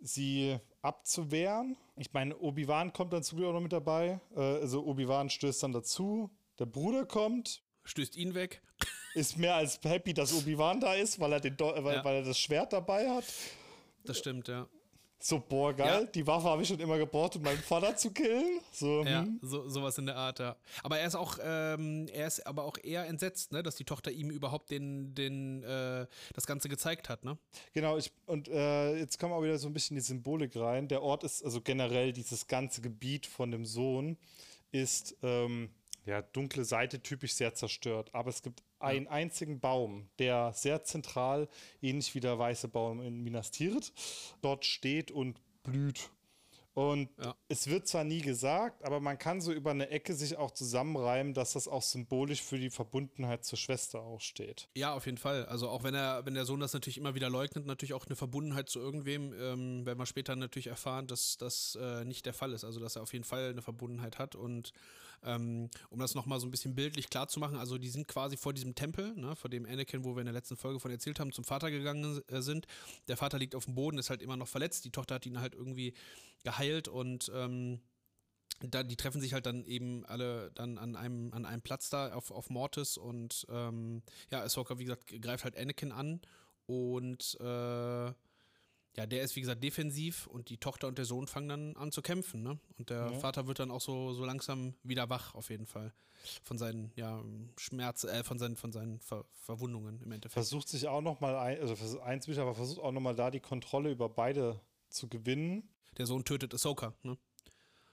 sie 0.04 0.58
abzuwehren. 0.82 1.78
Ich 1.96 2.12
meine, 2.14 2.38
Obi-Wan 2.38 2.94
kommt 2.94 3.14
dann 3.14 3.24
zum 3.24 3.38
Glück 3.38 3.50
auch 3.50 3.54
noch 3.54 3.62
mit 3.62 3.74
dabei. 3.74 4.20
Äh, 4.36 4.40
also 4.40 4.86
Obi-Wan 4.86 5.30
stößt 5.30 5.64
dann 5.64 5.72
dazu. 5.72 6.30
Der 6.60 6.66
Bruder 6.66 7.06
kommt, 7.06 7.64
Stößt 7.86 8.16
ihn 8.16 8.34
weg. 8.36 8.62
ist 9.16 9.38
mehr 9.38 9.56
als 9.56 9.80
happy, 9.84 10.14
dass 10.14 10.34
Obi-Wan 10.34 10.80
da 10.80 10.94
ist, 10.94 11.20
weil 11.20 11.34
er, 11.34 11.40
den 11.40 11.58
Do 11.58 11.74
weil, 11.84 11.96
Ja. 11.96 12.04
weil 12.06 12.16
er 12.18 12.24
das 12.24 12.38
Schwert 12.40 12.74
dabei 12.74 13.10
hat. 13.10 13.26
Das 14.06 14.18
stimmt, 14.18 14.48
ja. 14.48 14.68
So, 15.26 15.40
boah, 15.40 15.74
geil, 15.74 16.02
Ja. 16.02 16.04
die 16.04 16.28
Waffe 16.28 16.50
habe 16.50 16.62
ich 16.64 16.68
schon 16.68 16.82
immer 16.82 16.98
gebraucht, 16.98 17.38
um 17.38 17.44
meinen 17.44 17.58
Vater 17.60 17.96
zu 17.96 18.12
killen. 18.12 18.60
So, 18.74 19.06
Ja, 19.06 19.22
hm. 19.22 19.40
so, 19.42 19.70
sowas 19.70 19.98
in 19.98 20.06
der 20.06 20.18
Art, 20.18 20.40
ja. 20.40 20.58
Aber 20.84 21.00
er 21.00 21.08
ist 21.08 21.16
auch, 21.16 21.38
ähm, 21.42 22.10
er 22.12 22.28
ist 22.28 22.46
aber 22.46 22.66
auch 22.66 22.78
eher 22.84 23.08
entsetzt, 23.08 23.54
ne, 23.54 23.64
dass 23.64 23.78
die 23.78 23.86
Tochter 23.86 24.12
ihm 24.12 24.30
überhaupt 24.30 24.70
den, 24.70 25.16
den, 25.16 25.64
äh, 25.64 26.08
das 26.34 26.46
Ganze 26.46 26.68
gezeigt 26.68 27.08
hat, 27.08 27.24
ne? 27.24 27.38
Genau, 27.72 27.98
ich, 27.98 28.12
und 28.26 28.50
äh, 28.50 28.98
jetzt 28.98 29.18
kommen 29.18 29.32
wir 29.32 29.38
auch 29.38 29.44
wieder 29.44 29.58
so 29.58 29.68
ein 29.68 29.74
bisschen 29.74 29.96
in 29.96 30.02
die 30.04 30.06
Symbolik 30.08 30.58
rein. 30.58 30.90
Der 30.90 31.02
Ort 31.02 31.24
ist, 31.24 31.42
also 31.42 31.62
generell 31.62 32.12
dieses 32.12 32.48
ganze 32.48 32.82
Gebiet 32.82 33.26
von 33.26 33.50
dem 33.50 33.66
Sohn 33.66 34.18
ist, 34.74 35.16
ähm, 35.24 35.70
ja, 36.06 36.22
dunkle 36.22 36.66
Seite 36.66 37.00
typisch 37.02 37.34
sehr 37.36 37.54
zerstört. 37.56 38.10
Aber 38.12 38.30
es 38.30 38.42
gibt 38.42 38.62
einen 38.84 39.08
einzigen 39.08 39.60
Baum, 39.60 40.08
der 40.20 40.54
sehr 40.54 40.84
zentral, 40.84 41.48
ähnlich 41.82 42.14
wie 42.16 42.20
der 42.20 42.38
weiße 42.38 42.68
Baum 42.68 43.02
in 43.02 43.22
Minas 43.24 43.52
Tirith, 43.52 43.94
dort 44.42 44.66
steht 44.66 45.12
und 45.12 45.40
blüht. 45.64 46.10
Und 46.74 47.10
Ja. 47.24 47.36
es 47.50 47.68
wird 47.68 47.88
zwar 47.88 48.04
nie 48.04 48.22
gesagt, 48.22 48.84
aber 48.84 49.00
man 49.00 49.20
kann 49.20 49.42
so 49.42 49.52
über 49.54 49.72
eine 49.72 49.90
Ecke 49.90 50.16
sich 50.16 50.38
auch 50.38 50.52
zusammenreimen, 50.52 51.36
dass 51.36 51.54
das 51.54 51.68
auch 51.68 51.84
symbolisch 51.84 52.42
für 52.42 52.58
die 52.58 52.72
Verbundenheit 52.72 53.46
zur 53.46 53.60
Schwester 53.60 54.02
auch 54.02 54.22
steht. 54.22 54.70
Ja, 54.76 54.94
auf 54.94 55.06
jeden 55.06 55.20
Fall. 55.20 55.46
Also 55.46 55.70
auch 55.70 55.84
wenn 55.84 55.94
er, 55.94 56.26
wenn 56.26 56.34
der 56.34 56.46
Sohn 56.46 56.60
das 56.60 56.74
natürlich 56.74 56.98
immer 56.98 57.14
wieder 57.14 57.30
leugnet, 57.30 57.68
natürlich 57.68 57.94
auch 57.94 58.08
eine 58.08 58.16
Verbundenheit 58.16 58.70
zu 58.70 58.80
irgendwem, 58.80 59.34
ähm, 59.34 59.86
werden 59.86 60.00
wir 60.00 60.06
später 60.08 60.36
natürlich 60.36 60.68
erfahren, 60.68 61.06
dass 61.06 61.38
das 61.38 61.78
äh, 61.80 62.06
nicht 62.06 62.26
der 62.26 62.34
Fall 62.34 62.54
ist. 62.54 62.64
Also 62.64 62.80
dass 62.80 62.96
er 62.96 63.04
auf 63.04 63.14
jeden 63.14 63.26
Fall 63.26 63.50
eine 63.52 63.62
Verbundenheit 63.62 64.18
hat. 64.18 64.36
Und 64.36 64.74
ähm, 65.26 65.70
um 65.90 66.00
das 66.00 66.16
nochmal 66.16 66.40
so 66.40 66.48
ein 66.48 66.52
bisschen 66.52 66.76
bildlich 66.76 67.10
klar 67.10 67.28
zu 67.28 67.40
machen, 67.40 67.56
also 67.56 67.78
die 67.78 67.88
sind 67.90 68.08
quasi 68.08 68.36
vor 68.36 68.52
diesem 68.52 68.76
Tempel, 68.76 69.14
ne, 69.16 69.36
vor 69.36 69.50
dem 69.50 69.66
Anakin, 69.66 70.04
wo 70.04 70.16
wir 70.16 70.20
in 70.20 70.26
der 70.26 70.34
letzten 70.34 70.58
Folge 70.58 70.80
von 70.80 70.92
erzählt 70.92 71.20
haben, 71.20 71.32
zum 71.32 71.44
Vater 71.44 71.72
gegangen 71.72 72.22
äh, 72.28 72.42
sind. 72.42 72.66
Der 73.08 73.16
Vater 73.16 73.38
liegt 73.38 73.56
auf 73.56 73.66
dem 73.66 73.76
Boden, 73.76 74.00
ist 74.00 74.10
halt 74.10 74.22
immer 74.22 74.38
noch 74.38 74.48
verletzt. 74.48 74.84
Die 74.86 74.92
Tochter 74.92 75.16
hat 75.16 75.26
ihn 75.26 75.40
halt 75.40 75.54
irgendwie 75.56 75.94
geheilt 76.64 76.88
und 76.88 77.32
ähm, 77.34 77.82
da, 78.62 78.84
die 78.84 78.96
treffen 78.96 79.20
sich 79.20 79.34
halt 79.34 79.46
dann 79.46 79.66
eben 79.66 80.06
alle 80.06 80.52
dann 80.52 80.78
an 80.78 80.96
einem, 80.96 81.34
an 81.34 81.46
einem 81.46 81.62
Platz 81.62 81.90
da 81.90 82.14
auf, 82.14 82.32
auf 82.32 82.50
Mortis 82.50 82.98
und 82.98 83.46
ähm, 83.50 84.04
ja, 84.32 84.42
Ahsoka, 84.42 84.80
wie 84.80 84.86
gesagt, 84.86 85.22
greift 85.22 85.44
halt 85.44 85.58
Anakin 85.58 85.92
an 85.92 86.22
und 86.66 87.38
äh, 87.42 88.14
ja, 88.96 89.08
der 89.08 89.24
ist 89.24 89.36
wie 89.36 89.42
gesagt 89.42 89.64
defensiv 89.64 90.28
und 90.28 90.50
die 90.50 90.58
Tochter 90.58 90.88
und 90.88 90.98
der 91.00 91.06
Sohn 91.06 91.28
fangen 91.28 91.50
dann 91.50 91.76
an 91.78 91.92
zu 91.92 92.04
kämpfen, 92.04 92.44
ne? 92.44 92.60
Und 92.78 92.92
der 92.92 93.12
Ja. 93.12 93.20
Vater 93.20 93.48
wird 93.48 93.58
dann 93.58 93.72
auch 93.72 93.82
so, 93.82 94.14
so 94.14 94.24
langsam 94.24 94.76
wieder 94.84 95.10
wach, 95.10 95.34
auf 95.34 95.50
jeden 95.50 95.66
Fall. 95.66 95.92
Von 96.44 96.60
seinen, 96.60 96.92
ja, 96.96 97.22
Schmerz, 97.58 98.04
äh, 98.04 98.24
von 98.24 98.38
seinen, 98.38 98.56
von 98.56 98.72
seinen 98.72 99.00
Ver 99.00 99.26
Verwundungen 99.34 100.00
im 100.04 100.12
Endeffekt. 100.12 100.34
versucht 100.34 100.70
sich 100.70 100.88
auch 100.88 101.02
noch 101.02 101.20
mal 101.22 101.36
ein, 101.36 101.60
also 101.60 102.00
eins 102.02 102.28
mich, 102.28 102.38
aber 102.38 102.54
versucht 102.54 102.80
auch 102.80 102.92
noch 102.92 103.02
mal 103.02 103.16
da 103.16 103.32
die 103.32 103.40
Kontrolle 103.40 103.90
über 103.92 104.10
beide 104.10 104.62
zu 104.90 105.10
gewinnen. 105.10 105.68
Der 105.98 106.06
Sohn 106.06 106.24
tötet 106.26 106.54
Ahsoka, 106.54 106.94
ne? 107.04 107.18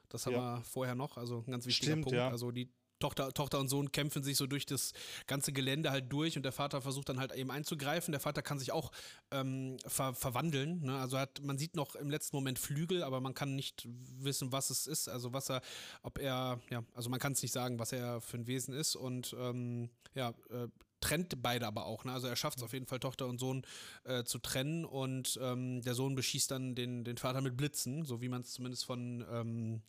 Das 0.09 0.27
haben 0.27 0.33
Ja. 0.35 0.57
wir 0.59 0.65
vorher 0.65 0.95
noch, 0.95 1.17
also 1.17 1.45
ein 1.47 1.51
ganz 1.53 1.67
wichtiger 1.67 1.93
Stimmt, 1.93 2.05
Punkt. 2.05 2.17
ja. 2.17 2.29
Also 2.29 2.51
die 2.51 2.69
Tochter, 2.99 3.33
Tochter 3.33 3.59
und 3.59 3.69
Sohn 3.69 3.93
kämpfen 3.93 4.23
sich 4.23 4.37
so 4.37 4.47
durch 4.47 4.67
das 4.67 4.93
ganze 5.27 5.55
Gelände 5.55 5.91
halt 5.91 6.13
durch 6.13 6.37
und 6.37 6.43
der 6.43 6.53
Vater 6.53 6.83
versucht 6.83 7.09
dann 7.09 7.19
halt 7.19 7.33
eben 7.33 7.51
einzugreifen. 7.51 8.13
Der 8.13 8.21
Vater 8.21 8.43
kann 8.43 8.59
sich 8.59 8.73
auch 8.73 8.93
ähm, 9.31 9.79
ver 9.87 10.13
verwandeln. 10.13 10.83
Ne? 10.83 10.99
Also 10.99 11.17
hat, 11.19 11.41
man 11.43 11.57
sieht 11.57 11.77
noch 11.77 11.95
im 11.95 12.11
letzten 12.11 12.37
Moment 12.37 12.59
Flügel, 12.59 13.03
aber 13.03 13.21
man 13.23 13.33
kann 13.33 13.57
nicht 13.57 13.89
wissen, 13.89 14.53
was 14.53 14.69
es 14.69 14.87
ist. 14.87 15.09
Also 15.09 15.33
was 15.33 15.49
er, 15.49 15.63
ob 16.03 16.19
er, 16.19 16.61
ja, 16.69 16.85
also 16.93 17.09
man 17.09 17.19
kann 17.21 17.33
es 17.33 17.41
nicht 17.41 17.53
sagen, 17.53 17.79
was 17.79 17.93
er 17.93 18.21
für 18.21 18.37
ein 18.37 18.47
Wesen 18.47 18.75
ist 18.75 18.97
und 18.97 19.35
ähm, 19.39 19.89
ja, 20.15 20.35
äh, 20.51 20.69
trennt 21.01 21.43
beide 21.43 21.67
aber 21.67 21.87
auch. 21.87 22.05
Ne? 22.05 22.13
Also 22.13 22.27
er 22.29 22.37
schafft 22.37 22.59
es 22.59 22.65
auf 22.65 22.73
jeden 22.73 22.87
Fall, 22.87 23.01
Tochter 23.01 23.27
und 23.27 23.39
Sohn 23.39 23.63
äh, 24.05 24.25
zu 24.25 24.39
trennen 24.39 24.85
und 24.85 25.39
ähm, 25.43 25.81
der 25.83 25.95
Sohn 25.95 26.15
beschießt 26.15 26.51
dann 26.51 26.75
den, 26.75 27.05
den 27.05 27.17
Vater 27.19 27.41
mit 27.41 27.57
Blitzen, 27.57 28.05
so 28.05 28.21
wie 28.21 28.29
man 28.29 28.43
es 28.43 28.53
zumindest 28.53 28.85
von, 28.85 29.25
ähm, 29.31 29.83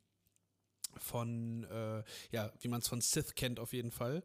von 0.98 1.64
äh, 1.66 2.04
ja, 2.32 2.52
wie 2.60 2.68
man 2.68 2.82
es 2.82 2.88
von 2.88 3.02
Sith 3.02 3.36
kennt 3.36 3.60
auf 3.60 3.74
jeden 3.74 3.92
Fall. 3.92 4.24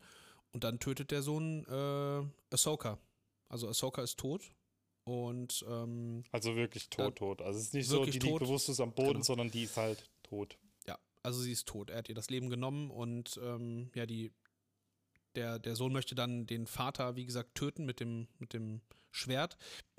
Und 0.52 0.64
dann 0.64 0.78
tötet 0.80 1.10
der 1.10 1.22
Sohn 1.22 1.64
äh, 1.66 2.54
Ahsoka. 2.54 2.98
Also 3.48 3.68
Ahsoka 3.68 4.02
ist 4.02 4.18
tot 4.18 4.50
und 5.04 5.64
ähm, 5.68 6.24
Also 6.32 6.56
wirklich 6.56 6.88
tot, 6.88 6.98
Ja, 7.04 7.10
tot. 7.12 7.42
Also 7.42 7.58
es 7.58 7.66
ist 7.66 7.74
nicht 7.74 7.88
so, 7.88 8.04
die 8.04 8.12
liegt 8.12 8.24
tot. 8.26 8.40
bewusstlos 8.40 8.80
am 8.80 8.92
Boden, 8.92 9.12
Genau. 9.14 9.24
sondern 9.24 9.50
die 9.50 9.64
ist 9.64 9.76
halt 9.76 10.10
tot. 10.22 10.58
ja, 10.86 10.98
also 11.22 11.40
sie 11.40 11.52
ist 11.52 11.68
tot. 11.68 11.90
Er 11.90 11.98
hat 11.98 12.08
ihr 12.08 12.14
das 12.14 12.30
Leben 12.30 12.48
genommen 12.50 12.90
und 12.90 13.38
ähm, 13.42 13.90
ja, 13.94 14.06
die, 14.06 14.32
der, 15.36 15.58
der 15.58 15.76
Sohn 15.76 15.92
möchte 15.92 16.14
dann 16.14 16.46
den 16.46 16.66
Vater, 16.66 17.16
wie 17.16 17.26
gesagt, 17.26 17.54
töten 17.54 17.84
mit 17.84 18.00
dem, 18.00 18.26
mit 18.38 18.52
dem 18.52 18.80
Schwert. 19.10 19.56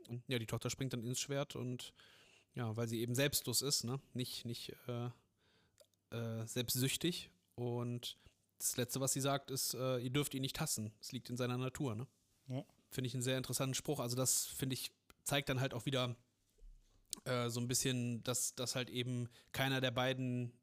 Und 0.07 0.23
ja, 0.27 0.39
die 0.39 0.45
Tochter 0.45 0.69
springt 0.69 0.93
dann 0.93 1.03
ins 1.03 1.19
Schwert 1.19 1.55
und 1.55 1.93
ja, 2.55 2.75
weil 2.75 2.87
sie 2.87 3.01
eben 3.01 3.13
selbstlos 3.13 3.61
ist, 3.61 3.83
ne? 3.83 3.99
Nicht, 4.13 4.45
nicht 4.45 4.75
äh, 4.87 5.09
äh, 6.15 6.45
selbstsüchtig. 6.47 7.29
Und 7.55 8.17
das 8.57 8.77
Letzte, 8.77 8.99
was 8.99 9.13
sie 9.13 9.21
sagt, 9.21 9.51
ist, 9.51 9.75
äh, 9.75 9.99
ihr 9.99 10.09
dürft 10.09 10.33
ihn 10.33 10.41
nicht 10.41 10.59
hassen. 10.59 10.91
Es 10.99 11.11
liegt 11.11 11.29
in 11.29 11.37
seiner 11.37 11.57
Natur, 11.57 11.95
ne? 11.95 12.07
Ja. 12.47 12.65
Finde 12.89 13.07
ich 13.07 13.13
einen 13.13 13.23
sehr 13.23 13.37
interessanten 13.37 13.75
Spruch. 13.75 13.99
Also 13.99 14.15
das, 14.15 14.47
finde 14.47 14.73
ich, 14.73 14.91
zeigt 15.23 15.49
dann 15.49 15.61
halt 15.61 15.73
auch 15.73 15.85
wieder 15.85 16.15
äh, 17.25 17.49
so 17.49 17.59
ein 17.59 17.67
bisschen, 17.67 18.23
dass, 18.23 18.55
dass 18.55 18.75
halt 18.75 18.89
eben 18.89 19.29
keiner 19.51 19.81
der 19.81 19.91
beiden 19.91 20.53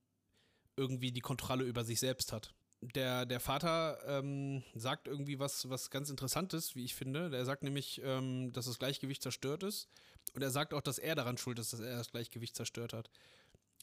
irgendwie 0.77 1.13
die 1.13 1.21
Kontrolle 1.21 1.65
über 1.65 1.85
sich 1.85 2.01
selbst 2.01 2.33
hat. 2.33 2.55
Der, 2.93 3.25
der 3.25 3.41
Vater 3.41 3.99
ähm, 4.07 4.63
sagt 4.75 5.09
irgendwie 5.09 5.39
was, 5.39 5.69
was 5.71 5.91
ganz 5.91 6.11
Interessantes, 6.11 6.75
wie 6.77 6.85
ich 6.85 6.95
finde. 6.95 7.31
Der 7.31 7.45
sagt 7.45 7.63
nämlich, 7.63 8.01
ähm, 8.05 8.53
dass 8.53 8.67
das 8.67 8.79
Gleichgewicht 8.79 9.23
zerstört 9.23 9.63
ist. 9.63 9.89
Und 10.35 10.43
er 10.43 10.51
sagt 10.51 10.75
auch, 10.75 10.83
dass 10.83 10.99
er 10.99 11.15
daran 11.15 11.39
schuld 11.39 11.59
ist, 11.59 11.73
dass 11.73 11.81
er 11.81 11.97
das 11.97 12.11
Gleichgewicht 12.11 12.55
zerstört 12.55 12.93
hat. 12.93 13.09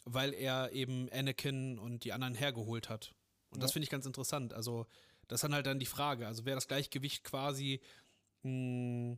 Weil 0.06 0.34
er 0.34 0.72
eben 0.72 1.10
Anakin 1.12 1.80
und 1.80 2.04
die 2.04 2.14
anderen 2.14 2.36
hergeholt 2.36 2.90
hat. 2.90 3.14
Und 3.52 3.64
das 3.64 3.72
Ja. 3.72 3.74
finde 3.74 3.86
ich 3.86 3.90
ganz 3.90 4.06
interessant. 4.06 4.54
Also, 4.54 4.86
das 5.28 5.38
ist 5.38 5.44
dann 5.44 5.54
halt 5.54 5.66
dann 5.66 5.80
die 5.80 5.86
Frage. 5.86 6.28
Also, 6.28 6.46
wäre 6.46 6.56
das 6.58 6.68
Gleichgewicht 6.68 7.24
quasi, 7.24 7.82
mh, 8.44 9.18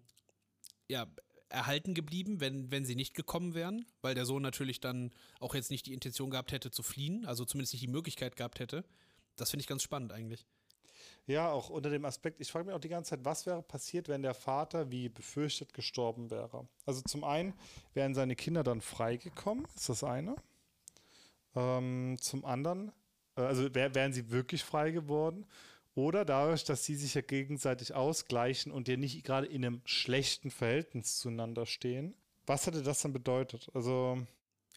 ja, 0.88 1.08
erhalten 1.50 1.94
geblieben, 1.94 2.40
wenn, 2.40 2.72
wenn 2.72 2.84
sie 2.86 2.96
nicht 2.96 3.14
gekommen 3.14 3.54
wären, 3.54 3.86
weil 4.02 4.16
der 4.16 4.26
Sohn 4.26 4.42
natürlich 4.42 4.80
dann 4.80 5.12
auch 5.40 5.54
jetzt 5.56 5.70
nicht 5.72 5.86
die 5.86 5.94
Intention 5.94 6.32
gehabt 6.32 6.52
hätte 6.52 6.72
zu 6.72 6.82
fliehen, 6.84 7.26
also 7.26 7.46
zumindest 7.46 7.74
nicht 7.74 7.84
die 7.84 7.88
Möglichkeit 7.92 8.36
gehabt 8.36 8.60
hätte. 8.60 8.84
Das 9.36 9.52
finde 9.52 9.62
ich 9.62 9.68
ganz 9.68 9.84
spannend 9.84 10.12
eigentlich. 10.12 10.46
Ja, 11.26 11.52
auch 11.52 11.70
unter 11.70 11.90
dem 11.90 12.04
Aspekt, 12.04 12.42
ich 12.42 12.52
frage 12.52 12.66
mich 12.66 12.76
auch 12.76 12.82
die 12.82 12.90
ganze 12.90 13.12
Zeit, 13.12 13.24
was 13.24 13.46
wäre 13.46 13.64
passiert, 13.64 14.10
wenn 14.10 14.24
der 14.24 14.34
Vater 14.34 14.92
wie 14.92 15.08
befürchtet 15.08 15.74
gestorben 15.74 16.30
wäre? 16.30 16.68
Also 16.86 17.02
zum 17.02 17.24
einen 17.24 17.54
wären 17.94 18.14
seine 18.14 18.36
Kinder 18.36 18.64
dann 18.64 18.82
freigekommen, 18.82 19.66
ist 19.76 19.88
das 19.88 20.04
eine. 20.04 20.36
Ähm, 21.56 22.18
zum 22.20 22.44
anderen, 22.44 22.92
äh, 23.38 23.42
also 23.42 23.74
wär, 23.74 23.96
wären 23.96 24.12
sie 24.12 24.32
wirklich 24.32 24.64
frei 24.64 24.92
geworden. 24.92 25.46
Oder 25.96 26.26
dadurch, 26.26 26.64
dass 26.64 26.86
sie 26.86 26.96
sich 26.96 27.14
ja 27.14 27.22
gegenseitig 27.22 27.94
ausgleichen 27.94 28.72
und 28.72 28.88
ja 28.88 28.98
nicht 28.98 29.24
gerade 29.24 29.46
in 29.48 29.64
einem 29.64 29.82
schlechten 29.86 30.50
Verhältnis 30.50 31.20
zueinander 31.20 31.66
stehen. 31.68 32.16
Was 32.46 32.66
hätte 32.66 32.82
das 32.82 33.02
dann 33.02 33.14
bedeutet? 33.14 33.70
Also. 33.74 34.18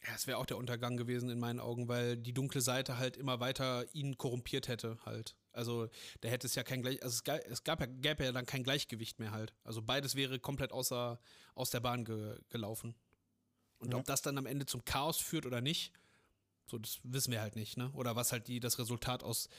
Ja, 0.05 0.13
es 0.15 0.27
wäre 0.27 0.37
auch 0.37 0.45
der 0.45 0.57
Untergang 0.57 0.95
gewesen 0.95 1.29
in 1.29 1.39
meinen 1.39 1.59
Augen, 1.59 1.87
weil 1.87 2.17
die 2.17 2.33
dunkle 2.33 2.61
Seite 2.61 2.97
halt 2.97 3.17
immer 3.17 3.39
weiter 3.39 3.85
ihn 3.93 4.17
korrumpiert 4.17 4.67
hätte 4.67 4.97
halt. 5.05 5.35
Also 5.51 5.89
da 6.21 6.29
hätte 6.29 6.45
es 6.45 6.55
ja 6.55 6.63
kein 6.63 6.81
Gleich, 6.81 7.01
also 7.01 7.15
es, 7.15 7.23
gab, 7.23 7.39
es 7.45 7.63
gab 7.63 7.79
ja, 7.79 7.87
gäbe 7.87 8.23
ja 8.23 8.31
dann 8.31 8.45
kein 8.45 8.63
Gleichgewicht 8.63 9.19
mehr 9.19 9.31
halt. 9.31 9.53
Also 9.63 9.81
beides 9.81 10.15
wäre 10.15 10.39
komplett 10.39 10.71
außer, 10.71 11.19
aus 11.55 11.71
der 11.71 11.79
Bahn 11.79 12.05
ge, 12.05 12.37
gelaufen. 12.49 12.95
Und 13.79 13.91
ja. 13.91 13.99
ob 13.99 14.05
das 14.05 14.21
dann 14.21 14.37
am 14.37 14.45
Ende 14.45 14.65
zum 14.65 14.85
Chaos 14.85 15.17
führt 15.17 15.45
oder 15.45 15.61
nicht, 15.61 15.91
so 16.67 16.77
das 16.77 16.99
wissen 17.03 17.31
wir 17.31 17.41
halt 17.41 17.55
nicht, 17.55 17.77
ne? 17.77 17.91
Oder 17.93 18.15
was 18.15 18.31
halt 18.31 18.47
die, 18.47 18.59
das 18.59 18.77
Resultat 18.77 19.23
aus 19.23 19.49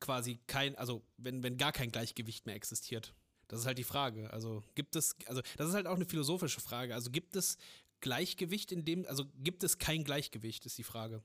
quasi 0.00 0.38
kein, 0.46 0.76
also 0.76 1.02
wenn, 1.16 1.42
wenn 1.42 1.56
gar 1.56 1.72
kein 1.72 1.92
Gleichgewicht 1.92 2.46
mehr 2.46 2.54
existiert. 2.54 3.14
Das 3.48 3.60
ist 3.60 3.66
halt 3.66 3.78
die 3.78 3.84
Frage. 3.84 4.32
Also 4.32 4.62
gibt 4.74 4.96
es, 4.96 5.16
also 5.26 5.42
das 5.56 5.68
ist 5.68 5.74
halt 5.74 5.86
auch 5.86 5.96
eine 5.96 6.06
philosophische 6.06 6.60
Frage. 6.60 6.94
Also 6.94 7.10
gibt 7.10 7.36
es 7.36 7.56
Gleichgewicht 8.00 8.72
in 8.72 8.84
dem, 8.84 9.06
also 9.06 9.24
gibt 9.42 9.64
es 9.64 9.78
kein 9.78 10.04
Gleichgewicht, 10.04 10.66
ist 10.66 10.78
die 10.78 10.84
Frage. 10.84 11.22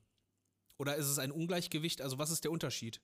Oder 0.78 0.95
ist 0.95 1.07
es 1.07 1.19
ein 1.19 1.32
Ungleichgewicht? 1.32 2.01
Also 2.01 2.17
was 2.17 2.32
ist 2.32 2.43
der 2.43 2.51
Unterschied? 2.51 3.01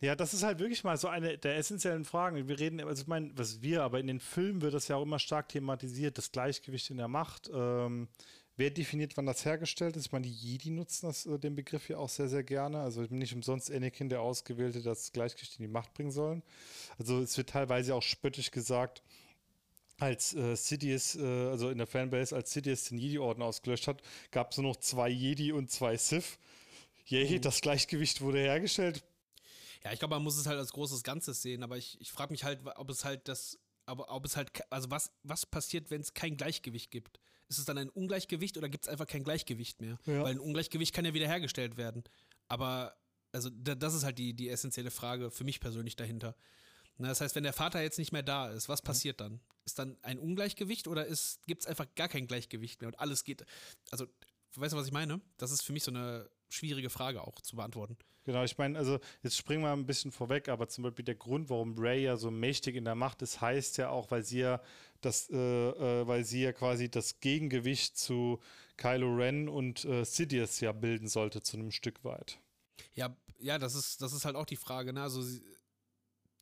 Ja, 0.00 0.14
das 0.14 0.32
ist 0.32 0.44
halt 0.44 0.60
wirklich 0.60 0.84
mal 0.84 0.96
so 0.96 1.08
eine 1.08 1.38
der 1.38 1.56
essentiellen 1.56 2.04
Fragen. 2.04 2.46
Wir 2.46 2.60
reden, 2.60 2.80
also 2.80 3.02
ich 3.02 3.08
meine, 3.08 3.36
was 3.36 3.62
wir, 3.62 3.82
aber 3.82 3.98
in 3.98 4.06
den 4.06 4.20
Filmen 4.20 4.62
wird 4.62 4.74
das 4.74 4.86
ja 4.86 4.96
auch 4.96 5.02
immer 5.02 5.18
stark 5.18 5.48
thematisiert, 5.48 6.18
das 6.18 6.30
Gleichgewicht 6.30 6.90
in 6.90 6.98
der 6.98 7.08
Macht. 7.08 7.50
Ähm, 7.52 8.06
wer 8.56 8.70
definiert, 8.70 9.16
wann 9.16 9.26
das 9.26 9.44
hergestellt 9.44 9.96
ist? 9.96 10.06
Ich 10.06 10.12
meine, 10.12 10.26
die 10.28 10.32
Jedi 10.32 10.70
nutzen 10.70 11.06
das, 11.06 11.26
äh, 11.26 11.36
den 11.40 11.56
Begriff 11.56 11.88
ja 11.88 11.96
auch 11.96 12.08
sehr, 12.08 12.28
sehr 12.28 12.44
gerne. 12.44 12.78
Also 12.78 13.02
nicht 13.10 13.34
umsonst 13.34 13.72
Anakin, 13.72 14.08
der 14.08 14.20
Ausgewählte, 14.20 14.82
das 14.82 15.10
Gleichgewicht 15.10 15.58
in 15.58 15.64
die 15.66 15.72
Macht 15.72 15.94
bringen 15.94 16.12
sollen. 16.12 16.44
Also 16.96 17.20
es 17.20 17.36
wird 17.36 17.50
teilweise 17.50 17.96
auch 17.96 18.02
spöttisch 18.02 18.52
gesagt, 18.52 19.02
als 19.98 20.34
äh, 20.34 20.56
Sidious, 20.56 21.16
äh, 21.16 21.22
also 21.22 21.70
in 21.70 21.78
der 21.78 21.86
Fanbase, 21.86 22.34
als 22.34 22.52
Sidious 22.52 22.84
den 22.84 22.98
Jedi-Orden 22.98 23.42
ausgelöscht 23.42 23.88
hat, 23.88 24.02
gab 24.30 24.52
es 24.52 24.58
nur 24.58 24.70
noch 24.70 24.76
zwei 24.76 25.08
Jedi 25.08 25.52
und 25.52 25.70
zwei 25.70 25.96
Sith. 25.96 26.38
Yay, 27.06 27.38
mhm. 27.38 27.40
das 27.42 27.60
Gleichgewicht 27.60 28.20
wurde 28.20 28.38
hergestellt. 28.38 29.02
Ja, 29.84 29.92
ich 29.92 29.98
glaube, 29.98 30.14
man 30.14 30.22
muss 30.22 30.36
es 30.36 30.46
halt 30.46 30.58
als 30.58 30.72
großes 30.72 31.02
Ganzes 31.02 31.42
sehen, 31.42 31.62
aber 31.62 31.76
ich, 31.76 32.00
ich 32.00 32.10
frage 32.12 32.32
mich 32.32 32.44
halt, 32.44 32.60
ob 32.76 32.90
es 32.90 33.04
halt 33.04 33.28
das, 33.28 33.58
aber 33.86 34.10
ob 34.10 34.24
es 34.24 34.36
halt, 34.36 34.50
also 34.70 34.90
was, 34.90 35.10
was 35.22 35.46
passiert, 35.46 35.90
wenn 35.90 36.00
es 36.00 36.14
kein 36.14 36.36
Gleichgewicht 36.36 36.90
gibt? 36.90 37.18
Ist 37.48 37.58
es 37.58 37.64
dann 37.64 37.78
ein 37.78 37.88
Ungleichgewicht 37.88 38.58
oder 38.58 38.68
gibt 38.68 38.84
es 38.84 38.88
einfach 38.88 39.06
kein 39.06 39.24
Gleichgewicht 39.24 39.80
mehr? 39.80 39.98
Ja. 40.04 40.22
Weil 40.22 40.32
ein 40.32 40.40
Ungleichgewicht 40.40 40.94
kann 40.94 41.04
ja 41.04 41.14
wiederhergestellt 41.14 41.76
werden. 41.76 42.04
Aber, 42.48 42.94
also, 43.32 43.48
das 43.50 43.94
ist 43.94 44.04
halt 44.04 44.18
die, 44.18 44.34
die 44.34 44.50
essentielle 44.50 44.90
Frage 44.90 45.30
für 45.30 45.44
mich 45.44 45.60
persönlich 45.60 45.96
dahinter. 45.96 46.36
Na, 46.98 47.08
das 47.08 47.20
heißt, 47.20 47.36
wenn 47.36 47.44
der 47.44 47.52
Vater 47.52 47.80
jetzt 47.80 47.98
nicht 47.98 48.12
mehr 48.12 48.24
da 48.24 48.48
ist, 48.48 48.68
was 48.68 48.82
passiert 48.82 49.20
dann? 49.20 49.40
Ist 49.64 49.78
dann 49.78 49.96
ein 50.02 50.18
Ungleichgewicht 50.18 50.88
oder 50.88 51.06
gibt 51.46 51.62
es 51.62 51.66
einfach 51.66 51.86
gar 51.94 52.08
kein 52.08 52.26
Gleichgewicht 52.26 52.80
mehr 52.80 52.88
und 52.88 52.98
alles 52.98 53.24
geht? 53.24 53.44
Also, 53.90 54.06
weißt 54.56 54.72
du, 54.72 54.76
was 54.76 54.86
ich 54.86 54.92
meine? 54.92 55.20
Das 55.36 55.52
ist 55.52 55.62
für 55.62 55.72
mich 55.72 55.84
so 55.84 55.92
eine 55.92 56.28
schwierige 56.48 56.90
Frage 56.90 57.22
auch 57.22 57.40
zu 57.40 57.56
beantworten. 57.56 57.96
Genau, 58.24 58.44
ich 58.44 58.58
meine, 58.58 58.78
also 58.78 58.98
jetzt 59.22 59.38
springen 59.38 59.62
wir 59.62 59.72
ein 59.72 59.86
bisschen 59.86 60.12
vorweg, 60.12 60.48
aber 60.48 60.68
zum 60.68 60.84
Beispiel 60.84 61.04
der 61.04 61.14
Grund, 61.14 61.48
warum 61.48 61.78
Ray 61.78 62.02
ja 62.02 62.16
so 62.16 62.30
mächtig 62.30 62.76
in 62.76 62.84
der 62.84 62.94
Macht 62.94 63.22
ist, 63.22 63.40
heißt 63.40 63.78
ja 63.78 63.88
auch, 63.88 64.10
weil 64.10 64.22
sie 64.22 64.40
ja 64.40 64.60
das, 65.00 65.30
äh, 65.30 65.36
äh, 65.36 66.06
weil 66.06 66.24
sie 66.24 66.42
ja 66.42 66.52
quasi 66.52 66.90
das 66.90 67.20
Gegengewicht 67.20 67.96
zu 67.96 68.38
Kylo 68.76 69.14
Ren 69.14 69.48
und 69.48 69.84
äh, 69.86 70.04
Sidious 70.04 70.60
ja 70.60 70.72
bilden 70.72 71.08
sollte 71.08 71.42
zu 71.42 71.56
einem 71.56 71.70
Stück 71.70 72.04
weit. 72.04 72.38
Ja, 72.92 73.16
ja, 73.38 73.58
das 73.58 73.74
ist, 73.74 74.02
das 74.02 74.12
ist 74.12 74.24
halt 74.24 74.36
auch 74.36 74.44
die 74.44 74.56
Frage, 74.56 74.92
ne? 74.92 75.02
Also 75.02 75.22
sie, 75.22 75.42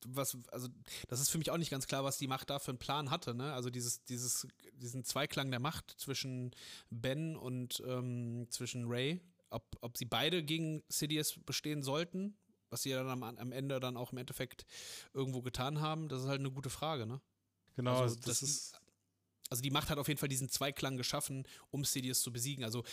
was, 0.09 0.37
also 0.51 0.69
das 1.09 1.21
ist 1.21 1.31
für 1.31 1.39
mich 1.39 1.51
auch 1.51 1.59
nicht 1.59 1.71
ganz 1.71 1.87
klar, 1.87 2.05
was 2.05 2.19
die 2.19 2.29
Macht 2.29 2.51
da 2.51 2.59
für 2.59 2.71
einen 2.71 2.79
Plan 2.79 3.11
hatte, 3.11 3.35
ne? 3.35 3.53
Also 3.53 3.71
dieses, 3.71 4.05
dieses, 4.05 4.47
diesen 4.73 5.05
Zweiklang 5.05 5.51
der 5.51 5.61
Macht 5.61 5.95
zwischen 5.99 6.53
Ben 6.91 7.37
und 7.37 7.83
ähm, 7.87 8.47
zwischen 8.51 8.87
Ray 8.87 9.21
ob, 9.51 9.77
ob 9.81 9.97
sie 9.97 10.05
beide 10.05 10.43
gegen 10.43 10.83
Sidious 10.89 11.39
bestehen 11.45 11.83
sollten, 11.83 12.37
was 12.71 12.83
sie 12.83 12.91
ja 12.91 13.03
dann 13.03 13.23
am, 13.23 13.23
am, 13.23 13.53
Ende 13.53 13.81
dann 13.81 13.97
auch 13.97 14.13
im 14.13 14.19
Endeffekt 14.19 14.67
irgendwo 15.15 15.43
getan 15.43 15.81
haben, 15.81 16.09
das 16.09 16.23
ist 16.23 16.29
halt 16.29 16.41
eine 16.41 16.51
gute 16.51 16.71
Frage, 16.71 17.07
ne? 17.07 17.21
Genau, 17.77 17.93
also, 17.93 18.03
also 18.03 18.17
das, 18.17 18.41
das 18.41 18.43
ist 18.43 18.81
also 19.49 19.63
die 19.63 19.71
Macht 19.71 19.91
hat 19.91 19.99
auf 19.99 20.09
jeden 20.09 20.19
Fall 20.19 20.29
diesen 20.29 20.49
Zweiklang 20.49 20.97
geschaffen, 20.97 21.45
um 21.71 21.85
Sidious 21.85 22.23
zu 22.23 22.33
besiegen. 22.33 22.65
Also 22.65 22.85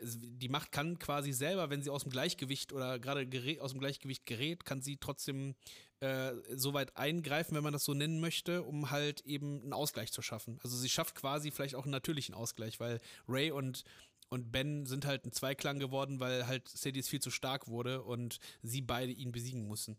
die 0.00 0.48
Macht 0.48 0.72
kann 0.72 0.98
quasi 0.98 1.32
selber, 1.32 1.70
wenn 1.70 1.82
sie 1.82 1.90
aus 1.90 2.02
dem 2.02 2.10
Gleichgewicht 2.10 2.72
oder 2.72 2.98
gerade 2.98 3.28
aus 3.60 3.72
dem 3.72 3.80
Gleichgewicht 3.80 4.26
gerät, 4.26 4.64
kann 4.64 4.82
sie 4.82 4.96
trotzdem 4.96 5.54
äh, 6.00 6.32
so 6.54 6.74
weit 6.74 6.96
eingreifen, 6.96 7.54
wenn 7.54 7.62
man 7.62 7.72
das 7.72 7.84
so 7.84 7.94
nennen 7.94 8.20
möchte, 8.20 8.62
um 8.62 8.90
halt 8.90 9.20
eben 9.22 9.62
einen 9.62 9.72
Ausgleich 9.72 10.12
zu 10.12 10.22
schaffen. 10.22 10.58
Also 10.62 10.76
sie 10.76 10.88
schafft 10.88 11.14
quasi 11.14 11.50
vielleicht 11.50 11.74
auch 11.74 11.84
einen 11.84 11.92
natürlichen 11.92 12.34
Ausgleich, 12.34 12.80
weil 12.80 13.00
Ray 13.28 13.50
und 13.50 13.84
und 14.32 14.52
Ben 14.52 14.86
sind 14.86 15.06
halt 15.06 15.26
ein 15.26 15.32
Zweiklang 15.32 15.80
geworden, 15.80 16.20
weil 16.20 16.46
halt 16.46 16.68
Sidious 16.68 17.08
viel 17.08 17.20
zu 17.20 17.32
stark 17.32 17.66
wurde 17.66 18.02
und 18.02 18.38
sie 18.62 18.80
beide 18.80 19.10
ihn 19.10 19.32
besiegen 19.32 19.66
mussten, 19.66 19.98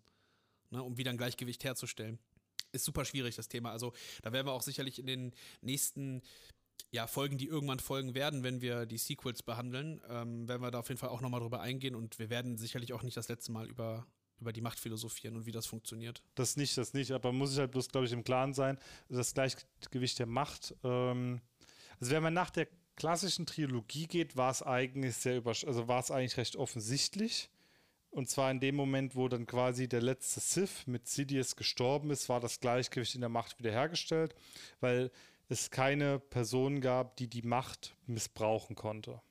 ne, 0.70 0.82
um 0.82 0.98
wieder 0.98 1.12
ein 1.12 1.18
Gleichgewicht 1.18 1.66
herzustellen. 1.66 2.18
Ist 2.72 2.86
super 2.86 3.06
schwierig, 3.06 3.36
das 3.36 3.48
Thema. 3.48 3.72
Also 3.72 3.94
da 4.22 4.32
werden 4.32 4.48
wir 4.48 4.54
auch 4.54 4.62
sicherlich 4.62 5.00
in 5.00 5.08
den 5.08 5.34
nächsten 5.62 6.22
ja, 6.92 7.08
Folgen, 7.08 7.38
die 7.38 7.48
irgendwann 7.48 7.80
folgen 7.80 8.16
werden, 8.16 8.44
wenn 8.44 8.62
wir 8.62 8.86
die 8.86 8.98
Sequels 8.98 9.44
behandeln, 9.44 10.02
ähm, 10.10 10.48
werden 10.48 10.62
wir 10.62 10.72
da 10.72 10.80
auf 10.80 10.90
jeden 10.90 11.00
Fall 11.00 11.10
auch 11.10 11.22
nochmal 11.22 11.40
drüber 11.40 11.62
eingehen 11.62 11.96
und 11.96 12.18
wir 12.20 12.30
werden 12.30 12.58
sicherlich 12.58 12.94
auch 12.94 13.04
nicht 13.04 13.16
das 13.16 13.30
letzte 13.30 13.52
Mal 13.52 13.68
über, 13.70 14.08
über 14.40 14.52
die 14.52 14.62
Macht 14.62 14.80
philosophieren 14.80 15.36
und 15.36 15.46
wie 15.46 15.52
das 15.52 15.68
funktioniert. 15.68 16.22
Das 16.36 16.58
nicht, 16.58 16.78
das 16.78 16.94
nicht, 16.94 17.12
aber 17.12 17.32
muss 17.32 17.54
ich 17.54 17.60
halt 17.60 17.72
bloß, 17.72 17.90
glaube 17.90 18.08
ich, 18.08 18.12
im 18.12 18.24
Klaren 18.24 18.54
sein, 18.54 18.78
das 19.10 19.34
Gleichgewicht 19.34 20.20
der 20.20 20.26
Macht. 20.26 20.76
Ähm, 20.84 21.42
also 22.00 22.12
wenn 22.12 22.24
man 22.24 22.34
nach 22.34 22.50
der 22.50 22.68
klassischen 22.96 23.46
Trilogie 23.46 24.08
geht, 24.08 24.36
war 24.36 24.52
es 24.52 24.62
eigentlich 24.62 25.16
sehr 25.16 25.38
über, 25.38 25.52
also 25.52 25.88
war 25.88 26.00
es 26.00 26.12
eigentlich 26.12 26.38
recht 26.38 26.56
offensichtlich. 26.56 27.50
Und 28.12 28.30
zwar 28.30 28.52
in 28.52 28.60
dem 28.60 28.76
Moment, 28.76 29.16
wo 29.16 29.30
dann 29.30 29.46
quasi 29.46 29.88
der 29.88 30.02
letzte 30.02 30.42
Sith 30.42 30.86
mit 30.86 31.08
Sidious 31.08 31.56
gestorben 31.56 32.12
ist, 32.12 32.28
war 32.28 32.42
das 32.42 32.60
Gleichgewicht 32.60 33.16
in 33.16 33.22
der 33.22 33.30
Macht 33.30 33.58
wiederhergestellt, 33.58 34.36
weil 34.82 35.12
es 35.48 35.72
keine 35.72 36.20
Person 36.20 36.82
gab, 36.82 37.16
die 37.16 37.28
die 37.28 37.42
Macht 37.42 37.96
missbrauchen 38.08 38.76
konnte. 38.76 39.22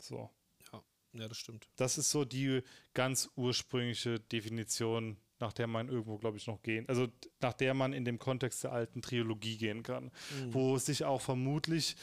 So. 0.00 0.30
Ja, 0.72 0.82
ja, 1.14 1.28
das 1.28 1.36
stimmt. 1.36 1.68
Das 1.76 1.98
ist 1.98 2.10
so 2.10 2.24
die 2.24 2.62
ganz 2.94 3.28
ursprüngliche 3.34 4.20
Definition, 4.20 5.16
nach 5.40 5.52
der 5.52 5.66
man 5.66 5.88
irgendwo, 5.88 6.18
glaube 6.18 6.36
ich, 6.36 6.46
noch 6.46 6.62
gehen, 6.62 6.88
also 6.88 7.08
nach 7.40 7.54
der 7.54 7.74
man 7.74 7.92
in 7.92 8.04
dem 8.04 8.20
Kontext 8.20 8.64
der 8.64 8.72
alten 8.72 9.02
Trilogie 9.02 9.56
gehen 9.56 9.82
kann, 9.82 10.04
mhm. 10.04 10.54
wo 10.54 10.78
sich 10.78 11.04
auch 11.04 11.20
vermutlich 11.20 11.96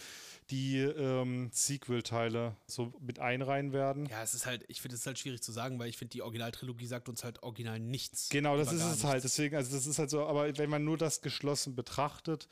die 0.52 0.78
ähm, 0.78 1.50
Sequel-Teile 1.52 2.56
so 2.68 2.94
mit 3.00 3.20
einreihen 3.20 3.74
werden. 3.74 4.06
Ja, 4.08 4.22
es 4.22 4.34
ist 4.34 4.46
halt, 4.46 4.64
ich 4.68 4.82
finde 4.82 4.96
es 4.96 5.06
halt 5.06 5.18
schwierig 5.18 5.42
zu 5.42 5.52
sagen, 5.52 5.80
weil 5.80 5.90
ich 5.90 5.98
finde, 5.98 6.12
die 6.12 6.22
Originaltrilogie 6.22 6.86
sagt 6.86 7.10
uns 7.10 7.24
halt 7.24 7.42
original 7.44 7.80
nichts. 7.80 8.30
Genau, 8.30 8.58
das 8.58 8.72
ist 8.72 8.84
es 8.84 9.04
halt. 9.04 9.24
Deswegen, 9.24 9.56
also 9.56 9.76
das 9.76 9.88
ist 9.88 9.98
halt 9.98 10.10
so, 10.10 10.26
aber 10.26 10.58
wenn 10.58 10.70
man 10.70 10.84
nur 10.84 10.98
das 10.98 11.22
geschlossen 11.22 11.76
betrachtet, 11.76 12.48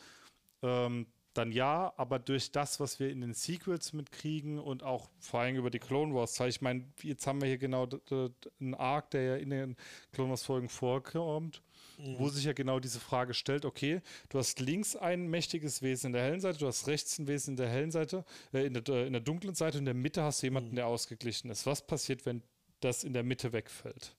ähm, 0.62 1.08
dann 1.34 1.52
ja, 1.52 1.94
aber 1.98 2.20
durch 2.20 2.52
das, 2.52 2.80
was 2.80 3.00
wir 3.00 3.10
in 3.10 3.22
den 3.22 3.34
Sequels 3.34 3.94
mitkriegen 3.94 4.60
und 4.60 4.84
auch 4.84 5.10
vor 5.20 5.41
allem 5.41 5.56
über 5.56 5.70
die 5.70 5.80
Clone 5.80 6.14
Wars 6.14 6.39
ich 6.39 6.62
meine, 6.62 6.86
jetzt 7.02 7.26
haben 7.26 7.41
wir 7.41 7.48
hier 7.48 7.58
genau 7.58 7.88
einen 8.60 8.76
Arc, 8.76 9.12
der 9.12 9.24
ja 9.24 9.36
in 9.38 9.50
den 9.50 9.76
Clone 10.12 10.30
Wars 10.30 10.44
Folgen 10.44 10.70
vorkommt 10.70 11.64
mhm. 12.04 12.20
wo 12.20 12.30
sich 12.30 12.45
ja 12.45 12.54
genau 12.54 12.80
diese 12.80 12.99
Frage 12.99 13.34
stellt, 13.34 13.66
okay, 13.66 14.01
du 14.30 14.38
hast 14.38 14.60
links 14.60 14.95
ein 14.95 15.28
mächtiges 15.28 15.82
Wesen 15.82 16.08
in 16.08 16.14
der 16.14 16.24
hellen 16.24 16.41
Seite, 16.41 16.60
du 16.60 16.68
hast 16.68 16.88
rechts 16.88 17.18
ein 17.20 17.28
Wesen 17.28 17.51
in 17.51 17.58
der 17.58 17.70
hellen 17.70 17.91
Seite, 17.91 18.26
äh, 18.54 18.66
in, 18.66 18.74
der, 18.74 18.88
äh, 18.89 19.08
in 19.08 19.14
der 19.14 19.22
dunklen 19.22 19.56
Seite 19.56 19.78
und 19.78 19.84
in 19.84 19.86
der 19.86 19.93
Mitte 19.93 20.24
hast 20.24 20.41
du 20.41 20.47
jemanden, 20.47 20.72
mhm. 20.72 20.76
der 20.76 20.88
ausgeglichen 20.88 21.49
ist. 21.49 21.66
Was 21.66 21.86
passiert, 21.86 22.26
wenn 22.26 22.43
das 22.80 23.04
in 23.04 23.14
der 23.14 23.24
Mitte 23.24 23.54
wegfällt? 23.54 24.16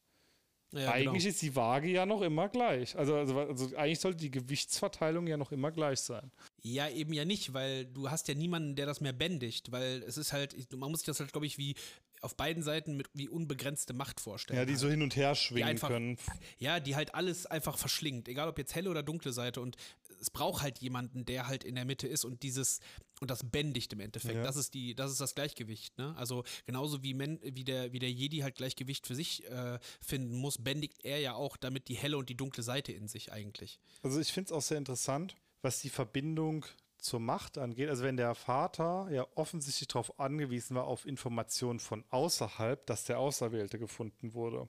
Ja, 0.73 0.91
eigentlich 0.91 1.23
genau. 1.23 1.31
ist 1.31 1.43
die 1.43 1.55
Waage 1.55 1.89
ja 1.89 2.05
noch 2.05 2.23
immer 2.23 2.49
gleich. 2.49 2.97
Also, 2.97 3.15
also, 3.15 3.39
also, 3.39 3.77
eigentlich 3.77 4.01
sollte 4.01 4.19
die 4.19 4.31
Gewichtsverteilung 4.31 5.27
ja 5.29 5.37
noch 5.37 5.53
immer 5.53 5.71
gleich 5.71 6.01
sein. 6.01 6.33
Ja, 6.67 6.89
eben 6.89 7.13
ja 7.13 7.27
nicht, 7.27 7.53
weil 7.53 7.85
du 7.85 8.11
hast 8.11 8.27
ja 8.27 8.35
niemanden, 8.35 8.75
der 8.75 8.87
das 8.87 9.03
mehr 9.03 9.13
bändigt, 9.13 9.71
weil 9.71 10.03
es 10.07 10.17
ist 10.17 10.33
halt, 10.33 10.57
man 10.73 10.91
muss 10.91 11.01
sich 11.01 11.07
das 11.07 11.21
halt, 11.21 11.31
glaube 11.31 11.47
ich, 11.47 11.59
wie 11.59 11.75
auf 12.23 12.37
beiden 12.37 12.63
Seiten 12.63 12.97
mit 12.97 13.07
wie 13.13 13.29
unbegrenzte 13.29 13.93
Macht 13.93 14.19
vorstellen. 14.19 14.59
Ja, 14.59 14.65
die 14.65 14.73
halt. 14.73 14.81
so 14.81 14.89
hin 14.89 15.03
und 15.03 15.15
her 15.15 15.35
schwingen 15.35 15.69
einfach, 15.69 15.89
können. 15.89 16.17
Ja, 16.59 16.81
die 16.81 16.97
halt 16.97 17.15
alles 17.15 17.45
einfach 17.45 17.77
verschlingt, 17.77 18.29
egal 18.29 18.49
ob 18.49 18.57
jetzt 18.57 18.75
helle 18.75 18.89
oder 18.89 19.03
dunkle 19.03 19.33
Seite. 19.33 19.61
Und 19.61 19.77
es 20.21 20.31
braucht 20.31 20.63
halt 20.63 20.79
jemanden, 20.79 21.27
der 21.27 21.49
halt 21.49 21.65
in 21.65 21.75
der 21.75 21.85
Mitte 21.85 22.09
ist 22.09 22.25
und 22.25 22.43
dieses 22.43 22.81
und 23.21 23.31
das 23.31 23.45
bändigt 23.45 23.93
im 23.93 24.01
Endeffekt. 24.01 24.37
Ja. 24.37 24.43
Das 24.43 24.57
ist 24.57 24.73
die, 24.73 24.95
das 24.95 25.13
ist 25.13 25.21
das 25.21 25.35
Gleichgewicht. 25.35 25.99
Ne? 25.99 26.15
Also 26.17 26.45
genauso 26.65 27.03
wie, 27.03 27.13
Men, 27.13 27.39
wie 27.43 27.65
der 27.65 27.93
wie 27.93 27.99
der 27.99 28.11
Jedi 28.11 28.39
halt 28.39 28.55
Gleichgewicht 28.57 29.07
für 29.07 29.15
sich 29.15 29.45
äh, 29.51 29.79
finden 30.01 30.37
muss, 30.37 30.59
bändigt 30.59 31.05
er 31.05 31.21
ja 31.21 31.35
auch 31.35 31.59
damit 31.59 31.89
die 31.89 31.95
helle 31.95 32.17
und 32.17 32.31
die 32.31 32.37
dunkle 32.37 32.63
Seite 32.63 32.93
in 32.93 33.07
sich 33.07 33.33
eigentlich. 33.33 33.79
Also 34.03 34.19
ich 34.19 34.33
finde 34.33 34.47
es 34.47 34.53
auch 34.53 34.63
sehr 34.63 34.79
interessant, 34.79 35.37
was 35.65 35.81
die 35.81 35.91
Verbindung 35.91 36.65
zur 36.99 37.21
Macht 37.21 37.59
angeht. 37.59 37.89
Also 37.89 38.05
wenn 38.05 38.17
der 38.17 38.35
Vater 38.35 39.09
ja 39.11 39.27
offensichtlich 39.35 39.89
darauf 39.89 40.19
angewiesen 40.19 40.75
war, 40.77 40.85
auf 40.85 41.05
Informationen 41.07 41.81
von 41.81 42.05
außerhalb, 42.11 42.87
dass 42.87 43.05
der 43.05 43.19
Auserwählte 43.19 43.79
gefunden 43.79 44.35
wurde. 44.35 44.69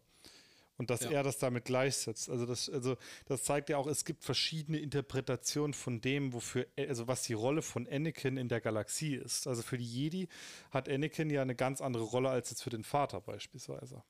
Und 0.77 0.89
dass 0.89 1.01
Ja. 1.01 1.11
er 1.11 1.23
das 1.23 1.37
damit 1.37 1.63
gleichsetzt. 1.63 2.29
Also 2.29 2.45
das, 2.45 2.69
also 2.69 2.97
das 3.27 3.43
zeigt 3.43 3.69
ja 3.69 3.77
auch, 3.77 3.87
es 3.87 4.03
gibt 4.03 4.25
verschiedene 4.25 4.77
Interpretationen 4.79 5.73
von 5.73 6.01
dem, 6.01 6.33
wofür, 6.33 6.67
also 6.77 7.07
was 7.07 7.23
die 7.23 7.31
Rolle 7.33 7.61
von 7.61 7.87
Anakin 7.87 8.35
in 8.35 8.49
der 8.49 8.59
Galaxie 8.59 9.15
ist. 9.15 9.47
Also 9.47 9.61
für 9.61 9.77
die 9.77 9.85
Jedi 9.85 10.27
hat 10.71 10.89
Anakin 10.89 11.29
ja 11.29 11.41
eine 11.41 11.55
ganz 11.55 11.79
andere 11.79 12.03
Rolle 12.03 12.29
als 12.29 12.49
jetzt 12.49 12.61
für 12.63 12.69
den 12.71 12.83
Vater 12.83 13.21
beispielsweise. 13.21 14.03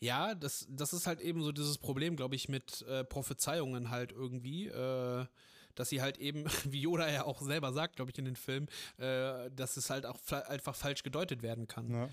Ja, 0.00 0.34
das, 0.34 0.66
das 0.68 0.92
ist 0.92 1.06
halt 1.06 1.20
eben 1.20 1.42
so 1.44 1.52
dieses 1.52 1.78
Problem, 1.78 2.16
glaube 2.16 2.34
ich, 2.34 2.48
mit 2.48 2.82
äh, 2.82 3.04
Prophezeiungen 3.04 3.90
halt 3.90 4.10
irgendwie, 4.10 4.66
äh, 4.66 5.24
dass 5.78 5.88
sie 5.88 6.02
halt 6.02 6.18
eben, 6.18 6.44
wie 6.64 6.80
Yoda 6.80 7.10
ja 7.10 7.24
auch 7.24 7.40
selber 7.40 7.72
sagt, 7.72 7.96
glaube 7.96 8.10
ich, 8.10 8.18
in 8.18 8.24
den 8.24 8.36
Filmen, 8.36 8.68
äh, 8.98 9.50
dass 9.50 9.76
es 9.76 9.90
halt 9.90 10.06
auch 10.06 10.18
fa- 10.20 10.40
einfach 10.40 10.74
falsch 10.74 11.02
gedeutet 11.02 11.42
werden 11.42 11.66
kann. 11.68 11.90
Ja. 11.90 12.08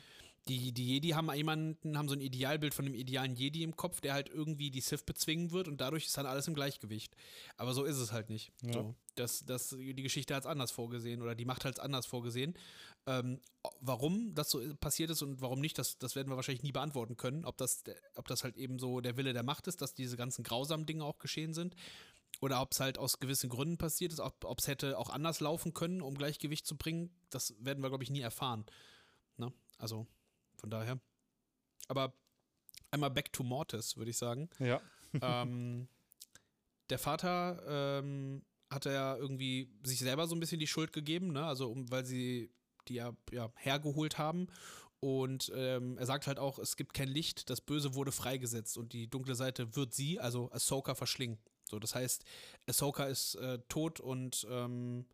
Die, 0.48 0.72
die 0.72 0.86
Jedi 0.86 1.10
haben 1.10 1.34
jemanden, 1.34 1.98
haben 1.98 2.08
so 2.08 2.14
ein 2.14 2.22
Idealbild 2.22 2.76
von 2.76 2.86
einem 2.86 2.94
idealen 2.94 3.36
Jedi 3.36 3.64
im 3.64 3.76
Kopf, 3.76 4.00
der 4.00 4.14
halt 4.14 4.30
irgendwie 4.30 4.70
die 4.70 4.80
Sith 4.82 5.02
bezwingen 5.04 5.50
wird 5.50 5.68
und 5.68 5.82
dadurch 5.82 6.06
ist 6.06 6.16
dann 6.20 6.28
alles 6.28 6.48
im 6.48 6.54
Gleichgewicht. 6.54 7.16
Aber 7.58 7.74
so 7.74 7.84
ist 7.84 7.98
es 7.98 8.12
halt 8.12 8.30
nicht. 8.30 8.52
Ja. 8.62 8.74
So, 8.74 8.96
das, 9.16 9.44
das, 9.48 9.70
die 9.70 9.96
Geschichte 10.04 10.36
hat 10.36 10.44
es 10.44 10.48
anders 10.48 10.70
vorgesehen 10.70 11.24
oder 11.24 11.34
die 11.34 11.46
Macht 11.46 11.66
hat 11.66 11.74
es 11.74 11.80
anders 11.80 12.06
vorgesehen. 12.06 12.54
Ähm, 13.08 13.40
warum 13.80 14.36
das 14.36 14.52
so 14.52 14.62
passiert 14.80 15.10
ist 15.10 15.24
und 15.24 15.42
warum 15.42 15.62
nicht, 15.62 15.80
das, 15.80 15.98
das 15.98 16.16
werden 16.16 16.30
wir 16.30 16.36
wahrscheinlich 16.36 16.62
nie 16.62 16.72
beantworten 16.72 17.18
können. 17.18 17.44
Ob 17.44 17.58
das, 17.58 17.84
ob 18.14 18.28
das 18.28 18.44
halt 18.44 18.56
eben 18.56 18.78
so 18.78 19.02
der 19.02 19.18
Wille 19.18 19.34
der 19.34 19.42
Macht 19.44 19.66
ist, 19.66 19.82
dass 19.82 19.96
diese 19.96 20.16
ganzen 20.16 20.44
grausamen 20.44 20.86
Dinge 20.86 21.06
auch 21.06 21.18
geschehen 21.18 21.56
sind. 21.56 21.76
Oder 22.42 22.62
ob 22.62 22.74
es 22.74 22.80
halt 22.80 22.98
aus 22.98 23.20
gewissen 23.20 23.50
Gründen 23.50 23.78
passiert 23.78 24.12
ist, 24.12 24.20
ob 24.20 24.60
es 24.60 24.68
hätte 24.68 24.98
auch 24.98 25.10
anders 25.10 25.40
laufen 25.40 25.74
können, 25.74 26.02
um 26.02 26.16
Gleichgewicht 26.16 26.68
zu 26.68 26.78
bringen, 26.78 27.10
das 27.30 27.56
werden 27.60 27.82
wir, 27.82 27.90
glaube 27.90 28.04
ich, 28.04 28.10
nie 28.10 28.22
erfahren. 28.22 28.66
Ne? 29.38 29.54
Also, 29.78 30.06
von 30.58 30.70
daher. 30.70 31.00
Aber 31.88 32.14
einmal 32.92 33.12
back 33.12 33.32
to 33.32 33.44
Mortis, 33.44 33.98
würde 33.98 34.12
ich 34.12 34.18
sagen. 34.18 34.50
Ja. 34.60 34.82
ähm, 35.22 35.88
der 36.90 37.00
Vater 37.00 37.64
ähm, 37.68 38.44
hatte 38.70 38.92
ja 38.92 39.16
irgendwie 39.16 39.70
sich 39.84 40.00
selber 40.00 40.28
so 40.28 40.36
ein 40.36 40.40
bisschen 40.40 40.60
die 40.60 40.68
Schuld 40.68 40.94
gegeben, 40.94 41.32
ne? 41.32 41.46
Also, 41.46 41.72
um, 41.72 41.90
weil 41.90 42.06
sie 42.06 42.52
die 42.88 42.96
ja, 42.96 43.16
ja 43.32 43.52
hergeholt 43.56 44.18
haben. 44.18 44.48
Und 45.00 45.52
ähm, 45.56 45.98
er 45.98 46.06
sagt 46.06 46.28
halt 46.28 46.40
auch, 46.40 46.58
es 46.58 46.78
gibt 46.78 46.94
kein 46.94 47.08
Licht, 47.08 47.50
das 47.50 47.62
Böse 47.62 47.94
wurde 47.94 48.12
freigesetzt 48.12 48.78
und 48.78 48.94
die 48.94 49.08
dunkle 49.08 49.36
Seite 49.36 49.76
wird 49.76 49.94
sie, 49.94 50.20
also 50.20 50.52
Ahsoka, 50.52 50.96
verschlingen. 50.96 51.38
So, 51.66 51.80
das 51.80 51.96
heißt, 51.96 52.24
Ahsoka 52.68 53.06
ist 53.06 53.36
äh, 53.36 53.60
tot 53.68 54.00
und 54.00 54.46
ähm, 54.50 55.06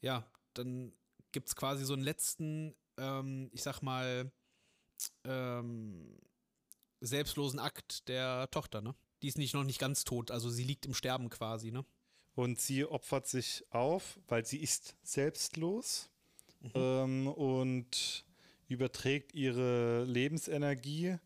ja, 0.00 0.26
dann 0.54 0.92
gibt 1.32 1.48
es 1.48 1.56
quasi 1.56 1.84
so 1.84 1.94
einen 1.94 2.02
letzten, 2.02 2.74
ähm, 2.98 3.50
ich 3.52 3.62
sag 3.62 3.80
mal, 3.80 4.30
ähm, 5.24 6.18
selbstlosen 7.00 7.60
Akt 7.60 8.08
der 8.08 8.50
Tochter, 8.50 8.80
ne? 8.80 8.94
Die 9.22 9.28
ist 9.28 9.38
nicht 9.38 9.54
noch 9.54 9.64
nicht 9.64 9.78
ganz 9.78 10.04
tot, 10.04 10.30
also 10.30 10.50
sie 10.50 10.64
liegt 10.64 10.86
im 10.86 10.94
Sterben 10.94 11.30
quasi, 11.30 11.70
ne? 11.70 11.84
Und 12.34 12.60
sie 12.60 12.84
opfert 12.84 13.26
sich 13.26 13.64
auf, 13.70 14.18
weil 14.28 14.46
sie 14.46 14.58
ist 14.58 14.96
selbstlos 15.02 16.10
ähm, 16.74 17.26
und 17.26 18.24
überträgt 18.68 19.34
ihre 19.34 20.04
Lebensenergie 20.04 21.16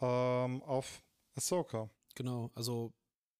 ähm, 0.00 0.62
auf 0.62 1.02
Ahsoka. 1.34 1.90
Genau, 2.14 2.50
also 2.54 2.92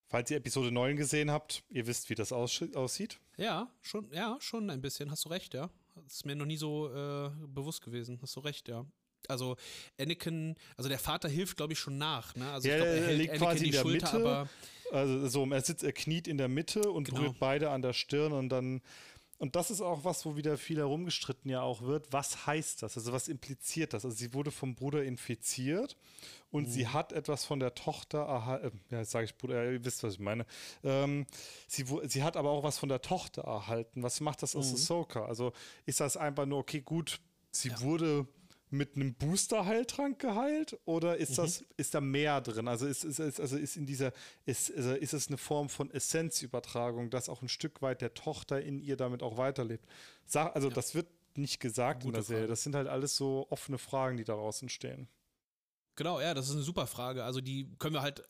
Falls 0.08 0.30
ihr 0.30 0.38
Episode 0.38 0.72
9 0.72 0.96
gesehen 0.96 1.30
habt, 1.30 1.62
ihr 1.70 1.86
wisst, 1.86 2.08
wie 2.10 2.14
das 2.14 2.32
aussieht. 2.32 3.18
ja, 3.36 3.70
schon, 3.82 4.10
ja, 4.12 4.36
schon 4.40 4.70
ein 4.70 4.80
bisschen, 4.80 5.10
hast 5.10 5.24
du 5.26 5.28
recht, 5.28 5.54
ja. 5.54 5.68
Das 6.04 6.14
ist 6.14 6.26
mir 6.26 6.34
noch 6.36 6.46
nie 6.46 6.56
so 6.56 6.88
äh, 6.88 7.30
bewusst 7.46 7.82
gewesen, 7.82 8.18
hast 8.22 8.34
du 8.36 8.40
recht, 8.40 8.68
ja. 8.68 8.84
Also 9.26 9.56
Anakin, 10.00 10.54
also 10.76 10.88
der 10.88 10.98
Vater 10.98 11.28
hilft, 11.28 11.56
glaube 11.56 11.72
ich, 11.74 11.78
schon 11.78 11.98
nach, 11.98 12.34
ne? 12.36 12.50
Also 12.52 12.68
Ja, 12.68 12.76
ich 12.76 12.82
glaube, 12.82 12.98
er 12.98 13.08
er 13.08 13.14
liegt 13.16 13.30
Anakin 13.32 13.46
quasi 13.48 13.64
in 13.66 13.72
der 13.72 13.80
Schulter, 13.82 14.12
Mitte. 14.18 14.28
aber 14.30 14.48
Also 14.92 15.28
so, 15.28 15.46
er 15.50 15.60
sitzt, 15.60 15.82
er 15.84 15.92
kniet 15.92 16.26
in 16.28 16.38
der 16.38 16.48
Mitte 16.48 16.90
und 16.90 17.04
Genau. 17.04 17.18
berührt 17.20 17.36
beide 17.38 17.70
an 17.70 17.82
der 17.82 17.92
Stirn 17.92 18.32
und 18.32 18.48
dann 18.48 18.80
und 19.38 19.54
das 19.56 19.70
ist 19.70 19.80
auch 19.80 20.04
was, 20.04 20.26
wo 20.26 20.36
wieder 20.36 20.58
viel 20.58 20.78
herumgestritten 20.78 21.50
ja 21.50 21.62
auch 21.62 21.82
wird. 21.82 22.12
Was 22.12 22.46
heißt 22.46 22.82
das? 22.82 22.96
Also 22.96 23.12
was 23.12 23.28
impliziert 23.28 23.92
das? 23.94 24.04
Also 24.04 24.16
sie 24.16 24.34
wurde 24.34 24.50
vom 24.50 24.74
Bruder 24.74 25.04
infiziert 25.04 25.96
und 26.50 26.66
Mhm. 26.66 26.72
sie 26.72 26.88
hat 26.88 27.12
etwas 27.12 27.44
von 27.44 27.60
der 27.60 27.74
Tochter 27.74 28.18
erhalten. 28.20 28.80
Ja, 28.90 28.98
jetzt 28.98 29.12
sage 29.12 29.26
ich 29.26 29.36
Bruder, 29.36 29.62
ja, 29.64 29.70
ihr 29.70 29.84
wisst, 29.84 30.02
was 30.02 30.14
ich 30.14 30.20
meine. 30.20 30.44
Ähm, 30.82 31.26
sie, 31.66 31.84
sie 32.08 32.22
hat 32.22 32.36
aber 32.36 32.50
auch 32.50 32.62
was 32.64 32.78
von 32.78 32.88
der 32.88 33.00
Tochter 33.02 33.42
erhalten. 33.42 34.02
Was 34.02 34.20
macht 34.20 34.42
das 34.42 34.56
aus 34.56 34.68
Mhm. 34.70 34.74
Ahsoka? 34.74 35.24
Also 35.26 35.52
ist 35.86 36.00
das 36.00 36.16
einfach 36.16 36.46
nur, 36.46 36.58
okay, 36.58 36.80
gut, 36.80 37.20
sie 37.50 37.68
Ja. 37.68 37.80
wurde 37.80 38.26
mit 38.70 38.96
einem 38.96 39.14
Booster-Heiltrank 39.14 40.18
geheilt 40.18 40.78
oder 40.84 41.14
Mhm. 41.14 41.22
ist 41.22 41.38
das 41.38 41.64
ist 41.76 41.94
da 41.94 42.00
mehr 42.00 42.40
drin? 42.40 42.68
Also 42.68 42.86
ist, 42.86 43.04
ist, 43.04 43.18
ist 43.18 43.40
also 43.40 43.56
ist 43.56 43.76
in 43.76 43.86
dieser 43.86 44.12
ist, 44.46 44.74
also 44.76 44.94
ist 44.94 45.12
es 45.14 45.28
eine 45.28 45.38
Form 45.38 45.68
von 45.68 45.90
Essenzübertragung, 45.90 47.10
dass 47.10 47.28
auch 47.28 47.42
ein 47.42 47.48
Stück 47.48 47.82
weit 47.82 48.00
der 48.00 48.14
Tochter 48.14 48.60
in 48.60 48.78
ihr 48.78 48.96
damit 48.96 49.22
auch 49.22 49.36
weiterlebt. 49.36 49.86
Sag, 50.26 50.54
also 50.54 50.70
das 50.70 50.94
wird 50.94 51.06
nicht 51.36 51.60
gesagt 51.60 52.02
in 52.02 52.08
Gute 52.08 52.16
der 52.16 52.22
Serie. 52.24 52.40
Frage. 52.42 52.50
Das 52.50 52.62
sind 52.62 52.74
halt 52.74 52.88
alles 52.88 53.16
so 53.16 53.46
offene 53.50 53.78
Fragen, 53.78 54.16
die 54.16 54.24
daraus 54.24 54.60
entstehen. 54.62 55.08
Genau, 55.98 56.20
ja, 56.20 56.32
das 56.32 56.46
ist 56.48 56.54
eine 56.54 56.62
super 56.62 56.86
Frage. 56.86 57.24
Also 57.24 57.40
die 57.40 57.66
können 57.80 57.94
wir 57.96 58.02
halt, 58.02 58.22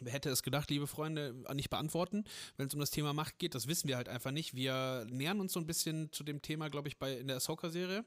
wer 0.00 0.14
hätte 0.14 0.30
es 0.30 0.42
gedacht, 0.42 0.70
liebe 0.70 0.86
Freunde, 0.86 1.34
nicht 1.52 1.68
beantworten, 1.68 2.24
wenn 2.56 2.68
es 2.68 2.72
um 2.74 2.80
das 2.80 2.90
Thema 2.90 3.12
Macht 3.12 3.38
geht. 3.38 3.54
Das 3.54 3.66
wissen 3.66 3.86
wir 3.86 3.96
halt 3.96 4.08
einfach 4.08 4.30
nicht. 4.30 4.54
Wir 4.56 5.06
nähern 5.10 5.38
uns 5.38 5.52
so 5.52 5.60
ein 5.60 5.66
bisschen 5.66 6.10
zu 6.10 6.24
dem 6.24 6.40
Thema, 6.40 6.70
glaube 6.70 6.88
ich, 6.88 6.96
bei 6.98 7.18
in 7.18 7.26
der 7.28 7.36
Ahsoka-Serie, 7.36 8.06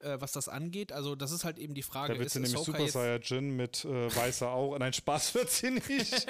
äh, 0.00 0.16
was 0.20 0.32
das 0.32 0.48
angeht. 0.48 0.90
Also 0.90 1.14
das 1.14 1.30
ist 1.30 1.44
halt 1.44 1.60
eben 1.60 1.74
die 1.74 1.84
Frage, 1.84 2.14
Da 2.14 2.18
wird 2.18 2.28
sie 2.30 2.40
nämlich 2.40 2.58
Ahsoka 2.58 2.78
Super 2.78 2.90
Saiyajin 2.90 3.54
mit 3.54 3.84
äh, 3.84 4.16
weißer 4.16 4.50
Auge. 4.50 4.80
Nein, 4.80 4.94
Spaß 4.94 5.32
wird 5.36 5.50
sie 5.50 5.70
nicht. 5.70 5.86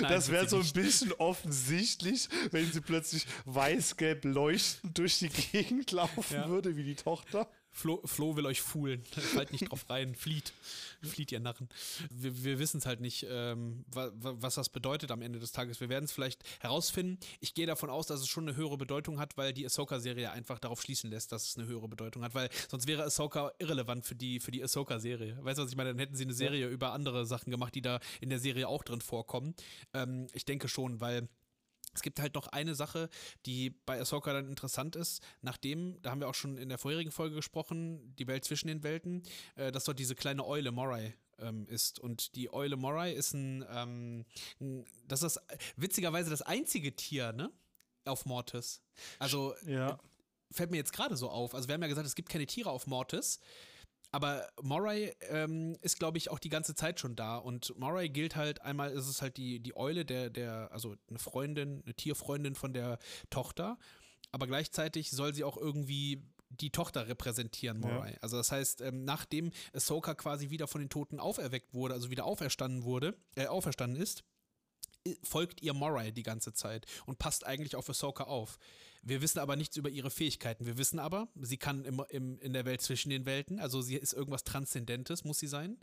Nein, 0.00 0.10
das 0.10 0.30
wäre 0.30 0.48
so 0.48 0.60
ein 0.60 0.72
bisschen 0.72 1.12
offensichtlich, 1.12 2.30
wenn 2.50 2.72
sie 2.72 2.80
plötzlich 2.80 3.26
weiß-gelb 3.44 4.24
leuchtend 4.24 4.96
durch 4.96 5.18
die 5.18 5.28
Gegend 5.28 5.90
laufen 5.92 6.24
Ja. 6.32 6.48
würde, 6.48 6.76
wie 6.76 6.84
die 6.84 6.94
Tochter. 6.94 7.46
Flo, 7.70 8.00
Flo 8.04 8.36
will 8.36 8.46
euch 8.46 8.60
foolen. 8.60 9.02
Fallt 9.34 9.52
nicht 9.52 9.70
drauf 9.70 9.88
rein. 9.88 10.14
Flieht. 10.14 10.52
Flieht, 11.02 11.32
ihr 11.32 11.40
Narren. 11.40 11.68
Wir, 12.10 12.44
wir 12.44 12.58
wissen 12.58 12.78
es 12.78 12.86
halt 12.86 13.00
nicht, 13.00 13.26
ähm, 13.28 13.84
wa, 13.92 14.10
wa, 14.14 14.34
was 14.38 14.56
das 14.56 14.68
bedeutet 14.68 15.10
am 15.10 15.22
Ende 15.22 15.38
des 15.38 15.52
Tages. 15.52 15.80
Wir 15.80 15.88
werden 15.88 16.04
es 16.04 16.12
vielleicht 16.12 16.42
herausfinden. 16.60 17.18
Ich 17.40 17.54
gehe 17.54 17.66
davon 17.66 17.90
aus, 17.90 18.06
dass 18.06 18.20
es 18.20 18.28
schon 18.28 18.48
eine 18.48 18.56
höhere 18.56 18.76
Bedeutung 18.76 19.20
hat, 19.20 19.36
weil 19.36 19.52
die 19.52 19.64
Ahsoka-Serie 19.64 20.30
einfach 20.30 20.58
darauf 20.58 20.82
schließen 20.82 21.10
lässt, 21.10 21.32
dass 21.32 21.48
es 21.50 21.56
eine 21.56 21.66
höhere 21.66 21.88
Bedeutung 21.88 22.24
hat. 22.24 22.34
Weil 22.34 22.48
sonst 22.68 22.86
wäre 22.86 23.04
Ahsoka 23.04 23.52
irrelevant 23.58 24.04
für 24.04 24.14
die, 24.14 24.40
für 24.40 24.50
die 24.50 24.62
Ahsoka-Serie. 24.62 25.38
Weißt 25.42 25.58
du, 25.58 25.62
was 25.62 25.70
ich 25.70 25.76
meine? 25.76 25.90
Dann 25.90 25.98
hätten 25.98 26.16
sie 26.16 26.24
eine 26.24 26.34
Serie 26.34 26.68
über 26.68 26.92
andere 26.92 27.26
Sachen 27.26 27.50
gemacht, 27.50 27.74
die 27.74 27.82
da 27.82 28.00
in 28.20 28.30
der 28.30 28.40
Serie 28.40 28.68
auch 28.68 28.82
drin 28.82 29.00
vorkommen. 29.00 29.54
Ähm, 29.94 30.26
ich 30.32 30.44
denke 30.44 30.68
schon, 30.68 31.00
weil. 31.00 31.28
Es 31.98 32.02
gibt 32.02 32.20
halt 32.20 32.34
noch 32.36 32.46
eine 32.46 32.76
Sache, 32.76 33.08
die 33.44 33.70
bei 33.70 34.00
Ahsoka 34.00 34.32
dann 34.32 34.46
interessant 34.48 34.94
ist, 34.94 35.20
nachdem, 35.42 36.00
da 36.02 36.10
haben 36.12 36.20
wir 36.20 36.28
auch 36.28 36.34
schon 36.34 36.56
in 36.56 36.68
der 36.68 36.78
vorherigen 36.78 37.10
Folge 37.10 37.34
gesprochen, 37.34 38.14
die 38.16 38.28
Welt 38.28 38.44
zwischen 38.44 38.68
den 38.68 38.84
Welten, 38.84 39.24
äh, 39.56 39.72
dass 39.72 39.82
dort 39.82 39.98
diese 39.98 40.14
kleine 40.14 40.46
Eule 40.46 40.70
Morai 40.70 41.16
ähm, 41.38 41.66
ist. 41.66 41.98
Und 41.98 42.36
die 42.36 42.52
Eule 42.52 42.76
Morai 42.76 43.12
ist 43.12 43.34
ein, 43.34 43.64
ähm, 43.68 44.24
ein, 44.60 44.84
das 45.08 45.24
ist 45.24 45.40
witzigerweise 45.76 46.30
das 46.30 46.42
einzige 46.42 46.94
Tier, 46.94 47.32
ne? 47.32 47.50
Auf 48.04 48.24
Mortis. 48.26 48.80
Also 49.18 49.54
Ja. 49.66 49.98
fällt 50.52 50.70
mir 50.70 50.76
jetzt 50.76 50.92
gerade 50.92 51.16
so 51.16 51.28
auf. 51.30 51.52
Also 51.54 51.66
wir 51.66 51.74
haben 51.74 51.82
ja 51.82 51.88
gesagt, 51.88 52.06
es 52.06 52.14
gibt 52.14 52.28
keine 52.28 52.46
Tiere 52.46 52.70
auf 52.70 52.86
Mortis. 52.86 53.40
Aber 54.10 54.48
Moray 54.62 55.14
ähm, 55.28 55.76
ist, 55.82 55.98
glaube 55.98 56.18
ich, 56.18 56.30
auch 56.30 56.38
die 56.38 56.48
ganze 56.48 56.74
Zeit 56.74 56.98
schon 56.98 57.14
da. 57.14 57.36
Und 57.36 57.78
Moray 57.78 58.08
gilt 58.08 58.36
halt, 58.36 58.62
einmal 58.62 58.90
ist 58.92 59.06
es 59.06 59.20
halt 59.20 59.36
die, 59.36 59.60
die 59.60 59.76
Eule, 59.76 60.04
der, 60.04 60.30
der, 60.30 60.70
also 60.72 60.96
eine 61.08 61.18
Freundin, 61.18 61.82
eine 61.84 61.94
Tierfreundin 61.94 62.54
von 62.54 62.72
der 62.72 62.98
Tochter. 63.28 63.78
Aber 64.32 64.46
gleichzeitig 64.46 65.10
soll 65.10 65.34
sie 65.34 65.44
auch 65.44 65.56
irgendwie 65.56 66.22
die 66.50 66.70
Tochter 66.70 67.06
repräsentieren, 67.08 67.80
Moray. 67.80 68.16
Also 68.22 68.38
das 68.38 68.50
heißt, 68.50 68.80
ähm, 68.80 69.04
nachdem 69.04 69.50
Ahsoka 69.74 70.14
quasi 70.14 70.48
wieder 70.48 70.66
von 70.66 70.80
den 70.80 70.88
Toten 70.88 71.20
auferweckt 71.20 71.74
wurde, 71.74 71.94
also 71.94 72.10
wieder 72.10 72.24
auferstanden 72.24 72.84
wurde, 72.84 73.14
äh, 73.36 73.46
auferstanden 73.46 74.00
ist, 74.00 74.24
folgt 75.22 75.62
ihr 75.62 75.74
Morai 75.74 76.10
die 76.10 76.22
ganze 76.22 76.52
Zeit 76.52 76.86
und 77.06 77.18
passt 77.18 77.46
eigentlich 77.46 77.76
auf 77.76 77.88
Ahsoka 77.88 78.24
auf. 78.24 78.58
Wir 79.02 79.22
wissen 79.22 79.38
aber 79.38 79.56
nichts 79.56 79.76
über 79.76 79.88
ihre 79.88 80.10
Fähigkeiten. 80.10 80.66
Wir 80.66 80.76
wissen 80.76 80.98
aber, 80.98 81.28
sie 81.40 81.56
kann 81.56 81.84
im, 81.84 82.02
im, 82.10 82.38
in 82.40 82.52
der 82.52 82.64
Welt 82.64 82.80
zwischen 82.80 83.10
den 83.10 83.26
Welten, 83.26 83.60
also 83.60 83.80
sie 83.80 83.96
ist 83.96 84.12
irgendwas 84.12 84.44
Transzendentes, 84.44 85.24
muss 85.24 85.38
sie 85.38 85.46
sein. 85.46 85.78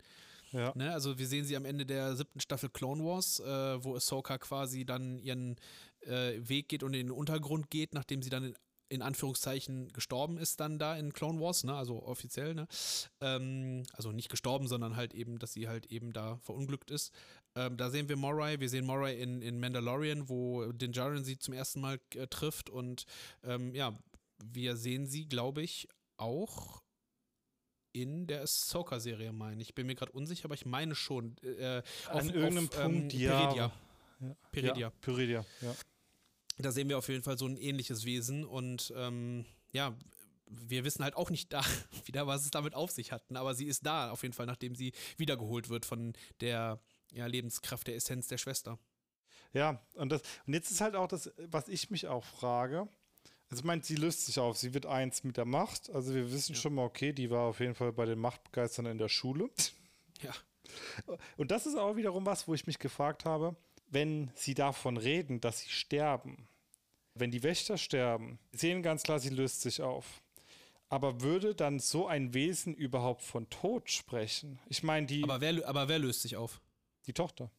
Ja. 0.52 0.72
Ne? 0.76 0.92
Also 0.92 1.18
wir 1.18 1.26
sehen 1.26 1.44
sie 1.44 1.56
am 1.56 1.64
Ende 1.64 1.86
der 1.86 2.14
siebten 2.16 2.40
Staffel 2.40 2.70
Clone 2.70 3.04
Wars, 3.04 3.40
äh, 3.40 3.84
wo 3.84 3.96
Ahsoka 3.96 4.38
quasi 4.38 4.84
dann 4.84 5.18
ihren 5.18 5.56
äh, 6.02 6.34
Weg 6.38 6.68
geht 6.68 6.82
und 6.82 6.94
in 6.94 7.06
den 7.06 7.10
Untergrund 7.10 7.70
geht, 7.70 7.94
nachdem 7.94 8.22
sie 8.22 8.30
dann 8.30 8.54
in, 8.88 9.02
Anführungszeichen 9.02 9.88
gestorben 9.92 10.38
ist 10.38 10.60
dann 10.60 10.78
da 10.78 10.96
in 10.96 11.12
Clone 11.12 11.40
Wars, 11.40 11.64
ne? 11.64 11.74
also 11.74 12.02
offiziell, 12.02 12.54
ne? 12.54 12.66
Ähm, 13.20 13.84
also 13.92 14.12
nicht 14.12 14.28
gestorben, 14.28 14.68
sondern 14.68 14.96
halt 14.96 15.14
eben, 15.14 15.38
dass 15.38 15.52
sie 15.52 15.68
halt 15.68 15.86
eben 15.86 16.12
da 16.12 16.38
verunglückt 16.38 16.90
ist. 16.90 17.12
Ähm, 17.54 17.76
da 17.76 17.90
sehen 17.90 18.08
wir 18.08 18.16
Morai, 18.16 18.60
wir 18.60 18.68
sehen 18.68 18.86
Morai 18.86 19.14
in, 19.14 19.42
in 19.42 19.58
Mandalorian, 19.58 20.28
wo 20.28 20.70
Din 20.72 20.92
Djarin 20.92 21.24
sie 21.24 21.38
zum 21.38 21.54
ersten 21.54 21.80
Mal 21.80 21.98
äh, 22.14 22.26
trifft 22.26 22.70
und 22.70 23.06
ähm, 23.44 23.74
ja, 23.74 23.98
wir 24.44 24.76
sehen 24.76 25.06
sie, 25.06 25.28
glaube 25.28 25.62
ich, 25.62 25.88
auch 26.18 26.82
in 27.92 28.26
der 28.26 28.42
Ahsoka-Serie, 28.42 29.32
meine 29.32 29.62
ich. 29.62 29.74
Bin 29.74 29.86
mir 29.86 29.94
gerade 29.94 30.12
unsicher, 30.12 30.44
aber 30.44 30.54
ich 30.54 30.66
meine 30.66 30.94
schon. 30.94 31.36
Äh, 31.38 31.82
An 32.08 32.28
irgendeinem 32.28 32.68
Punkt, 32.68 33.14
ähm, 33.14 33.20
ja. 33.20 33.38
Peredia. 33.38 33.72
Ja. 34.20 34.36
Peredia. 34.50 34.76
Ja, 34.76 34.90
Peredia, 35.00 35.44
ja. 35.62 35.74
Da 36.58 36.72
sehen 36.72 36.88
wir 36.88 36.98
auf 36.98 37.08
jeden 37.08 37.22
Fall 37.22 37.36
so 37.38 37.46
ein 37.46 37.56
ähnliches 37.56 38.04
Wesen 38.04 38.44
und 38.44 38.92
ähm, 38.96 39.44
ja, 39.72 39.94
wir 40.48 40.84
wissen 40.84 41.04
halt 41.04 41.16
auch 41.16 41.30
nicht 41.30 41.52
da 41.52 41.62
wieder, 42.06 42.26
was 42.26 42.44
es 42.44 42.50
damit 42.50 42.74
auf 42.74 42.90
sich 42.90 43.12
hatten, 43.12 43.36
aber 43.36 43.54
sie 43.54 43.66
ist 43.66 43.84
da 43.84 44.10
auf 44.10 44.22
jeden 44.22 44.32
Fall, 44.34 44.46
nachdem 44.46 44.74
sie 44.74 44.92
wiedergeholt 45.16 45.68
wird 45.68 45.84
von 45.84 46.14
der 46.40 46.80
ja, 47.12 47.26
Lebenskraft 47.26 47.86
der 47.86 47.96
Essenz 47.96 48.28
der 48.28 48.38
Schwester. 48.38 48.78
Ja, 49.52 49.80
und, 49.94 50.10
das, 50.10 50.22
und 50.46 50.54
jetzt 50.54 50.70
ist 50.70 50.80
halt 50.80 50.96
auch 50.96 51.08
das, 51.08 51.30
was 51.36 51.68
ich 51.68 51.90
mich 51.90 52.06
auch 52.08 52.24
frage. 52.24 52.88
Also, 53.48 53.60
ich 53.60 53.64
meine, 53.64 53.82
sie 53.82 53.94
löst 53.94 54.26
sich 54.26 54.38
auf, 54.38 54.56
sie 54.58 54.74
wird 54.74 54.86
eins 54.86 55.22
mit 55.24 55.36
der 55.36 55.44
Macht. 55.44 55.88
Also, 55.90 56.14
wir 56.14 56.30
wissen 56.32 56.54
Ja. 56.54 56.60
schon 56.60 56.74
mal, 56.74 56.84
okay, 56.84 57.12
die 57.12 57.30
war 57.30 57.42
auf 57.42 57.60
jeden 57.60 57.74
Fall 57.74 57.92
bei 57.92 58.04
den 58.04 58.18
Machtbegeistern 58.18 58.86
in 58.86 58.98
der 58.98 59.08
Schule. 59.08 59.48
Ja. 60.20 60.32
Und 61.36 61.52
das 61.52 61.64
ist 61.66 61.76
auch 61.76 61.94
wiederum 61.96 62.26
was, 62.26 62.48
wo 62.48 62.54
ich 62.54 62.66
mich 62.66 62.78
gefragt 62.78 63.24
habe, 63.24 63.54
wenn 63.88 64.30
sie 64.34 64.54
davon 64.54 64.96
reden, 64.96 65.40
dass 65.40 65.60
sie 65.60 65.68
sterben, 65.70 66.48
wenn 67.14 67.30
die 67.30 67.42
Wächter 67.42 67.78
sterben, 67.78 68.38
sehen 68.52 68.82
ganz 68.82 69.02
klar, 69.02 69.18
sie 69.18 69.30
löst 69.30 69.62
sich 69.62 69.82
auf. 69.82 70.22
Aber 70.88 71.20
würde 71.20 71.54
dann 71.54 71.80
so 71.80 72.06
ein 72.06 72.32
Wesen 72.34 72.74
überhaupt 72.74 73.22
von 73.22 73.48
Tod 73.50 73.90
sprechen? 73.90 74.60
Ich 74.68 74.82
meine, 74.82 75.06
die, 75.06 75.24
Aber 75.24 75.40
wer, 75.40 75.66
aber 75.68 75.88
wer 75.88 75.98
löst 75.98 76.22
sich 76.22 76.36
auf? 76.36 76.60
die 77.06 77.12
Tochter. 77.12 77.50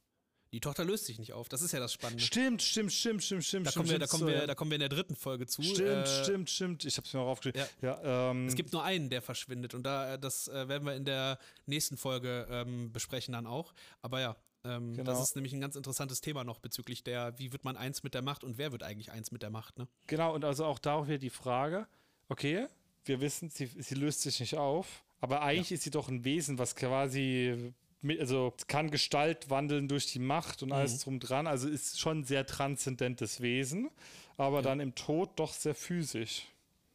Die 0.54 0.62
Tochter 0.62 0.86
löst 0.86 1.06
sich 1.06 1.20
nicht 1.20 1.34
auf. 1.34 1.50
Das 1.50 1.62
ist 1.62 1.74
ja 1.74 1.80
das 1.80 1.92
Spannende. 1.92 2.24
Stimmt, 2.24 2.62
stimmt, 2.62 2.94
stimmt, 2.94 3.22
stimmt, 3.24 3.44
stimmt. 3.44 3.68
Da 3.68 3.72
stimmt, 3.72 3.86
kommen, 3.88 3.92
wir, 3.92 4.00
da, 4.00 4.08
kommen 4.08 4.20
so, 4.22 4.28
wir, 4.28 4.48
da 4.48 4.56
kommen 4.56 4.72
wir 4.72 4.76
in 4.76 4.80
der 4.80 4.90
dritten 4.90 5.16
Folge 5.16 5.46
zu. 5.46 5.62
Stimmt, 5.62 6.08
Äh, 6.08 6.24
stimmt, 6.24 6.50
stimmt. 6.50 6.86
Ich 6.86 6.96
habe 6.98 7.06
es 7.06 7.14
mir 7.14 7.20
auch 7.20 7.28
aufgeschrieben. 7.28 7.68
Ja. 7.82 8.02
Ja, 8.02 8.32
ähm, 8.32 8.48
Es 8.48 8.56
gibt 8.56 8.72
nur 8.72 8.82
einen, 8.84 9.10
der 9.10 9.22
verschwindet 9.22 9.74
und 9.74 9.84
da 9.84 10.14
äh, 10.14 10.20
das 10.20 10.48
äh, 10.48 10.68
werden 10.70 10.86
wir 10.86 10.96
in 10.96 11.04
der 11.04 11.38
nächsten 11.66 11.98
Folge 11.98 12.48
ähm, 12.50 12.92
besprechen 12.94 13.34
dann 13.34 13.46
auch. 13.46 13.74
Aber 14.02 14.22
ja, 14.22 14.38
ähm, 14.64 14.94
Genau. 14.96 15.12
das 15.12 15.22
ist 15.22 15.36
nämlich 15.36 15.54
ein 15.54 15.62
ganz 15.62 15.76
interessantes 15.76 16.22
Thema 16.22 16.44
noch 16.44 16.60
bezüglich 16.60 17.04
der, 17.04 17.38
wie 17.40 17.52
wird 17.52 17.64
man 17.64 17.78
eins 17.78 18.04
mit 18.04 18.14
der 18.14 18.22
Macht 18.22 18.44
und 18.44 18.58
wer 18.58 18.72
wird 18.72 18.84
eigentlich 18.84 19.12
eins 19.12 19.32
mit 19.32 19.42
der 19.42 19.50
Macht, 19.50 19.78
ne? 19.78 19.88
genau, 20.08 20.34
und 20.34 20.44
also 20.46 20.66
auch 20.66 20.80
darauf 20.80 21.08
wieder 21.08 21.18
die 21.18 21.30
Frage, 21.30 21.88
okay, 22.30 22.68
wir 23.06 23.22
wissen, 23.22 23.50
sie, 23.50 23.66
sie 23.68 23.96
löst 23.96 24.22
sich 24.22 24.40
nicht 24.40 24.56
auf, 24.56 25.04
aber 25.22 25.42
eigentlich 25.42 25.72
ist 25.72 25.84
sie 25.84 25.92
doch 25.92 26.10
ein 26.10 26.24
Wesen, 26.26 26.58
was 26.60 26.76
quasi, 26.76 27.74
mit, 28.02 28.20
also 28.20 28.54
es 28.58 28.68
kann 28.68 28.92
Gestalt 28.92 29.50
wandeln 29.50 29.88
durch 29.88 30.08
die 30.08 30.20
Macht 30.20 30.62
und 30.64 30.72
alles 30.72 30.94
Mhm. 31.00 31.02
drum 31.04 31.20
dran, 31.20 31.48
also 31.48 31.68
ist 31.68 32.00
schon 32.00 32.20
ein 32.20 32.24
sehr 32.26 32.46
transzendentes 32.46 33.42
Wesen, 33.42 33.90
aber 34.38 34.62
dann 34.62 34.80
im 34.80 34.94
Tod 34.94 35.40
doch 35.40 35.54
sehr 35.54 35.74
physisch. 35.76 36.44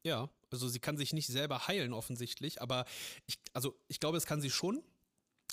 Ja, 0.04 0.28
also 0.50 0.68
sie 0.68 0.80
kann 0.80 0.96
sich 0.98 1.12
nicht 1.12 1.28
selber 1.28 1.66
heilen 1.66 1.92
offensichtlich, 1.92 2.60
aber 2.60 2.84
ich, 3.26 3.38
also 3.52 3.74
ich 3.88 3.98
glaube, 4.00 4.16
das 4.16 4.26
kann 4.26 4.40
sie 4.40 4.50
schon. 4.50 4.82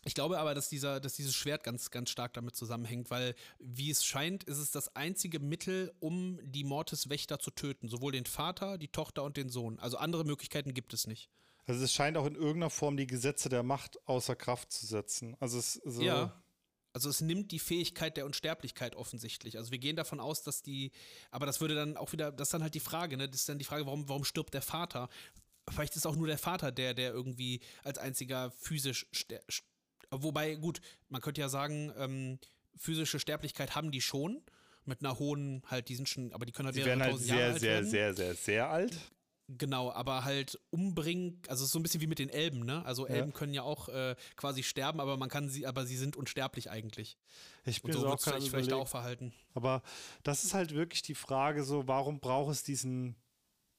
Ich 0.06 0.14
glaube 0.14 0.40
aber, 0.40 0.54
dass, 0.56 0.70
dieser, 0.70 1.00
dass 1.00 1.14
dieses 1.16 1.36
Schwert 1.36 1.64
ganz, 1.64 1.92
ganz 1.92 2.10
stark 2.10 2.34
damit 2.34 2.56
zusammenhängt, 2.56 3.12
weil, 3.12 3.36
wie 3.60 3.92
es 3.92 4.06
scheint, 4.06 4.46
ist 4.46 4.58
es 4.58 4.72
das 4.72 4.96
einzige 4.96 5.40
Mittel, 5.40 5.94
um 6.00 6.40
die 6.42 6.64
Mortis-Wächter 6.64 7.40
zu 7.40 7.52
töten. 7.52 7.90
Sowohl 7.90 8.14
den 8.14 8.26
Vater, 8.26 8.78
die 8.78 8.88
Tochter 8.88 9.24
und 9.24 9.36
den 9.36 9.50
Sohn. 9.50 9.78
Also 9.80 9.98
andere 9.98 10.24
Möglichkeiten 10.24 10.74
gibt 10.74 10.94
es 10.94 11.06
nicht. 11.06 11.30
Also 11.68 11.84
es 11.84 11.94
scheint 11.94 12.18
auch 12.18 12.26
in 12.26 12.36
irgendeiner 12.36 12.70
Form 12.70 12.98
die 12.98 13.08
Gesetze 13.08 13.50
der 13.50 13.62
Macht 13.62 14.00
außer 14.08 14.36
Kraft 14.36 14.72
zu 14.72 14.86
setzen. 14.88 15.36
Also 15.40 15.60
es 15.60 15.74
so, 15.74 16.02
Ja. 16.02 16.42
Also 16.92 17.08
es 17.08 17.22
nimmt 17.22 17.52
die 17.52 17.60
Fähigkeit 17.60 18.18
der 18.18 18.26
Unsterblichkeit 18.26 18.96
offensichtlich. 18.96 19.58
Also 19.60 19.70
wir 19.72 19.78
gehen 19.78 19.96
davon 19.96 20.20
aus, 20.20 20.42
dass 20.42 20.64
die, 20.64 20.92
aber 21.30 21.46
das 21.46 21.62
würde 21.62 21.76
dann 21.76 21.98
auch 21.98 22.12
wieder, 22.14 22.32
das 22.32 22.48
ist 22.48 22.54
dann 22.54 22.64
halt 22.64 22.74
die 22.74 22.80
Frage, 22.80 23.16
ne? 23.16 23.30
Das 23.30 23.42
ist 23.42 23.50
dann 23.50 23.60
die 23.60 23.64
Frage, 23.66 23.86
warum, 23.86 24.10
warum 24.10 24.24
stirbt 24.24 24.56
der 24.56 24.64
Vater? 24.64 25.08
Vielleicht 25.70 25.96
ist 25.96 26.08
auch 26.08 26.16
nur 26.16 26.26
der 26.26 26.40
Vater, 26.40 26.72
der, 26.72 26.96
der 26.96 27.12
irgendwie 27.14 27.60
als 27.84 28.00
einziger 28.00 28.50
physisch, 28.50 29.06
ster- 29.14 29.46
st- 29.48 29.62
wobei, 30.12 30.56
gut, 30.56 30.82
man 31.10 31.22
könnte 31.22 31.42
ja 31.42 31.50
sagen, 31.50 31.92
ähm, 31.98 32.40
physische 32.76 33.20
Sterblichkeit 33.20 33.76
haben 33.76 33.92
die 33.92 34.02
schon, 34.02 34.42
mit 34.86 35.02
einer 35.04 35.20
hohen, 35.20 35.64
halt, 35.68 35.90
die 35.90 35.96
sind 35.96 36.10
schon, 36.10 36.34
aber 36.34 36.46
die 36.46 36.52
können 36.52 36.68
halt 36.68 36.76
werden 36.76 37.02
halt 37.02 37.12
tausend 37.12 37.30
Jahre 37.30 37.60
sehr, 37.60 37.84
sehr, 37.84 37.86
sehr, 37.86 38.14
sehr, 38.14 38.36
sehr 38.36 38.70
alt. 38.70 38.98
Genau, 39.58 39.92
aber 39.92 40.26
halt 40.26 40.60
umbringen, 40.70 41.42
also 41.48 41.64
es 41.64 41.70
ist 41.70 41.72
so 41.72 41.80
ein 41.80 41.84
bisschen 41.84 42.02
wie 42.02 42.08
mit 42.08 42.20
den 42.20 42.30
Elben, 42.30 42.60
ne? 42.66 42.86
Also 42.86 43.08
Ja. 43.08 43.16
Elben 43.16 43.34
können 43.34 43.54
ja 43.54 43.64
auch 43.64 43.90
äh, 43.90 44.16
quasi 44.36 44.62
sterben, 44.62 45.00
aber 45.00 45.18
man 45.18 45.28
kann 45.28 45.50
sie, 45.50 45.66
aber 45.66 45.88
sie 45.88 45.98
sind 45.98 46.16
unsterblich 46.16 46.70
eigentlich. 46.70 47.18
Ich 47.66 47.82
bin 47.82 47.96
Und 47.96 48.02
so 48.02 48.08
auch 48.08 48.22
gerade 48.22 48.42
vielleicht, 48.42 48.72
auch 48.74 48.88
verhalten. 48.88 49.34
Aber 49.56 49.82
das 50.22 50.44
ist 50.44 50.54
halt 50.54 50.76
wirklich 50.76 51.02
die 51.02 51.16
Frage 51.16 51.64
so, 51.64 51.88
warum 51.88 52.20
braucht 52.20 52.52
es 52.52 52.64
diesen 52.64 53.16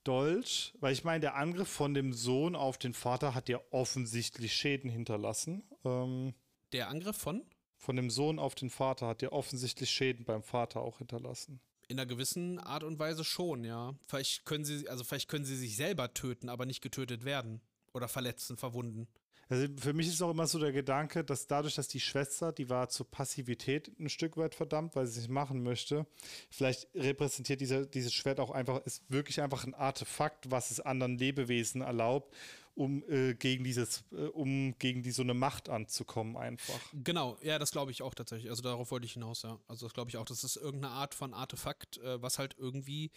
Dolch? 0.05 0.75
Weil 0.81 0.93
ich 0.93 1.05
meine, 1.05 1.21
der 1.21 1.37
Angriff 1.37 1.69
von 1.69 1.95
dem 1.95 2.13
Sohn 2.13 2.57
auf 2.57 2.79
den 2.79 2.95
Vater 2.95 3.35
hat 3.35 3.49
ja 3.49 3.61
offensichtlich 3.71 4.53
Schäden 4.53 4.91
hinterlassen. 4.91 5.63
Ähm, 5.85 6.35
Der 6.73 6.89
Angriff 6.89 7.17
von? 7.17 7.45
von 7.77 7.97
dem 7.97 8.11
Sohn 8.11 8.39
auf 8.39 8.55
den 8.55 8.69
Vater 8.69 9.07
hat 9.07 9.23
ja 9.23 9.33
offensichtlich 9.33 9.91
Schäden 9.91 10.27
beim 10.27 10.43
Vater 10.43 10.81
auch 10.83 10.99
hinterlassen. 10.99 11.61
In 11.89 11.99
einer 11.99 12.07
gewissen 12.07 12.59
Art 12.59 12.85
und 12.85 12.99
Weise 12.99 13.25
schon, 13.25 13.65
ja. 13.65 13.95
Vielleicht 14.07 14.45
können 14.45 14.67
sie, 14.67 14.87
also 14.87 15.03
vielleicht 15.03 15.29
können 15.29 15.47
sie 15.47 15.57
sich 15.57 15.77
selber 15.77 16.13
töten, 16.13 16.51
aber 16.51 16.67
nicht 16.67 16.83
getötet 16.83 17.25
werden. 17.25 17.63
Oder 17.95 18.07
verletzen, 18.07 18.57
verwunden. 18.59 19.09
Also 19.51 19.67
für 19.79 19.93
mich 19.93 20.07
ist 20.07 20.23
auch 20.23 20.31
immer 20.31 20.47
so 20.47 20.61
der 20.61 20.71
Gedanke, 20.71 21.25
dass 21.25 21.49
dadurch, 21.49 21.75
dass 21.75 21.89
die 21.89 21.99
Schwester, 21.99 22.53
die 22.53 22.71
war 22.71 22.89
zur 22.89 23.11
Passivität 23.11 23.91
ein 23.99 24.09
Stück 24.09 24.37
weit 24.37 24.55
verdammt, 24.55 24.95
weil 24.95 25.07
sie 25.07 25.19
es 25.19 25.27
nicht 25.27 25.31
machen 25.31 25.65
möchte, 25.65 26.07
vielleicht 26.51 26.87
repräsentiert 26.95 27.61
dieser, 27.61 27.85
dieses 27.85 28.15
Schwert 28.15 28.39
auch 28.39 28.53
einfach, 28.53 28.81
ist 28.87 29.03
wirklich 29.09 29.41
einfach 29.43 29.65
ein 29.67 29.75
Artefakt, 29.75 30.53
was 30.53 30.71
es 30.71 30.79
anderen 30.79 31.19
Lebewesen 31.19 31.83
erlaubt, 31.83 32.33
um 32.75 33.03
äh, 33.09 33.35
gegen 33.35 33.65
dieses, 33.65 34.05
äh, 34.13 34.27
um 34.27 34.75
gegen 34.79 35.03
die 35.03 35.11
so 35.11 35.23
eine 35.23 35.35
Macht 35.35 35.69
anzukommen 35.69 36.37
einfach. 36.37 36.81
Genau, 36.93 37.37
ja, 37.43 37.59
das 37.59 37.71
glaube 37.71 37.91
ich 37.91 38.03
auch 38.03 38.15
tatsächlich. 38.15 38.51
Also 38.51 38.63
darauf 38.63 38.91
wollte 38.91 39.07
ich 39.07 39.13
hinaus, 39.13 39.43
ja. 39.43 39.59
Also 39.69 39.87
das 39.87 39.95
glaube 39.95 40.11
ich 40.11 40.17
auch. 40.17 40.25
Das 40.25 40.45
ist 40.45 40.57
irgendeine 40.57 40.95
Art 40.95 41.15
von 41.15 41.35
Artefakt, 41.35 41.99
äh, 41.99 42.23
was 42.23 42.39
halt 42.39 42.57
irgendwie, 42.59 43.11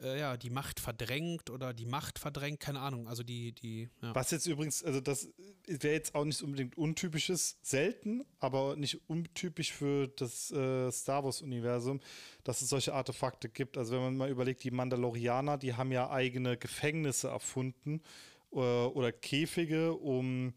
äh, 0.00 0.18
ja, 0.18 0.36
die 0.36 0.50
Macht 0.50 0.80
verdrängt 0.80 1.50
oder 1.50 1.72
die 1.72 1.86
Macht 1.86 2.18
verdrängt, 2.18 2.60
keine 2.60 2.80
Ahnung. 2.80 3.08
Also 3.08 3.22
die, 3.22 3.52
die, 3.52 3.88
ja. 4.02 4.14
Was 4.14 4.30
jetzt 4.30 4.46
übrigens, 4.46 4.84
also 4.84 5.00
das 5.00 5.28
wäre 5.66 5.94
jetzt 5.94 6.14
auch 6.14 6.24
nicht 6.24 6.42
unbedingt 6.42 6.76
untypisches, 6.76 7.58
selten, 7.62 8.24
aber 8.38 8.76
nicht 8.76 9.00
untypisch 9.08 9.72
für 9.72 10.08
das 10.08 10.50
äh, 10.50 10.90
Star 10.92 11.24
Wars-Universum, 11.24 12.00
dass 12.44 12.62
es 12.62 12.68
solche 12.68 12.94
Artefakte 12.94 13.48
gibt. 13.48 13.76
Also 13.76 13.94
wenn 13.94 14.02
man 14.02 14.16
mal 14.16 14.30
überlegt, 14.30 14.62
die 14.64 14.70
Mandalorianer, 14.70 15.58
die 15.58 15.74
haben 15.74 15.92
ja 15.92 16.10
eigene 16.10 16.56
Gefängnisse 16.56 17.28
erfunden 17.28 18.02
oder 18.50 19.12
Käfige, 19.12 19.94
um 19.94 20.54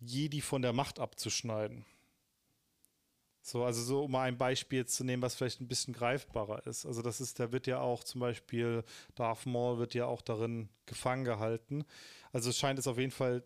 Jedi 0.00 0.40
von 0.40 0.62
der 0.62 0.72
Macht 0.72 0.98
abzuschneiden. 0.98 1.84
So, 3.44 3.64
also 3.64 3.82
so, 3.82 4.04
um 4.04 4.12
mal 4.12 4.22
ein 4.22 4.38
Beispiel 4.38 4.78
jetzt 4.78 4.94
zu 4.94 5.02
nehmen, 5.02 5.20
was 5.20 5.34
vielleicht 5.34 5.60
ein 5.60 5.66
bisschen 5.66 5.92
greifbarer 5.92 6.64
ist. 6.66 6.86
Also 6.86 7.02
das 7.02 7.20
ist, 7.20 7.40
da 7.40 7.50
wird 7.50 7.66
ja 7.66 7.80
auch 7.80 8.04
zum 8.04 8.20
Beispiel, 8.20 8.84
Darth 9.16 9.46
Maul 9.46 9.78
wird 9.78 9.94
ja 9.94 10.06
auch 10.06 10.22
darin 10.22 10.68
gefangen 10.86 11.24
gehalten. 11.24 11.84
Also 12.30 12.50
es 12.50 12.58
scheint 12.58 12.78
es 12.78 12.86
auf 12.86 12.98
jeden 12.98 13.10
Fall 13.10 13.42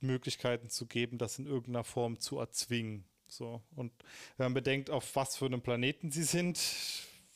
Möglichkeiten 0.00 0.68
zu 0.68 0.86
geben, 0.86 1.18
das 1.18 1.38
in 1.38 1.46
irgendeiner 1.46 1.84
Form 1.84 2.18
zu 2.18 2.40
erzwingen. 2.40 3.04
So. 3.28 3.62
Und 3.76 3.92
wenn 4.36 4.46
man 4.46 4.54
bedenkt, 4.54 4.90
auf 4.90 5.14
was 5.14 5.36
für 5.36 5.46
einem 5.46 5.62
Planeten 5.62 6.10
sie 6.10 6.24
sind, 6.24 6.60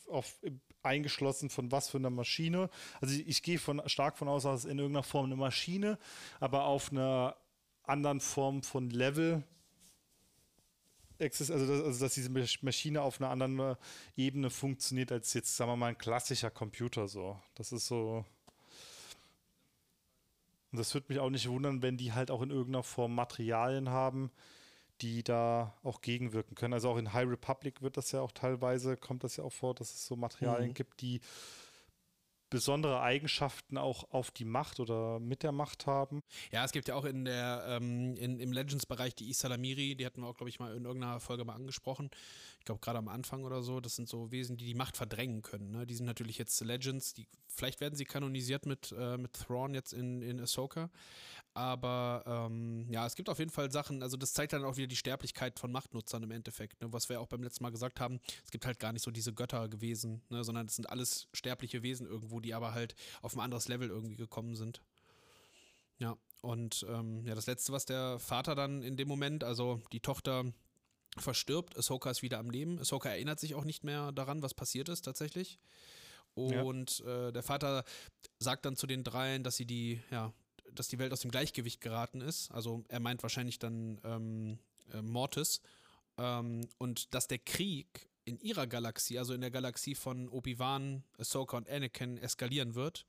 auf, 0.08 0.40
eingeschlossen 0.86 1.50
von 1.50 1.70
was 1.72 1.88
für 1.88 1.98
einer 1.98 2.10
Maschine. 2.10 2.70
Also 3.00 3.14
ich, 3.14 3.26
ich 3.28 3.42
gehe 3.42 3.58
von, 3.58 3.82
stark 3.86 4.16
von 4.16 4.28
aus, 4.28 4.44
dass 4.44 4.60
es 4.60 4.64
in 4.64 4.78
irgendeiner 4.78 5.02
Form 5.02 5.26
eine 5.26 5.36
Maschine, 5.36 5.98
aber 6.40 6.64
auf 6.64 6.90
einer 6.90 7.36
anderen 7.84 8.20
Form 8.20 8.62
von 8.62 8.90
Level 8.90 9.44
also, 11.18 11.44
dass, 11.48 11.82
also 11.82 12.04
dass 12.04 12.14
diese 12.14 12.28
Masch- 12.28 12.58
Maschine 12.62 13.00
auf 13.02 13.20
einer 13.20 13.30
anderen 13.30 13.58
äh, 13.58 13.76
Ebene 14.16 14.50
funktioniert 14.50 15.12
als 15.12 15.32
jetzt, 15.34 15.56
sagen 15.56 15.70
wir 15.70 15.76
mal, 15.76 15.88
ein 15.88 15.98
klassischer 15.98 16.50
Computer 16.50 17.08
so. 17.08 17.40
Das 17.54 17.72
ist 17.72 17.86
so. 17.86 18.24
Und 20.72 20.78
das 20.78 20.92
würde 20.92 21.06
mich 21.08 21.18
auch 21.18 21.30
nicht 21.30 21.48
wundern, 21.48 21.80
wenn 21.80 21.96
die 21.96 22.12
halt 22.12 22.30
auch 22.30 22.42
in 22.42 22.50
irgendeiner 22.50 22.82
Form 22.82 23.14
Materialien 23.14 23.88
haben, 23.88 24.30
die 25.00 25.22
da 25.22 25.74
auch 25.82 26.00
gegenwirken 26.00 26.54
können. 26.54 26.74
Also 26.74 26.90
auch 26.90 26.96
in 26.96 27.12
High 27.12 27.28
Republic 27.28 27.82
wird 27.82 27.96
das 27.96 28.12
ja 28.12 28.20
auch 28.20 28.32
teilweise, 28.32 28.96
kommt 28.96 29.24
das 29.24 29.36
ja 29.36 29.44
auch 29.44 29.52
vor, 29.52 29.74
dass 29.74 29.92
es 29.92 30.06
so 30.06 30.16
Materialien 30.16 30.70
mhm. 30.70 30.74
gibt, 30.74 31.00
die 31.00 31.20
besondere 32.48 33.00
Eigenschaften 33.00 33.76
auch 33.76 34.12
auf 34.12 34.30
die 34.30 34.44
Macht 34.44 34.78
oder 34.78 35.18
mit 35.18 35.42
der 35.42 35.52
Macht 35.52 35.86
haben. 35.86 36.22
Ja, 36.52 36.64
es 36.64 36.72
gibt 36.72 36.88
ja 36.88 36.94
auch 36.94 37.04
in 37.04 37.24
der 37.24 37.64
ähm, 37.68 38.14
in, 38.16 38.38
im 38.38 38.52
Legends-Bereich 38.52 39.14
die 39.14 39.30
Isalamiri, 39.30 39.96
die 39.96 40.06
hatten 40.06 40.20
wir 40.20 40.28
auch, 40.28 40.36
glaube 40.36 40.50
ich, 40.50 40.60
mal 40.60 40.74
in 40.76 40.84
irgendeiner 40.84 41.20
Folge 41.20 41.44
mal 41.44 41.54
angesprochen. 41.54 42.10
Ich 42.60 42.64
glaube, 42.64 42.80
gerade 42.80 42.98
am 42.98 43.08
Anfang 43.08 43.44
oder 43.44 43.62
so, 43.62 43.80
das 43.80 43.96
sind 43.96 44.08
so 44.08 44.30
Wesen, 44.30 44.56
die 44.56 44.64
die 44.64 44.74
Macht 44.74 44.96
verdrängen 44.96 45.42
können. 45.42 45.70
Ne? 45.72 45.86
Die 45.86 45.94
sind 45.94 46.06
natürlich 46.06 46.38
jetzt 46.38 46.60
Legends, 46.60 47.14
die, 47.14 47.26
vielleicht 47.48 47.80
werden 47.80 47.96
sie 47.96 48.04
kanonisiert 48.04 48.64
mit, 48.64 48.94
äh, 48.96 49.16
mit 49.16 49.32
Thrawn 49.32 49.74
jetzt 49.74 49.92
in, 49.92 50.22
in 50.22 50.40
Ahsoka. 50.40 50.90
Aber 51.56 52.22
ähm, 52.26 52.86
ja, 52.90 53.06
es 53.06 53.14
gibt 53.14 53.30
auf 53.30 53.38
jeden 53.38 53.50
Fall 53.50 53.70
Sachen, 53.72 54.02
also 54.02 54.18
das 54.18 54.34
zeigt 54.34 54.52
dann 54.52 54.62
auch 54.62 54.76
wieder 54.76 54.88
die 54.88 54.96
Sterblichkeit 54.96 55.58
von 55.58 55.72
Machtnutzern 55.72 56.22
im 56.22 56.30
Endeffekt, 56.30 56.82
ne? 56.82 56.92
was 56.92 57.08
wir 57.08 57.18
auch 57.18 57.28
beim 57.28 57.42
letzten 57.42 57.64
Mal 57.64 57.70
gesagt 57.70 57.98
haben. 57.98 58.20
Es 58.44 58.50
gibt 58.50 58.66
halt 58.66 58.78
gar 58.78 58.92
nicht 58.92 59.02
so 59.02 59.10
diese 59.10 59.32
Götter 59.32 59.66
gewesen, 59.70 60.20
ne? 60.28 60.44
sondern 60.44 60.66
es 60.66 60.76
sind 60.76 60.90
alles 60.90 61.28
sterbliche 61.32 61.82
Wesen 61.82 62.06
irgendwo, 62.06 62.40
die 62.40 62.52
aber 62.52 62.74
halt 62.74 62.94
auf 63.22 63.34
ein 63.34 63.40
anderes 63.40 63.68
Level 63.68 63.88
irgendwie 63.88 64.16
gekommen 64.16 64.54
sind. 64.54 64.82
Ja, 65.98 66.18
und 66.42 66.84
ähm, 66.90 67.24
ja, 67.26 67.34
das 67.34 67.46
Letzte, 67.46 67.72
was 67.72 67.86
der 67.86 68.18
Vater 68.18 68.54
dann 68.54 68.82
in 68.82 68.98
dem 68.98 69.08
Moment, 69.08 69.42
also 69.42 69.80
die 69.92 70.00
Tochter 70.00 70.44
verstirbt, 71.16 71.78
Ahsoka 71.78 72.10
ist 72.10 72.20
wieder 72.20 72.38
am 72.38 72.50
Leben. 72.50 72.78
Ahsoka 72.80 73.08
erinnert 73.08 73.40
sich 73.40 73.54
auch 73.54 73.64
nicht 73.64 73.82
mehr 73.82 74.12
daran, 74.12 74.42
was 74.42 74.52
passiert 74.52 74.90
ist 74.90 75.06
tatsächlich. 75.06 75.58
Und 76.34 76.98
ja. 76.98 77.28
äh, 77.28 77.32
der 77.32 77.42
Vater 77.42 77.82
sagt 78.40 78.66
dann 78.66 78.76
zu 78.76 78.86
den 78.86 79.04
dreien, 79.04 79.42
dass 79.42 79.56
sie 79.56 79.64
die, 79.64 80.02
ja, 80.10 80.34
dass 80.78 80.88
die 80.88 80.98
Welt 80.98 81.12
aus 81.12 81.20
dem 81.20 81.30
Gleichgewicht 81.30 81.80
geraten 81.80 82.20
ist. 82.20 82.50
Also 82.52 82.84
er 82.88 83.00
meint 83.00 83.22
wahrscheinlich 83.22 83.58
dann 83.58 84.00
ähm, 84.04 84.58
äh, 84.92 85.02
Mortis. 85.02 85.60
Ähm, 86.18 86.68
und 86.78 87.14
dass 87.14 87.28
der 87.28 87.38
Krieg 87.38 88.08
in 88.24 88.38
ihrer 88.40 88.66
Galaxie, 88.66 89.18
also 89.18 89.34
in 89.34 89.40
der 89.40 89.50
Galaxie 89.50 89.94
von 89.94 90.28
Obi-Wan, 90.28 91.04
Ahsoka 91.18 91.56
und 91.56 91.68
Anakin, 91.68 92.18
eskalieren 92.18 92.74
wird. 92.74 93.06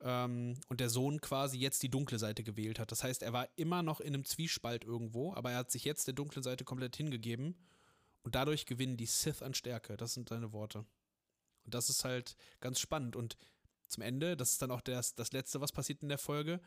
Ähm, 0.00 0.54
und 0.68 0.80
der 0.80 0.90
Sohn 0.90 1.20
quasi 1.20 1.58
jetzt 1.58 1.82
die 1.82 1.90
dunkle 1.90 2.18
Seite 2.18 2.44
gewählt 2.44 2.78
hat. 2.78 2.92
Das 2.92 3.04
heißt, 3.04 3.22
er 3.22 3.32
war 3.32 3.48
immer 3.56 3.82
noch 3.82 4.00
in 4.00 4.14
einem 4.14 4.24
Zwiespalt 4.24 4.84
irgendwo, 4.84 5.34
aber 5.34 5.50
er 5.52 5.58
hat 5.58 5.70
sich 5.70 5.84
jetzt 5.84 6.06
der 6.06 6.14
dunklen 6.14 6.42
Seite 6.42 6.64
komplett 6.64 6.96
hingegeben. 6.96 7.56
Und 8.22 8.34
dadurch 8.34 8.66
gewinnen 8.66 8.96
die 8.96 9.06
Sith 9.06 9.42
an 9.42 9.54
Stärke. 9.54 9.96
Das 9.96 10.14
sind 10.14 10.28
seine 10.28 10.52
Worte. 10.52 10.84
Und 11.64 11.74
das 11.74 11.90
ist 11.90 12.04
halt 12.04 12.36
ganz 12.60 12.80
spannend. 12.80 13.16
Und 13.16 13.36
zum 13.88 14.02
Ende, 14.02 14.36
das 14.36 14.52
ist 14.52 14.62
dann 14.62 14.70
auch 14.70 14.80
das, 14.80 15.14
das 15.14 15.32
Letzte, 15.32 15.60
was 15.60 15.72
passiert 15.72 16.02
in 16.02 16.08
der 16.08 16.18
Folge, 16.18 16.60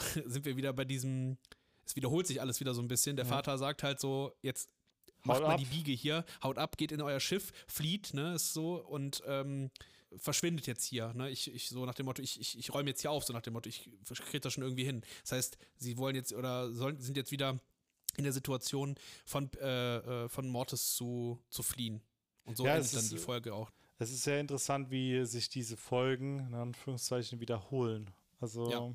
sind 0.26 0.44
wir 0.44 0.56
wieder 0.56 0.72
bei 0.72 0.84
diesem, 0.84 1.38
es 1.84 1.96
wiederholt 1.96 2.26
sich 2.26 2.40
alles 2.40 2.60
wieder 2.60 2.74
so 2.74 2.82
ein 2.82 2.88
bisschen. 2.88 3.16
Der 3.16 3.24
ja. 3.24 3.30
Vater 3.30 3.58
sagt 3.58 3.82
halt 3.82 4.00
so, 4.00 4.32
jetzt 4.42 4.70
macht 5.24 5.42
mal 5.42 5.56
die 5.56 5.66
Biege 5.66 5.92
hier, 5.92 6.24
haut 6.42 6.58
ab, 6.58 6.76
geht 6.76 6.92
in 6.92 7.02
euer 7.02 7.20
Schiff, 7.20 7.52
flieht, 7.66 8.14
ne, 8.14 8.34
ist 8.34 8.52
so 8.52 8.76
und 8.76 9.22
ähm, 9.26 9.70
verschwindet 10.16 10.66
jetzt 10.66 10.84
hier, 10.84 11.12
ne, 11.14 11.30
ich, 11.30 11.52
ich 11.52 11.68
so 11.68 11.84
nach 11.86 11.94
dem 11.94 12.06
Motto, 12.06 12.22
ich, 12.22 12.40
ich, 12.40 12.58
ich 12.58 12.74
räume 12.74 12.90
jetzt 12.90 13.00
hier 13.00 13.10
auf, 13.10 13.24
so 13.24 13.32
nach 13.32 13.42
dem 13.42 13.52
Motto, 13.52 13.68
ich 13.68 13.90
kriege 14.04 14.40
das 14.40 14.52
schon 14.52 14.62
irgendwie 14.64 14.84
hin. 14.84 15.02
Das 15.22 15.32
heißt, 15.32 15.58
sie 15.76 15.98
wollen 15.98 16.16
jetzt 16.16 16.32
oder 16.32 16.72
sollen, 16.72 17.00
sind 17.00 17.16
jetzt 17.16 17.32
wieder 17.32 17.60
in 18.16 18.24
der 18.24 18.32
Situation 18.32 18.96
von, 19.24 19.50
äh, 19.60 19.96
äh 20.24 20.28
von 20.28 20.48
Mortis 20.48 20.94
zu, 20.94 21.38
zu 21.48 21.62
fliehen. 21.62 22.02
Und 22.44 22.56
so 22.56 22.64
ja, 22.64 22.76
endet 22.76 22.94
dann 22.94 23.08
die 23.08 23.18
Folge 23.18 23.54
auch. 23.54 23.70
Es 23.98 24.10
ist 24.10 24.22
sehr 24.22 24.40
interessant, 24.40 24.90
wie 24.90 25.24
sich 25.26 25.48
diese 25.48 25.76
Folgen 25.76 26.40
in 26.40 26.54
Anführungszeichen 26.54 27.38
wiederholen. 27.38 28.10
Also. 28.40 28.70
Ja. 28.70 28.94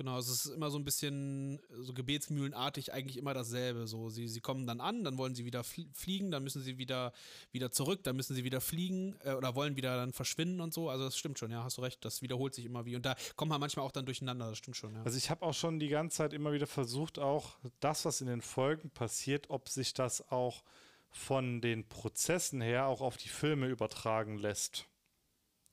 Genau, 0.00 0.16
es 0.16 0.30
ist 0.30 0.46
immer 0.46 0.70
so 0.70 0.78
ein 0.78 0.84
bisschen 0.86 1.60
so 1.72 1.92
gebetsmühlenartig 1.92 2.94
eigentlich 2.94 3.18
immer 3.18 3.34
dasselbe. 3.34 3.86
So, 3.86 4.08
sie, 4.08 4.28
sie 4.28 4.40
kommen 4.40 4.66
dann 4.66 4.80
an, 4.80 5.04
dann 5.04 5.18
wollen 5.18 5.34
sie 5.34 5.44
wieder 5.44 5.62
fliegen, 5.62 6.30
dann 6.30 6.42
müssen 6.42 6.62
sie 6.62 6.78
wieder, 6.78 7.12
wieder 7.52 7.70
zurück, 7.70 8.02
dann 8.04 8.16
müssen 8.16 8.34
sie 8.34 8.42
wieder 8.42 8.62
fliegen 8.62 9.18
äh, 9.24 9.34
oder 9.34 9.54
wollen 9.54 9.76
wieder 9.76 9.96
dann 9.96 10.14
verschwinden 10.14 10.62
und 10.62 10.72
so. 10.72 10.88
Also 10.88 11.04
das 11.04 11.18
stimmt 11.18 11.38
schon, 11.38 11.50
ja, 11.50 11.64
hast 11.64 11.76
du 11.76 11.82
recht, 11.82 12.02
das 12.02 12.22
wiederholt 12.22 12.54
sich 12.54 12.64
immer 12.64 12.86
wie. 12.86 12.96
Und 12.96 13.04
da 13.04 13.14
kommt 13.36 13.50
man 13.50 13.60
manchmal 13.60 13.84
auch 13.84 13.92
dann 13.92 14.06
durcheinander, 14.06 14.48
das 14.48 14.56
stimmt 14.56 14.78
schon, 14.78 14.94
ja. 14.94 15.02
Also 15.02 15.18
ich 15.18 15.28
habe 15.28 15.44
auch 15.44 15.52
schon 15.52 15.78
die 15.78 15.88
ganze 15.88 16.16
Zeit 16.16 16.32
immer 16.32 16.54
wieder 16.54 16.66
versucht, 16.66 17.18
auch 17.18 17.58
das, 17.80 18.06
was 18.06 18.22
in 18.22 18.28
den 18.28 18.40
Folgen 18.40 18.88
passiert, 18.88 19.50
ob 19.50 19.68
sich 19.68 19.92
das 19.92 20.30
auch 20.30 20.62
von 21.10 21.60
den 21.60 21.86
Prozessen 21.86 22.62
her 22.62 22.86
auch 22.86 23.02
auf 23.02 23.18
die 23.18 23.28
Filme 23.28 23.66
übertragen 23.66 24.38
lässt. 24.38 24.86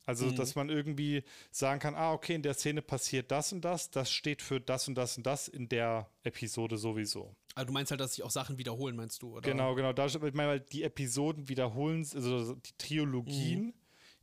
Also, 0.08 0.24
mhm. 0.24 0.36
dass 0.36 0.54
man 0.54 0.70
irgendwie 0.70 1.22
sagen 1.50 1.80
kann, 1.80 1.94
ah, 1.94 2.14
okay, 2.14 2.34
in 2.34 2.40
der 2.40 2.54
Szene 2.54 2.80
passiert 2.80 3.30
das 3.30 3.52
und 3.52 3.60
das, 3.60 3.90
das 3.90 4.10
steht 4.10 4.40
für 4.40 4.58
das 4.58 4.88
und 4.88 4.94
das 4.94 5.18
und 5.18 5.26
das 5.26 5.48
in 5.48 5.68
der 5.68 6.08
Episode 6.22 6.78
sowieso. 6.78 7.36
Also 7.54 7.66
du 7.66 7.72
meinst 7.74 7.90
halt, 7.90 8.00
dass 8.00 8.14
sich 8.14 8.24
auch 8.24 8.30
Sachen 8.30 8.56
wiederholen, 8.56 8.96
meinst 8.96 9.20
du, 9.20 9.36
oder? 9.36 9.42
Genau, 9.42 9.74
genau. 9.74 9.92
Da, 9.92 10.06
ich 10.06 10.32
meine, 10.32 10.60
die 10.60 10.82
Episoden 10.82 11.50
wiederholen, 11.50 12.08
also 12.14 12.54
die 12.54 12.72
Triologien 12.78 13.66
mhm. 13.66 13.74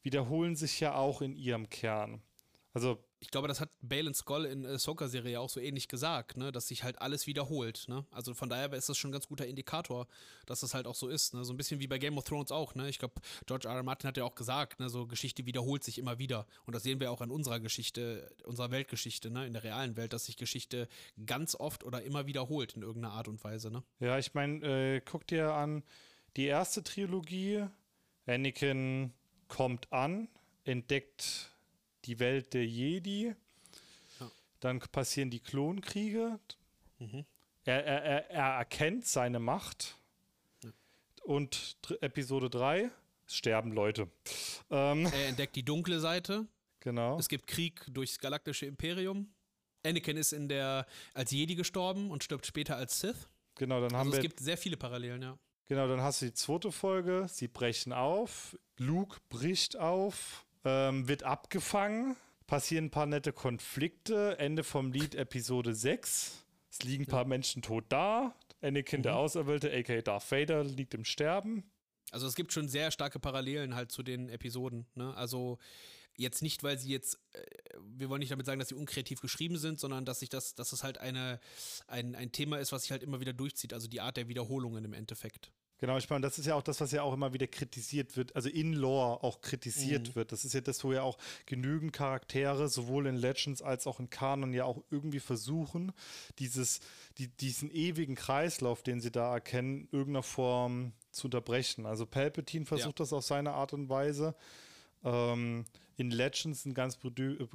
wiederholen 0.01 0.55
sich 0.55 0.79
ja 0.79 0.95
auch 0.95 1.21
in 1.21 1.35
ihrem 1.35 1.69
Kern. 1.69 2.23
Also 2.73 2.97
ich 3.19 3.31
glaube, 3.31 3.47
das 3.47 3.59
hat 3.59 3.69
Bale 3.81 4.13
Skull 4.13 4.45
in 4.45 4.65
äh, 4.65 4.77
Soccer-Serie 4.77 5.39
auch 5.39 5.49
so 5.49 5.59
ähnlich 5.59 5.87
gesagt, 5.87 6.37
ne? 6.37 6.51
dass 6.51 6.67
sich 6.67 6.83
halt 6.83 7.01
alles 7.01 7.27
wiederholt. 7.27 7.85
Ne? 7.87 8.05
Also 8.11 8.33
von 8.33 8.49
daher 8.49 8.71
ist 8.73 8.89
das 8.89 8.97
schon 8.97 9.09
ein 9.09 9.13
ganz 9.13 9.27
guter 9.27 9.47
Indikator, 9.47 10.07
dass 10.45 10.59
das 10.59 10.73
halt 10.73 10.85
auch 10.85 10.95
so 10.95 11.07
ist. 11.07 11.33
Ne? 11.33 11.43
So 11.43 11.53
ein 11.53 11.57
bisschen 11.57 11.79
wie 11.79 11.87
bei 11.87 11.97
Game 11.97 12.17
of 12.17 12.25
Thrones 12.25 12.51
auch. 12.51 12.75
Ne? 12.75 12.89
Ich 12.89 12.99
glaube, 12.99 13.15
George 13.45 13.67
R. 13.67 13.75
R. 13.75 13.83
Martin 13.83 14.07
hat 14.07 14.17
ja 14.17 14.25
auch 14.25 14.35
gesagt, 14.35 14.79
ne? 14.79 14.89
so 14.89 15.07
Geschichte 15.07 15.45
wiederholt 15.45 15.83
sich 15.83 15.97
immer 15.97 16.19
wieder. 16.19 16.45
Und 16.65 16.75
das 16.75 16.83
sehen 16.83 16.99
wir 16.99 17.11
auch 17.11 17.21
an 17.21 17.31
unserer 17.31 17.59
Geschichte, 17.59 18.29
unserer 18.43 18.71
Weltgeschichte, 18.71 19.31
ne? 19.31 19.47
in 19.47 19.53
der 19.53 19.63
realen 19.63 19.95
Welt, 19.97 20.13
dass 20.13 20.25
sich 20.25 20.37
Geschichte 20.37 20.87
ganz 21.25 21.55
oft 21.55 21.83
oder 21.83 22.03
immer 22.03 22.27
wiederholt 22.27 22.73
in 22.73 22.81
irgendeiner 22.81 23.13
Art 23.13 23.27
und 23.27 23.43
Weise. 23.43 23.71
Ne? 23.71 23.83
Ja, 23.99 24.19
ich 24.19 24.33
meine, 24.33 24.95
äh, 24.95 25.01
guck 25.01 25.25
dir 25.27 25.53
an, 25.53 25.83
die 26.35 26.45
erste 26.45 26.83
Trilogie, 26.83 27.65
Anakin 28.27 29.13
kommt 29.47 29.91
an, 29.91 30.27
entdeckt 30.63 31.54
die 32.05 32.19
Welt 32.19 32.53
der 32.53 32.65
Jedi. 32.65 33.33
Ja. 34.19 34.31
Dann 34.59 34.79
passieren 34.79 35.29
die 35.29 35.39
Klonkriege. 35.39 36.39
Mhm. 36.99 37.25
Er, 37.65 37.85
er, 37.85 38.03
er, 38.03 38.31
er, 38.31 38.57
erkennt 38.57 39.05
seine 39.05 39.39
Macht. 39.39 39.95
Ja. 40.63 40.71
Und 41.23 41.77
Episode 42.01 42.49
3, 42.49 42.91
sterben 43.27 43.71
Leute. 43.71 44.07
Ähm. 44.69 45.05
Er 45.07 45.27
entdeckt 45.27 45.55
die 45.55 45.63
dunkle 45.63 45.99
Seite. 45.99 46.45
Genau. 46.79 47.17
Es 47.17 47.27
gibt 47.27 47.47
Krieg 47.47 47.83
durchs 47.87 48.19
galaktische 48.19 48.67
Imperium. 48.67 49.27
Anakin 49.83 50.17
ist 50.17 50.33
in 50.33 50.47
der 50.47 50.85
als 51.13 51.31
Jedi 51.31 51.55
gestorben 51.55 52.11
und 52.11 52.23
stirbt 52.23 52.45
später 52.45 52.75
als 52.75 52.99
Sith. 52.99 53.27
Genau, 53.55 53.81
dann 53.81 53.93
haben 53.93 54.07
also 54.07 54.11
wir. 54.11 54.17
Es 54.19 54.21
gibt 54.21 54.39
sehr 54.39 54.57
viele 54.57 54.77
Parallelen, 54.77 55.21
ja. 55.21 55.37
Genau, 55.67 55.87
dann 55.87 56.01
hast 56.01 56.21
du 56.21 56.27
die 56.27 56.33
zweite 56.33 56.71
Folge. 56.71 57.25
Sie 57.27 57.47
brechen 57.47 57.91
auf. 57.91 58.57
Luke 58.77 59.17
bricht 59.29 59.77
auf 59.77 60.44
ähm, 60.65 61.07
wird 61.07 61.23
abgefangen, 61.23 62.15
passieren 62.47 62.85
ein 62.85 62.91
paar 62.91 63.05
nette 63.05 63.33
Konflikte, 63.33 64.37
Ende 64.39 64.63
vom 64.63 64.91
Lied 64.91 65.15
Episode 65.15 65.73
6. 65.73 66.43
Es 66.71 66.83
liegen 66.83 67.03
ein 67.03 67.07
paar 67.07 67.23
ja. 67.23 67.27
Menschen 67.27 67.61
tot 67.61 67.85
da. 67.89 68.35
Anakin, 68.61 68.99
mhm. 68.99 69.03
der 69.03 69.15
Auserwählte, 69.15 69.71
aka 69.71 70.01
Darth 70.01 70.31
Vader, 70.31 70.63
liegt 70.63 70.93
im 70.93 71.05
Sterben. 71.05 71.63
Also 72.11 72.27
es 72.27 72.35
gibt 72.35 72.53
schon 72.53 72.67
sehr 72.67 72.91
starke 72.91 73.19
Parallelen 73.19 73.75
halt 73.75 73.91
zu 73.91 74.03
den 74.03 74.29
Episoden. 74.29 74.85
Ne? 74.95 75.15
Also 75.15 75.59
jetzt 76.17 76.41
nicht, 76.41 76.63
weil 76.63 76.77
sie 76.77 76.89
jetzt, 76.89 77.19
äh, 77.33 77.41
wir 77.81 78.09
wollen 78.09 78.19
nicht 78.19 78.31
damit 78.31 78.45
sagen, 78.45 78.59
dass 78.59 78.69
sie 78.69 78.75
unkreativ 78.75 79.21
geschrieben 79.21 79.57
sind, 79.57 79.79
sondern 79.79 80.05
dass 80.05 80.19
sich 80.19 80.29
das, 80.29 80.55
dass 80.55 80.71
es 80.71 80.83
halt 80.83 80.97
eine, 80.97 81.39
ein, 81.87 82.15
ein 82.15 82.31
Thema 82.31 82.57
ist, 82.57 82.71
was 82.71 82.83
sich 82.83 82.91
halt 82.91 83.03
immer 83.03 83.19
wieder 83.19 83.33
durchzieht. 83.33 83.73
Also 83.73 83.87
die 83.87 84.01
Art 84.01 84.17
der 84.17 84.27
Wiederholungen 84.27 84.85
im 84.85 84.93
Endeffekt. 84.93 85.51
Genau, 85.77 85.97
ich 85.97 86.09
meine, 86.09 86.21
das 86.21 86.39
ist 86.39 86.45
ja 86.45 86.55
auch 86.55 86.61
das, 86.61 86.79
was 86.79 86.91
ja 86.91 87.03
auch 87.03 87.13
immer 87.13 87.33
wieder 87.33 87.47
kritisiert 87.47 88.15
wird, 88.15 88.35
also 88.35 88.47
in 88.47 88.73
Lore 88.73 89.23
auch 89.23 89.41
kritisiert 89.41 90.09
mhm. 90.09 90.15
wird. 90.15 90.31
Das 90.31 90.45
ist 90.45 90.53
ja 90.53 90.61
das, 90.61 90.83
wo 90.83 90.93
ja 90.93 91.01
auch 91.01 91.17
genügend 91.45 91.91
Charaktere, 91.91 92.69
sowohl 92.69 93.07
in 93.07 93.15
Legends 93.15 93.61
als 93.61 93.85
auch 93.85 93.99
in 93.99 94.09
Kanon, 94.09 94.53
ja 94.53 94.63
auch 94.63 94.83
irgendwie 94.89 95.19
versuchen, 95.19 95.91
dieses, 96.39 96.79
die, 97.17 97.27
diesen 97.27 97.69
ewigen 97.71 98.15
Kreislauf, 98.15 98.83
den 98.83 99.01
sie 99.01 99.11
da 99.11 99.33
erkennen, 99.33 99.89
irgendeiner 99.91 100.23
Form 100.23 100.93
zu 101.11 101.27
unterbrechen. 101.27 101.85
Also 101.85 102.05
Palpatine 102.05 102.65
versucht 102.65 102.99
ja. 102.99 103.03
das 103.03 103.11
auf 103.11 103.25
seine 103.25 103.53
Art 103.53 103.73
und 103.73 103.89
Weise. 103.89 104.33
Ähm, 105.03 105.65
in 105.97 106.11
Legends 106.11 106.65
ein 106.65 106.73
ganz, 106.73 106.99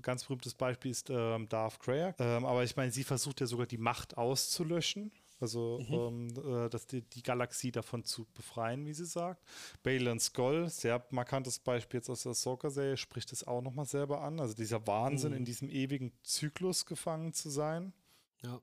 ganz 0.02 0.24
berühmtes 0.24 0.54
Beispiel 0.54 0.90
ist 0.90 1.10
ähm, 1.10 1.48
Darth 1.48 1.80
Craig. 1.80 2.14
Ähm, 2.18 2.44
aber 2.44 2.64
ich 2.64 2.76
meine, 2.76 2.90
sie 2.90 3.04
versucht 3.04 3.40
ja 3.40 3.46
sogar 3.46 3.66
die 3.66 3.78
Macht 3.78 4.16
auszulöschen. 4.16 5.10
Also 5.40 5.80
mhm. 5.88 6.34
ähm, 6.36 6.64
äh, 6.64 6.68
dass 6.68 6.86
die, 6.86 7.02
die, 7.02 7.22
Galaxie 7.22 7.72
davon 7.72 8.04
zu 8.04 8.26
befreien, 8.34 8.86
wie 8.86 8.92
sie 8.92 9.06
sagt. 9.06 9.42
Balin 9.82 10.20
Skull, 10.20 10.68
sehr 10.68 11.04
markantes 11.10 11.58
Beispiel 11.58 11.98
jetzt 11.98 12.10
aus 12.10 12.22
der 12.22 12.34
Soccer-Serie, 12.34 12.96
spricht 12.96 13.32
es 13.32 13.46
auch 13.46 13.62
nochmal 13.62 13.86
selber 13.86 14.20
an. 14.22 14.38
Also 14.38 14.54
dieser 14.54 14.86
Wahnsinn, 14.86 15.32
mhm. 15.32 15.38
in 15.38 15.44
diesem 15.44 15.70
ewigen 15.70 16.12
Zyklus 16.22 16.86
gefangen 16.86 17.32
zu 17.32 17.50
sein. 17.50 17.92
Ja. 18.42 18.60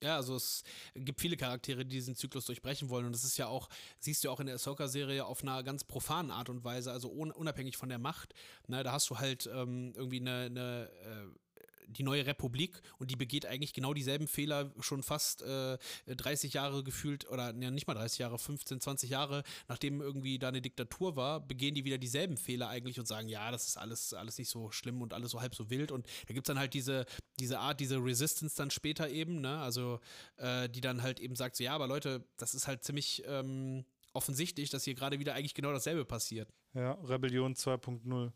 Ja, 0.00 0.14
also 0.14 0.36
es 0.36 0.62
gibt 0.94 1.20
viele 1.20 1.36
Charaktere, 1.36 1.84
die 1.84 1.96
diesen 1.96 2.14
Zyklus 2.14 2.46
durchbrechen 2.46 2.88
wollen. 2.88 3.06
Und 3.06 3.12
das 3.12 3.24
ist 3.24 3.36
ja 3.36 3.48
auch, 3.48 3.68
siehst 3.98 4.22
du 4.22 4.30
auch 4.30 4.38
in 4.38 4.46
der 4.46 4.54
Ahsoka-Serie 4.54 5.24
auf 5.24 5.42
einer 5.42 5.62
ganz 5.64 5.82
profanen 5.82 6.30
Art 6.30 6.48
und 6.48 6.62
Weise, 6.62 6.92
also 6.92 7.08
unabhängig 7.08 7.76
von 7.76 7.88
der 7.88 7.98
Macht. 7.98 8.32
Ne, 8.68 8.84
da 8.84 8.92
hast 8.92 9.10
du 9.10 9.18
halt 9.18 9.50
ähm, 9.52 9.92
irgendwie 9.96 10.20
eine, 10.20 10.44
eine 10.44 10.90
äh, 11.04 11.26
die 11.88 12.02
neue 12.02 12.26
Republik 12.26 12.80
und 12.98 13.10
die 13.10 13.16
begeht 13.16 13.46
eigentlich 13.46 13.72
genau 13.72 13.94
dieselben 13.94 14.28
Fehler 14.28 14.70
schon 14.80 15.02
fast 15.02 15.42
äh, 15.42 15.78
30 16.06 16.52
Jahre 16.52 16.84
gefühlt 16.84 17.28
oder 17.28 17.54
ja, 17.58 17.70
nicht 17.70 17.86
mal 17.86 17.94
30 17.94 18.18
Jahre, 18.18 18.38
15, 18.38 18.80
20 18.80 19.10
Jahre, 19.10 19.42
nachdem 19.68 20.00
irgendwie 20.00 20.38
da 20.38 20.48
eine 20.48 20.60
Diktatur 20.60 21.16
war, 21.16 21.40
begehen 21.40 21.74
die 21.74 21.84
wieder 21.84 21.98
dieselben 21.98 22.36
Fehler 22.36 22.68
eigentlich 22.68 22.98
und 22.98 23.06
sagen, 23.06 23.28
ja, 23.28 23.50
das 23.50 23.66
ist 23.66 23.78
alles, 23.78 24.12
alles 24.12 24.38
nicht 24.38 24.50
so 24.50 24.70
schlimm 24.70 25.02
und 25.02 25.12
alles 25.12 25.30
so 25.32 25.40
halb 25.40 25.54
so 25.54 25.70
wild 25.70 25.90
und 25.92 26.06
da 26.26 26.34
gibt 26.34 26.46
es 26.46 26.52
dann 26.52 26.58
halt 26.58 26.74
diese, 26.74 27.06
diese 27.40 27.58
Art, 27.58 27.80
diese 27.80 27.96
Resistance 27.96 28.56
dann 28.56 28.70
später 28.70 29.08
eben, 29.08 29.40
ne, 29.40 29.58
also 29.58 30.00
äh, 30.36 30.68
die 30.68 30.80
dann 30.80 31.02
halt 31.02 31.20
eben 31.20 31.36
sagt, 31.36 31.56
so, 31.56 31.64
ja, 31.64 31.74
aber 31.74 31.86
Leute, 31.86 32.24
das 32.36 32.54
ist 32.54 32.66
halt 32.66 32.84
ziemlich 32.84 33.22
ähm, 33.26 33.84
offensichtlich, 34.12 34.70
dass 34.70 34.84
hier 34.84 34.94
gerade 34.94 35.18
wieder 35.18 35.34
eigentlich 35.34 35.54
genau 35.54 35.72
dasselbe 35.72 36.04
passiert. 36.04 36.52
Ja, 36.74 36.92
Rebellion 37.04 37.54
2.0. 37.54 38.32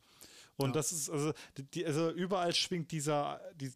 Und 0.57 0.71
ja. 0.71 0.73
das 0.75 0.93
ist, 0.93 1.11
also, 1.11 1.33
die, 1.75 1.87
also 1.87 2.11
überall 2.11 2.55
schwingt 2.55 2.91
dieser, 2.93 3.41
die, 3.55 3.73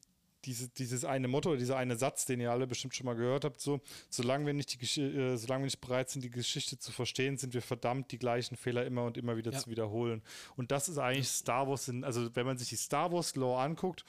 diese, 0.46 0.68
dieses 0.68 1.04
eine 1.04 1.28
Motto, 1.28 1.56
dieser 1.56 1.76
eine 1.76 1.96
Satz, 1.96 2.24
den 2.24 2.40
ihr 2.40 2.52
alle 2.52 2.66
bestimmt 2.66 2.94
schon 2.94 3.06
mal 3.06 3.16
gehört 3.16 3.44
habt, 3.44 3.60
so, 3.60 3.80
solange 4.08 4.46
wir 4.46 4.54
nicht 4.54 4.80
die 4.80 5.00
äh, 5.00 5.36
solange 5.36 5.62
wir 5.62 5.66
nicht 5.66 5.80
bereit 5.80 6.08
sind, 6.08 6.22
die 6.22 6.30
Geschichte 6.30 6.78
zu 6.78 6.92
verstehen, 6.92 7.36
sind 7.36 7.52
wir 7.52 7.62
verdammt, 7.62 8.12
die 8.12 8.18
gleichen 8.18 8.56
Fehler 8.56 8.86
immer 8.86 9.04
und 9.04 9.16
immer 9.16 9.36
wieder 9.36 9.52
ja. 9.52 9.58
zu 9.58 9.68
wiederholen. 9.70 10.22
Und 10.54 10.70
das 10.70 10.88
ist 10.88 10.98
eigentlich 10.98 11.28
Star 11.28 11.68
Wars, 11.68 11.88
in, 11.88 12.04
also 12.04 12.34
wenn 12.34 12.46
man 12.46 12.58
sich 12.58 12.68
die 12.68 12.76
Star 12.76 13.12
Wars 13.12 13.34
Lore 13.34 13.60
anguckt, 13.60 14.04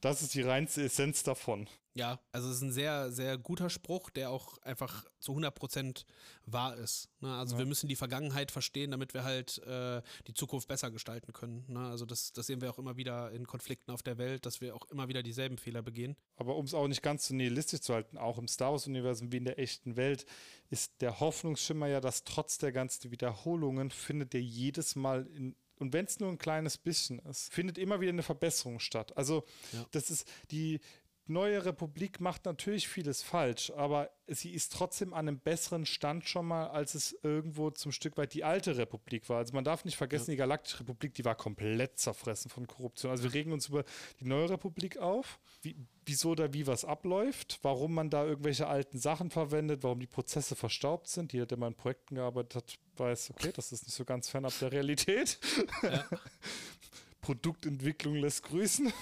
das 0.00 0.20
ist 0.20 0.34
die 0.34 0.42
reinste 0.42 0.82
Essenz 0.82 1.22
davon. 1.22 1.68
Ja, 1.94 2.20
also 2.32 2.48
es 2.48 2.56
ist 2.56 2.62
ein 2.62 2.72
sehr, 2.72 3.12
sehr 3.12 3.36
guter 3.36 3.68
Spruch, 3.68 4.08
der 4.08 4.30
auch 4.30 4.56
einfach 4.62 5.04
zu 5.18 5.32
100% 5.32 6.04
wahr 6.46 6.76
ist. 6.76 7.10
Ne? 7.20 7.32
Also 7.34 7.54
ja. 7.54 7.58
wir 7.60 7.66
müssen 7.66 7.86
die 7.86 7.96
Vergangenheit 7.96 8.50
verstehen, 8.50 8.90
damit 8.92 9.12
wir 9.12 9.24
halt 9.24 9.58
äh, 9.66 10.00
die 10.26 10.32
Zukunft 10.32 10.68
besser 10.68 10.90
gestalten 10.90 11.34
können. 11.34 11.64
Ne? 11.68 11.80
Also 11.80 12.06
das, 12.06 12.32
das 12.32 12.46
sehen 12.46 12.62
wir 12.62 12.70
auch 12.70 12.78
immer 12.78 12.96
wieder 12.96 13.30
in 13.32 13.46
Konflikten 13.46 13.90
auf 13.90 14.02
der 14.02 14.16
Welt, 14.16 14.46
dass 14.46 14.62
wir 14.62 14.74
auch 14.74 14.88
immer 14.90 15.08
wieder 15.08 15.22
dieselben 15.22 15.58
Fehler 15.58 15.82
begehen. 15.82 16.16
Aber 16.36 16.56
um 16.56 16.64
es 16.64 16.72
auch 16.72 16.88
nicht 16.88 17.02
ganz 17.02 17.28
so 17.28 17.34
nihilistisch 17.34 17.80
zu 17.80 17.92
halten, 17.92 18.16
auch 18.16 18.38
im 18.38 18.48
Star 18.48 18.72
Wars-Universum 18.72 19.30
wie 19.30 19.36
in 19.36 19.44
der 19.44 19.58
echten 19.58 19.96
Welt, 19.96 20.24
ist 20.70 21.02
der 21.02 21.20
Hoffnungsschimmer 21.20 21.88
ja, 21.88 22.00
dass 22.00 22.24
trotz 22.24 22.56
der 22.56 22.72
ganzen 22.72 23.10
Wiederholungen 23.10 23.90
findet 23.90 24.32
der 24.32 24.42
jedes 24.42 24.96
Mal 24.96 25.26
in 25.26 25.54
und 25.82 25.92
wenn 25.92 26.04
es 26.04 26.20
nur 26.20 26.28
ein 26.28 26.38
kleines 26.38 26.78
bisschen 26.78 27.18
ist, 27.18 27.52
findet 27.52 27.76
immer 27.76 28.00
wieder 28.00 28.12
eine 28.12 28.22
Verbesserung 28.22 28.78
statt. 28.78 29.16
Also 29.16 29.44
ja. 29.72 29.84
das 29.90 30.10
ist 30.10 30.28
die 30.52 30.78
neue 31.26 31.64
Republik 31.64 32.20
macht 32.20 32.44
natürlich 32.44 32.88
vieles 32.88 33.22
falsch, 33.22 33.70
aber 33.76 34.10
sie 34.26 34.50
ist 34.50 34.72
trotzdem 34.72 35.12
an 35.14 35.28
einem 35.28 35.38
besseren 35.38 35.86
Stand 35.86 36.28
schon 36.28 36.46
mal, 36.46 36.68
als 36.68 36.94
es 36.94 37.16
irgendwo 37.22 37.70
zum 37.70 37.92
Stück 37.92 38.16
weit 38.16 38.34
die 38.34 38.44
alte 38.44 38.76
Republik 38.76 39.28
war. 39.28 39.38
Also 39.38 39.54
man 39.54 39.64
darf 39.64 39.84
nicht 39.84 39.96
vergessen, 39.96 40.30
ja. 40.30 40.34
die 40.34 40.38
Galaktische 40.38 40.80
Republik, 40.80 41.14
die 41.14 41.24
war 41.24 41.34
komplett 41.34 41.98
zerfressen 41.98 42.50
von 42.50 42.66
Korruption. 42.66 43.10
Also 43.10 43.24
wir 43.24 43.34
regen 43.34 43.52
uns 43.52 43.68
über 43.68 43.84
die 44.20 44.24
neue 44.24 44.50
Republik 44.50 44.98
auf, 44.98 45.38
wie, 45.62 45.76
wieso 46.04 46.30
oder 46.30 46.52
wie 46.52 46.66
was 46.66 46.84
abläuft, 46.84 47.60
warum 47.62 47.94
man 47.94 48.10
da 48.10 48.24
irgendwelche 48.24 48.66
alten 48.66 48.98
Sachen 48.98 49.30
verwendet, 49.30 49.82
warum 49.82 50.00
die 50.00 50.06
Prozesse 50.06 50.56
verstaubt 50.56 51.08
sind. 51.08 51.32
Jeder, 51.32 51.46
der 51.46 51.58
mal 51.58 51.68
in 51.68 51.74
Projekten 51.74 52.16
gearbeitet 52.16 52.56
hat, 52.56 52.78
weiß, 52.96 53.30
okay, 53.30 53.52
das 53.54 53.72
ist 53.72 53.84
nicht 53.84 53.94
so 53.94 54.04
ganz 54.04 54.28
fernab 54.28 54.52
der 54.60 54.72
Realität. 54.72 55.38
Ja. 55.82 56.04
Produktentwicklung 57.20 58.16
lässt 58.16 58.42
grüßen. 58.42 58.92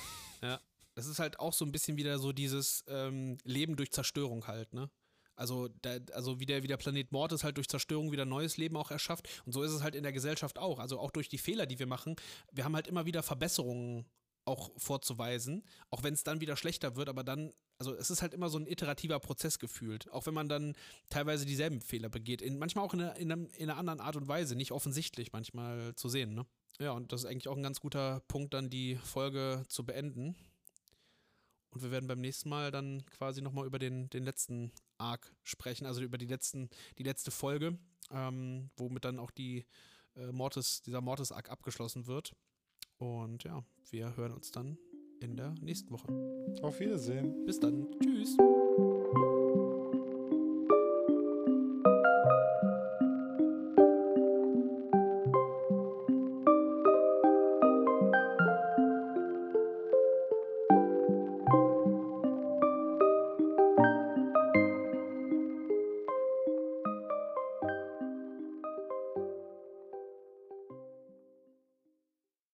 Ja. 0.42 0.60
Das 1.00 1.06
ist 1.06 1.18
halt 1.18 1.40
auch 1.40 1.54
so 1.54 1.64
ein 1.64 1.72
bisschen 1.72 1.96
wieder 1.96 2.18
so 2.18 2.30
dieses 2.30 2.84
ähm, 2.86 3.38
Leben 3.44 3.76
durch 3.76 3.90
Zerstörung 3.90 4.46
halt, 4.46 4.74
ne? 4.74 4.90
Also, 5.34 5.68
da, 5.80 5.96
also 6.12 6.40
wie, 6.40 6.44
der, 6.44 6.62
wie 6.62 6.66
der 6.66 6.76
Planet 6.76 7.10
Mortis 7.10 7.42
halt 7.42 7.56
durch 7.56 7.68
Zerstörung 7.68 8.12
wieder 8.12 8.26
neues 8.26 8.58
Leben 8.58 8.76
auch 8.76 8.90
erschafft. 8.90 9.26
Und 9.46 9.52
so 9.52 9.62
ist 9.62 9.72
es 9.72 9.82
halt 9.82 9.94
in 9.94 10.02
der 10.02 10.12
Gesellschaft 10.12 10.58
auch. 10.58 10.78
Also 10.78 10.98
auch 10.98 11.10
durch 11.10 11.30
die 11.30 11.38
Fehler, 11.38 11.64
die 11.64 11.78
wir 11.78 11.86
machen. 11.86 12.16
Wir 12.52 12.64
haben 12.64 12.74
halt 12.74 12.86
immer 12.86 13.06
wieder 13.06 13.22
Verbesserungen 13.22 14.04
auch 14.44 14.70
vorzuweisen, 14.76 15.64
auch 15.88 16.02
wenn 16.02 16.12
es 16.12 16.22
dann 16.22 16.42
wieder 16.42 16.56
schlechter 16.56 16.96
wird, 16.96 17.08
aber 17.08 17.24
dann, 17.24 17.54
also 17.78 17.94
es 17.94 18.10
ist 18.10 18.20
halt 18.20 18.34
immer 18.34 18.50
so 18.50 18.58
ein 18.58 18.66
iterativer 18.66 19.20
Prozess 19.20 19.58
gefühlt, 19.58 20.10
auch 20.12 20.26
wenn 20.26 20.34
man 20.34 20.50
dann 20.50 20.74
teilweise 21.08 21.46
dieselben 21.46 21.80
Fehler 21.80 22.10
begeht, 22.10 22.42
in, 22.42 22.58
manchmal 22.58 22.84
auch 22.84 22.92
in 22.92 23.00
einer, 23.00 23.16
in, 23.16 23.30
in 23.30 23.70
einer 23.70 23.78
anderen 23.78 24.00
Art 24.00 24.16
und 24.16 24.28
Weise, 24.28 24.54
nicht 24.54 24.72
offensichtlich 24.72 25.32
manchmal 25.32 25.94
zu 25.94 26.10
sehen, 26.10 26.34
ne? 26.34 26.44
Ja, 26.78 26.92
und 26.92 27.12
das 27.12 27.22
ist 27.22 27.30
eigentlich 27.30 27.48
auch 27.48 27.56
ein 27.56 27.62
ganz 27.62 27.80
guter 27.80 28.20
Punkt, 28.26 28.54
dann 28.54 28.70
die 28.70 28.96
Folge 28.96 29.64
zu 29.68 29.84
beenden. 29.84 30.34
Und 31.70 31.82
wir 31.82 31.90
werden 31.90 32.08
beim 32.08 32.20
nächsten 32.20 32.48
Mal 32.48 32.70
dann 32.70 33.04
quasi 33.06 33.42
nochmal 33.42 33.66
über 33.66 33.78
den, 33.78 34.10
den 34.10 34.24
letzten 34.24 34.72
Arc 34.98 35.32
sprechen, 35.44 35.86
also 35.86 36.02
über 36.02 36.18
die, 36.18 36.26
letzten, 36.26 36.68
die 36.98 37.04
letzte 37.04 37.30
Folge, 37.30 37.78
ähm, 38.10 38.70
womit 38.76 39.04
dann 39.04 39.18
auch 39.18 39.30
die, 39.30 39.64
äh, 40.16 40.32
Mortis, 40.32 40.82
dieser 40.82 41.00
Mortis-Arc 41.00 41.50
abgeschlossen 41.50 42.06
wird. 42.06 42.34
Und 42.98 43.44
ja, 43.44 43.64
wir 43.90 44.16
hören 44.16 44.32
uns 44.32 44.50
dann 44.50 44.78
in 45.20 45.36
der 45.36 45.54
nächsten 45.60 45.90
Woche. 45.90 46.08
Auf 46.62 46.80
Wiedersehen. 46.80 47.44
Bis 47.46 47.60
dann. 47.60 47.86
Tschüss. 48.00 48.36